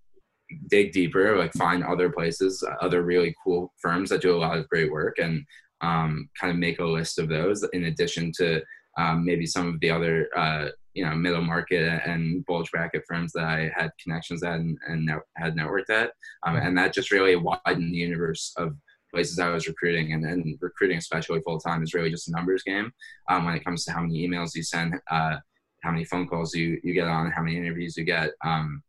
dig 0.68 0.90
deeper, 0.90 1.36
like 1.36 1.52
find 1.52 1.84
other 1.84 2.10
places, 2.10 2.64
other 2.80 3.02
really 3.02 3.34
cool 3.44 3.72
firms 3.80 4.10
that 4.10 4.22
do 4.22 4.34
a 4.34 4.38
lot 4.38 4.58
of 4.58 4.68
great 4.68 4.90
work, 4.90 5.18
and 5.18 5.44
um, 5.80 6.28
kind 6.40 6.50
of 6.50 6.58
make 6.58 6.80
a 6.80 6.84
list 6.84 7.20
of 7.20 7.28
those 7.28 7.62
in 7.72 7.84
addition 7.84 8.32
to 8.38 8.60
um, 8.98 9.24
maybe 9.24 9.46
some 9.46 9.68
of 9.68 9.78
the 9.80 9.90
other 9.90 10.28
uh, 10.36 10.68
you 10.98 11.04
know 11.04 11.14
middle 11.14 11.42
market 11.42 12.02
and 12.04 12.44
bulge 12.46 12.70
bracket 12.72 13.04
firms 13.06 13.32
that 13.32 13.44
I 13.44 13.70
had 13.76 13.90
connections 14.02 14.42
at 14.42 14.54
and, 14.54 14.76
and 14.88 15.10
had 15.36 15.56
networked 15.56 15.90
at, 15.90 16.10
um, 16.44 16.56
and 16.56 16.76
that 16.76 16.92
just 16.92 17.12
really 17.12 17.36
widened 17.36 17.94
the 17.94 17.98
universe 17.98 18.52
of 18.56 18.76
places 19.12 19.38
I 19.38 19.50
was 19.50 19.68
recruiting. 19.68 20.12
And 20.12 20.24
then 20.24 20.58
recruiting, 20.60 20.98
especially 20.98 21.40
full 21.40 21.60
time, 21.60 21.82
is 21.82 21.94
really 21.94 22.10
just 22.10 22.28
a 22.28 22.32
numbers 22.32 22.62
game 22.62 22.92
um, 23.30 23.44
when 23.44 23.54
it 23.54 23.64
comes 23.64 23.84
to 23.84 23.92
how 23.92 24.02
many 24.02 24.26
emails 24.26 24.54
you 24.54 24.62
send, 24.62 24.94
uh, 25.10 25.36
how 25.82 25.90
many 25.92 26.04
phone 26.04 26.26
calls 26.26 26.54
you 26.54 26.80
you 26.82 26.92
get 26.94 27.06
on, 27.06 27.30
how 27.30 27.42
many 27.42 27.56
interviews 27.56 27.96
you 27.96 28.04
get. 28.04 28.32
Um, 28.44 28.82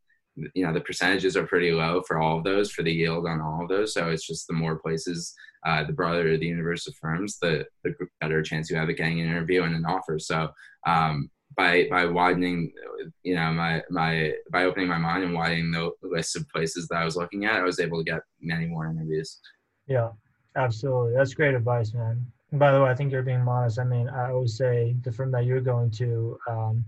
you 0.53 0.65
know 0.65 0.73
the 0.73 0.81
percentages 0.81 1.35
are 1.35 1.45
pretty 1.45 1.71
low 1.71 2.01
for 2.07 2.17
all 2.17 2.37
of 2.37 2.43
those 2.43 2.71
for 2.71 2.83
the 2.83 2.91
yield 2.91 3.27
on 3.27 3.41
all 3.41 3.63
of 3.63 3.67
those 3.67 3.93
so 3.93 4.09
it's 4.09 4.25
just 4.25 4.47
the 4.47 4.53
more 4.53 4.79
places 4.79 5.33
uh, 5.65 5.83
the 5.83 5.91
broader 5.91 6.37
the 6.37 6.45
universe 6.45 6.87
of 6.87 6.95
firms 6.95 7.37
the, 7.39 7.65
the 7.83 7.93
better 8.21 8.41
chance 8.41 8.69
you 8.69 8.77
have 8.77 8.87
of 8.87 8.95
getting 8.95 9.19
an 9.19 9.27
interview 9.27 9.63
and 9.63 9.75
an 9.75 9.85
offer 9.85 10.17
so 10.17 10.49
um, 10.87 11.29
by 11.59 11.87
by 11.89 12.05
widening 12.05 12.71
you 13.23 13.35
know 13.35 13.51
my 13.51 13.83
my 13.89 14.33
by 14.49 14.63
opening 14.63 14.87
my 14.87 14.97
mind 14.97 15.23
and 15.25 15.33
widening 15.33 15.71
the 15.71 15.91
list 16.01 16.37
of 16.37 16.47
places 16.49 16.87
that 16.87 17.01
I 17.01 17.05
was 17.05 17.17
looking 17.17 17.43
at, 17.45 17.55
I 17.55 17.63
was 17.63 17.79
able 17.81 17.97
to 17.97 18.09
get 18.11 18.21
many 18.39 18.65
more 18.65 18.87
interviews. 18.87 19.39
Yeah, 19.87 20.09
absolutely. 20.55 21.13
That's 21.15 21.33
great 21.33 21.55
advice, 21.55 21.93
man. 21.93 22.25
And 22.51 22.59
by 22.59 22.71
the 22.71 22.81
way, 22.81 22.89
I 22.89 22.95
think 22.95 23.11
you're 23.11 23.29
being 23.31 23.43
modest. 23.43 23.77
I 23.77 23.83
mean, 23.83 24.07
I 24.07 24.31
always 24.31 24.55
say 24.55 24.95
the 25.03 25.11
firm 25.11 25.31
that 25.31 25.45
you're 25.45 25.67
going 25.73 25.91
to, 26.01 26.39
um, 26.47 26.85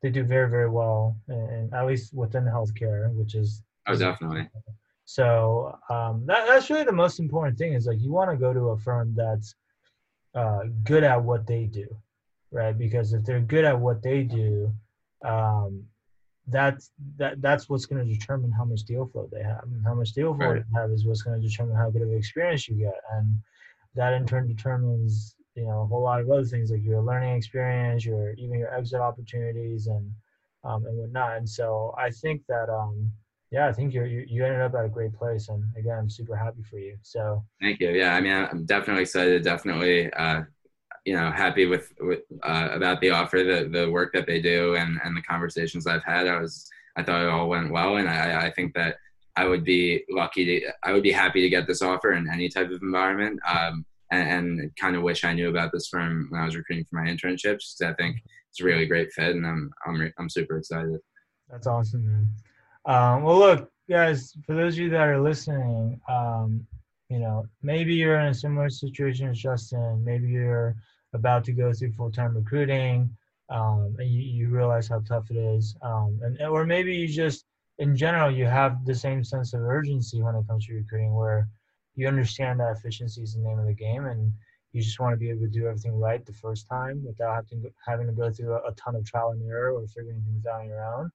they 0.00 0.10
do 0.10 0.22
very 0.22 0.48
very 0.48 0.70
well, 0.70 1.16
and 1.28 1.74
at 1.74 1.86
least 1.86 2.14
within 2.14 2.44
healthcare, 2.44 3.12
which 3.14 3.34
is 3.34 3.62
oh 3.88 3.96
definitely. 3.96 4.48
So 5.06 5.76
um, 5.90 6.24
that, 6.26 6.46
that's 6.46 6.70
really 6.70 6.84
the 6.84 7.00
most 7.04 7.18
important 7.18 7.58
thing 7.58 7.74
is 7.74 7.86
like 7.86 8.00
you 8.00 8.12
want 8.12 8.30
to 8.30 8.36
go 8.36 8.54
to 8.54 8.70
a 8.70 8.78
firm 8.78 9.12
that's 9.16 9.54
uh, 10.34 10.62
good 10.84 11.04
at 11.04 11.20
what 11.22 11.46
they 11.46 11.64
do 11.64 11.88
right? 12.54 12.76
Because 12.78 13.12
if 13.12 13.24
they're 13.24 13.40
good 13.40 13.64
at 13.64 13.78
what 13.78 14.02
they 14.02 14.22
do, 14.22 14.72
um, 15.24 15.84
that's 16.46 16.90
that 17.16 17.40
that's 17.40 17.68
what's 17.68 17.86
going 17.86 18.06
to 18.06 18.14
determine 18.14 18.52
how 18.52 18.64
much 18.64 18.82
deal 18.84 19.06
flow 19.06 19.28
they 19.32 19.42
have. 19.42 19.64
And 19.64 19.84
how 19.84 19.94
much 19.94 20.12
deal 20.12 20.34
flow 20.34 20.52
Right. 20.52 20.62
they 20.62 20.80
have 20.80 20.90
is 20.90 21.06
what's 21.06 21.22
going 21.22 21.40
to 21.40 21.46
determine 21.46 21.76
how 21.76 21.90
good 21.90 22.02
of 22.02 22.08
an 22.08 22.16
experience 22.16 22.68
you 22.68 22.76
get, 22.76 23.00
and 23.14 23.38
that 23.94 24.12
in 24.12 24.26
turn 24.26 24.46
determines 24.46 25.36
you 25.54 25.64
know 25.64 25.82
a 25.82 25.86
whole 25.86 26.02
lot 26.02 26.20
of 26.20 26.30
other 26.30 26.44
things 26.44 26.70
like 26.70 26.82
your 26.84 27.02
learning 27.02 27.34
experience, 27.34 28.04
your 28.04 28.32
even 28.34 28.58
your 28.58 28.72
exit 28.72 29.00
opportunities, 29.00 29.86
and 29.88 30.10
um, 30.64 30.86
and 30.86 30.96
whatnot. 30.96 31.36
And 31.38 31.48
so 31.48 31.94
I 31.98 32.10
think 32.10 32.42
that 32.48 32.68
um, 32.70 33.10
yeah, 33.50 33.66
I 33.66 33.72
think 33.72 33.94
you're, 33.94 34.06
you 34.06 34.24
you 34.28 34.44
ended 34.44 34.60
up 34.60 34.74
at 34.74 34.84
a 34.84 34.88
great 34.88 35.14
place, 35.14 35.48
and 35.48 35.64
again, 35.78 35.98
I'm 35.98 36.10
super 36.10 36.36
happy 36.36 36.62
for 36.62 36.78
you. 36.78 36.96
So 37.02 37.42
Thank 37.60 37.80
you. 37.80 37.90
Yeah, 37.90 38.14
I 38.14 38.20
mean, 38.20 38.32
I'm 38.32 38.66
definitely 38.66 39.02
excited. 39.02 39.42
Definitely, 39.42 40.12
uh, 40.12 40.42
you 41.04 41.14
know, 41.14 41.30
happy 41.30 41.66
with, 41.66 41.92
with 42.00 42.20
uh, 42.42 42.68
about 42.72 43.00
the 43.00 43.10
offer, 43.10 43.38
the 43.44 43.68
the 43.70 43.90
work 43.90 44.12
that 44.14 44.26
they 44.26 44.40
do, 44.40 44.76
and 44.76 44.98
and 45.04 45.16
the 45.16 45.22
conversations 45.22 45.86
I've 45.86 46.04
had. 46.04 46.26
I 46.26 46.40
was, 46.40 46.68
I 46.96 47.02
thought 47.02 47.22
it 47.22 47.28
all 47.28 47.48
went 47.48 47.70
well, 47.70 47.96
and 47.96 48.08
I 48.08 48.46
I 48.46 48.50
think 48.50 48.74
that 48.74 48.96
I 49.36 49.44
would 49.46 49.64
be 49.64 50.04
lucky 50.10 50.44
to, 50.60 50.66
I 50.84 50.92
would 50.92 51.02
be 51.02 51.12
happy 51.12 51.40
to 51.42 51.48
get 51.48 51.66
this 51.66 51.82
offer 51.82 52.12
in 52.12 52.30
any 52.30 52.48
type 52.48 52.70
of 52.70 52.80
environment. 52.82 53.40
Um, 53.48 53.84
and, 54.10 54.28
and 54.60 54.76
kind 54.76 54.94
of 54.94 55.02
wish 55.02 55.24
I 55.24 55.32
knew 55.32 55.48
about 55.48 55.72
this 55.72 55.88
firm 55.88 56.28
when 56.30 56.40
I 56.40 56.44
was 56.44 56.54
recruiting 56.54 56.84
for 56.88 56.96
my 57.02 57.08
internships. 57.10 57.64
'cause 57.78 57.82
I 57.84 57.94
think 57.94 58.18
it's 58.50 58.60
a 58.60 58.64
really 58.64 58.86
great 58.86 59.10
fit, 59.12 59.34
and 59.34 59.46
I'm 59.46 59.72
I'm 59.84 59.98
re- 60.00 60.12
I'm 60.18 60.28
super 60.28 60.56
excited. 60.58 61.00
That's 61.50 61.66
awesome, 61.66 62.04
man. 62.06 62.28
Um, 62.86 63.22
well, 63.24 63.38
look, 63.38 63.70
guys, 63.90 64.34
for 64.46 64.54
those 64.54 64.74
of 64.74 64.80
you 64.80 64.90
that 64.90 65.08
are 65.08 65.20
listening, 65.20 66.00
um, 66.08 66.66
you 67.08 67.18
know, 67.18 67.46
maybe 67.62 67.94
you're 67.94 68.18
in 68.20 68.26
a 68.28 68.34
similar 68.34 68.68
situation 68.68 69.28
as 69.28 69.38
Justin. 69.38 70.04
Maybe 70.04 70.28
you're 70.28 70.76
about 71.14 71.44
to 71.44 71.52
go 71.52 71.72
through 71.72 71.92
full-time 71.92 72.34
recruiting, 72.36 73.10
um, 73.48 73.94
and 73.98 74.08
you, 74.08 74.20
you 74.20 74.48
realize 74.48 74.88
how 74.88 75.00
tough 75.00 75.30
it 75.30 75.36
is, 75.36 75.76
um, 75.82 76.18
and 76.22 76.40
or 76.42 76.64
maybe 76.64 76.94
you 76.94 77.08
just, 77.08 77.44
in 77.78 77.96
general, 77.96 78.30
you 78.30 78.44
have 78.44 78.84
the 78.84 78.94
same 78.94 79.24
sense 79.24 79.54
of 79.54 79.60
urgency 79.60 80.22
when 80.22 80.34
it 80.34 80.46
comes 80.48 80.66
to 80.66 80.74
recruiting, 80.74 81.14
where 81.14 81.48
you 81.96 82.08
understand 82.08 82.60
that 82.60 82.76
efficiency 82.76 83.22
is 83.22 83.34
the 83.34 83.40
name 83.40 83.58
of 83.58 83.66
the 83.66 83.74
game, 83.74 84.06
and 84.06 84.32
you 84.72 84.82
just 84.82 84.98
want 84.98 85.12
to 85.12 85.16
be 85.16 85.30
able 85.30 85.40
to 85.40 85.48
do 85.48 85.66
everything 85.68 85.98
right 85.98 86.26
the 86.26 86.32
first 86.32 86.68
time 86.68 87.02
without 87.06 87.34
having 87.34 87.62
to, 87.62 87.70
having 87.86 88.06
to 88.08 88.12
go 88.12 88.30
through 88.30 88.54
a, 88.54 88.58
a 88.68 88.72
ton 88.72 88.96
of 88.96 89.04
trial 89.04 89.30
and 89.30 89.42
error 89.48 89.72
or 89.72 89.86
figuring 89.86 90.22
things 90.22 90.44
out 90.46 90.62
on 90.62 90.66
your 90.66 90.84
own. 90.84 91.10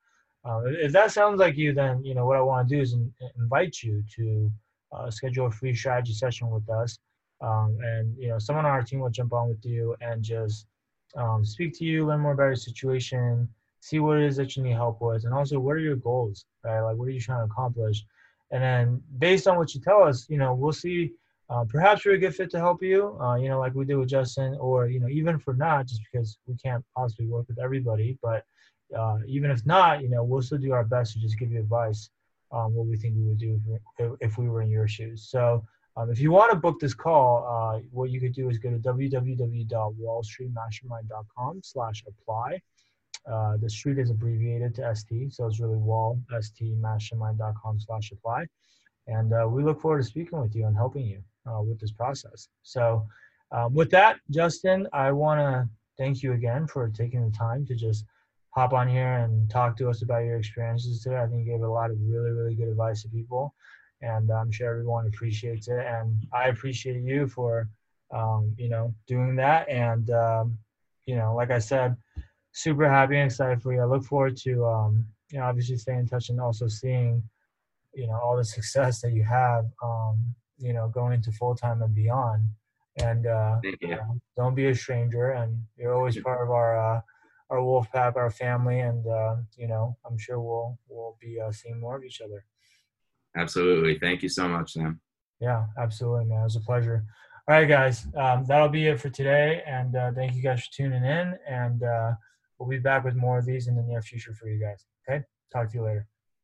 Um, 0.45 0.63
if 0.67 0.93
that 0.93 1.11
sounds 1.11 1.39
like 1.39 1.57
you, 1.57 1.73
then 1.73 2.01
you 2.03 2.15
know 2.15 2.25
what 2.25 2.37
I 2.37 2.41
want 2.41 2.69
to 2.69 2.75
do 2.75 2.81
is 2.81 2.93
in, 2.93 3.11
invite 3.37 3.83
you 3.83 4.01
to 4.15 4.51
uh, 4.93 5.11
schedule 5.11 5.47
a 5.47 5.51
free 5.51 5.75
strategy 5.75 6.13
session 6.13 6.49
with 6.49 6.69
us, 6.69 6.97
um, 7.41 7.77
and 7.83 8.15
you 8.17 8.29
know 8.29 8.39
someone 8.39 8.65
on 8.65 8.71
our 8.71 8.83
team 8.83 8.99
will 8.99 9.09
jump 9.09 9.33
on 9.33 9.49
with 9.49 9.63
you 9.65 9.95
and 10.01 10.23
just 10.23 10.65
um, 11.15 11.43
speak 11.43 11.77
to 11.79 11.85
you, 11.85 12.05
learn 12.05 12.19
more 12.19 12.33
about 12.33 12.45
your 12.45 12.55
situation, 12.55 13.47
see 13.79 13.99
what 13.99 14.17
it 14.17 14.25
is 14.25 14.35
that 14.37 14.55
you 14.55 14.63
need 14.63 14.73
help 14.73 15.01
with, 15.01 15.25
and 15.25 15.33
also 15.33 15.59
what 15.59 15.75
are 15.75 15.79
your 15.79 15.95
goals, 15.95 16.45
right? 16.63 16.81
Like 16.81 16.97
what 16.97 17.07
are 17.07 17.11
you 17.11 17.19
trying 17.21 17.45
to 17.47 17.51
accomplish, 17.51 18.05
and 18.51 18.61
then 18.61 19.01
based 19.17 19.47
on 19.47 19.57
what 19.57 19.73
you 19.73 19.81
tell 19.81 20.03
us, 20.03 20.29
you 20.29 20.37
know 20.37 20.53
we'll 20.53 20.73
see. 20.73 21.13
Uh, 21.51 21.65
perhaps 21.67 22.05
we're 22.05 22.13
a 22.13 22.17
good 22.19 22.35
fit 22.35 22.51
to 22.51 22.59
help 22.59 22.83
you, 22.83 23.17
uh, 23.19 23.33
you 23.33 23.49
know, 23.49 23.59
like 23.59 23.73
we 23.73 23.83
did 23.83 23.95
with 23.95 24.07
Justin, 24.07 24.55
or 24.59 24.87
you 24.87 24.99
know, 24.99 25.07
even 25.07 25.39
for 25.39 25.55
not, 25.55 25.87
just 25.87 25.99
because 26.11 26.37
we 26.45 26.55
can't 26.55 26.85
possibly 26.95 27.25
work 27.25 27.47
with 27.47 27.57
everybody, 27.57 28.19
but 28.21 28.45
uh, 28.95 29.17
even 29.27 29.51
if 29.51 29.65
not, 29.65 30.01
you 30.01 30.09
know, 30.09 30.23
we'll 30.23 30.41
still 30.41 30.57
do 30.57 30.73
our 30.73 30.83
best 30.83 31.13
to 31.13 31.19
just 31.19 31.37
give 31.37 31.51
you 31.51 31.59
advice 31.59 32.09
on 32.51 32.73
what 32.73 32.87
we 32.87 32.97
think 32.97 33.15
we 33.15 33.23
would 33.23 33.37
do 33.37 33.61
if, 33.97 34.11
if 34.21 34.37
we 34.37 34.49
were 34.49 34.61
in 34.61 34.69
your 34.69 34.87
shoes. 34.87 35.27
So 35.29 35.63
um, 35.99 36.09
if 36.09 36.19
you 36.19 36.31
want 36.31 36.51
to 36.51 36.57
book 36.57 36.79
this 36.79 36.93
call, 36.93 37.45
uh, 37.45 37.81
what 37.91 38.09
you 38.09 38.21
could 38.21 38.33
do 38.33 38.49
is 38.49 38.57
go 38.57 38.69
to 38.69 38.77
www.wallstreetmastermind.com 38.77 41.61
slash 41.63 42.03
apply. 42.07 42.61
Uh, 43.29 43.57
the 43.57 43.69
street 43.69 43.99
is 43.99 44.09
abbreviated 44.09 44.73
to 44.75 44.95
ST, 44.95 45.33
so 45.33 45.45
it's 45.45 45.59
really 45.59 45.75
wall, 45.75 46.17
stmastermind.com 46.31 47.77
slash 47.79 48.11
apply. 48.11 48.47
And 49.07 49.33
uh, 49.33 49.45
we 49.49 49.61
look 49.63 49.81
forward 49.81 50.01
to 50.01 50.07
speaking 50.07 50.39
with 50.39 50.55
you 50.55 50.67
and 50.67 50.77
helping 50.77 51.05
you 51.05 51.21
uh, 51.45 51.61
with 51.61 51.79
this 51.79 51.91
process. 51.91 52.47
So 52.63 53.05
um, 53.51 53.73
with 53.73 53.91
that, 53.91 54.17
Justin, 54.29 54.87
I 54.93 55.11
want 55.11 55.39
to 55.39 55.67
thank 55.97 56.23
you 56.23 56.31
again 56.33 56.67
for 56.67 56.87
taking 56.89 57.29
the 57.29 57.35
time 57.35 57.65
to 57.65 57.75
just 57.75 58.05
hop 58.51 58.71
on 58.73 58.87
here 58.87 59.15
and 59.15 59.49
talk 59.49 59.75
to 59.77 59.89
us 59.89 60.01
about 60.01 60.23
your 60.23 60.37
experiences 60.37 61.01
today. 61.01 61.17
I 61.17 61.27
think 61.27 61.45
you 61.45 61.51
gave 61.51 61.61
a 61.61 61.67
lot 61.67 61.91
of 61.91 61.97
really, 62.01 62.31
really 62.31 62.55
good 62.55 62.69
advice 62.69 63.03
to 63.03 63.09
people, 63.09 63.53
and 64.01 64.31
I'm 64.31 64.51
sure 64.51 64.69
everyone 64.69 65.07
appreciates 65.07 65.67
it. 65.67 65.85
And 65.85 66.25
I 66.33 66.47
appreciate 66.47 67.01
you 67.01 67.27
for, 67.27 67.69
um, 68.11 68.53
you 68.57 68.69
know, 68.69 68.93
doing 69.07 69.35
that. 69.37 69.69
And 69.69 70.09
um, 70.11 70.57
you 71.05 71.15
know, 71.15 71.35
like 71.35 71.51
I 71.51 71.59
said, 71.59 71.95
super 72.51 72.89
happy 72.89 73.17
and 73.17 73.25
excited 73.25 73.61
for 73.61 73.73
you. 73.73 73.81
I 73.81 73.85
look 73.85 74.03
forward 74.03 74.37
to, 74.37 74.65
um, 74.65 75.05
you 75.31 75.39
know, 75.39 75.45
obviously 75.45 75.77
staying 75.77 75.99
in 75.99 76.07
touch 76.07 76.29
and 76.29 76.39
also 76.39 76.67
seeing, 76.67 77.23
you 77.93 78.07
know, 78.07 78.19
all 78.23 78.37
the 78.37 78.45
success 78.45 79.01
that 79.01 79.11
you 79.11 79.23
have, 79.23 79.65
um, 79.83 80.35
you 80.57 80.73
know, 80.73 80.87
going 80.89 81.13
into 81.13 81.31
full 81.31 81.55
time 81.55 81.81
and 81.81 81.95
beyond. 81.95 82.49
And 82.97 83.27
uh, 83.27 83.59
you. 83.63 83.77
know, 83.95 84.19
don't 84.35 84.55
be 84.55 84.67
a 84.67 84.75
stranger, 84.75 85.31
and 85.31 85.63
you're 85.77 85.93
always 85.93 86.19
part 86.21 86.41
of 86.41 86.51
our. 86.51 86.97
Uh, 86.97 87.01
our 87.51 87.63
wolf 87.63 87.91
pack, 87.91 88.15
our 88.15 88.29
family, 88.29 88.79
and 88.79 89.07
uh, 89.07 89.37
you 89.57 89.67
know, 89.67 89.97
I'm 90.05 90.17
sure 90.17 90.39
we'll 90.39 90.77
we'll 90.87 91.17
be 91.19 91.39
uh, 91.39 91.51
seeing 91.51 91.79
more 91.79 91.97
of 91.97 92.03
each 92.03 92.21
other. 92.21 92.45
Absolutely. 93.35 93.99
Thank 93.99 94.23
you 94.23 94.29
so 94.29 94.47
much, 94.47 94.73
Sam. 94.73 94.99
Yeah, 95.39 95.65
absolutely, 95.77 96.25
man. 96.25 96.41
It 96.41 96.43
was 96.43 96.55
a 96.55 96.61
pleasure. 96.61 97.05
All 97.47 97.55
right, 97.55 97.67
guys, 97.67 98.05
um, 98.15 98.45
that'll 98.45 98.69
be 98.69 98.87
it 98.87 98.99
for 98.99 99.09
today, 99.09 99.63
and 99.65 99.95
uh, 99.95 100.11
thank 100.13 100.35
you 100.35 100.43
guys 100.43 100.63
for 100.63 100.71
tuning 100.71 101.03
in. 101.03 101.35
And 101.47 101.81
uh, 101.81 102.11
we'll 102.57 102.69
be 102.69 102.77
back 102.77 103.03
with 103.03 103.15
more 103.15 103.39
of 103.39 103.45
these 103.45 103.67
in 103.67 103.75
the 103.75 103.81
near 103.81 104.01
future 104.01 104.33
for 104.33 104.47
you 104.47 104.59
guys. 104.59 104.85
Okay, 105.07 105.23
talk 105.51 105.71
to 105.71 105.77
you 105.77 105.83
later. 105.83 106.07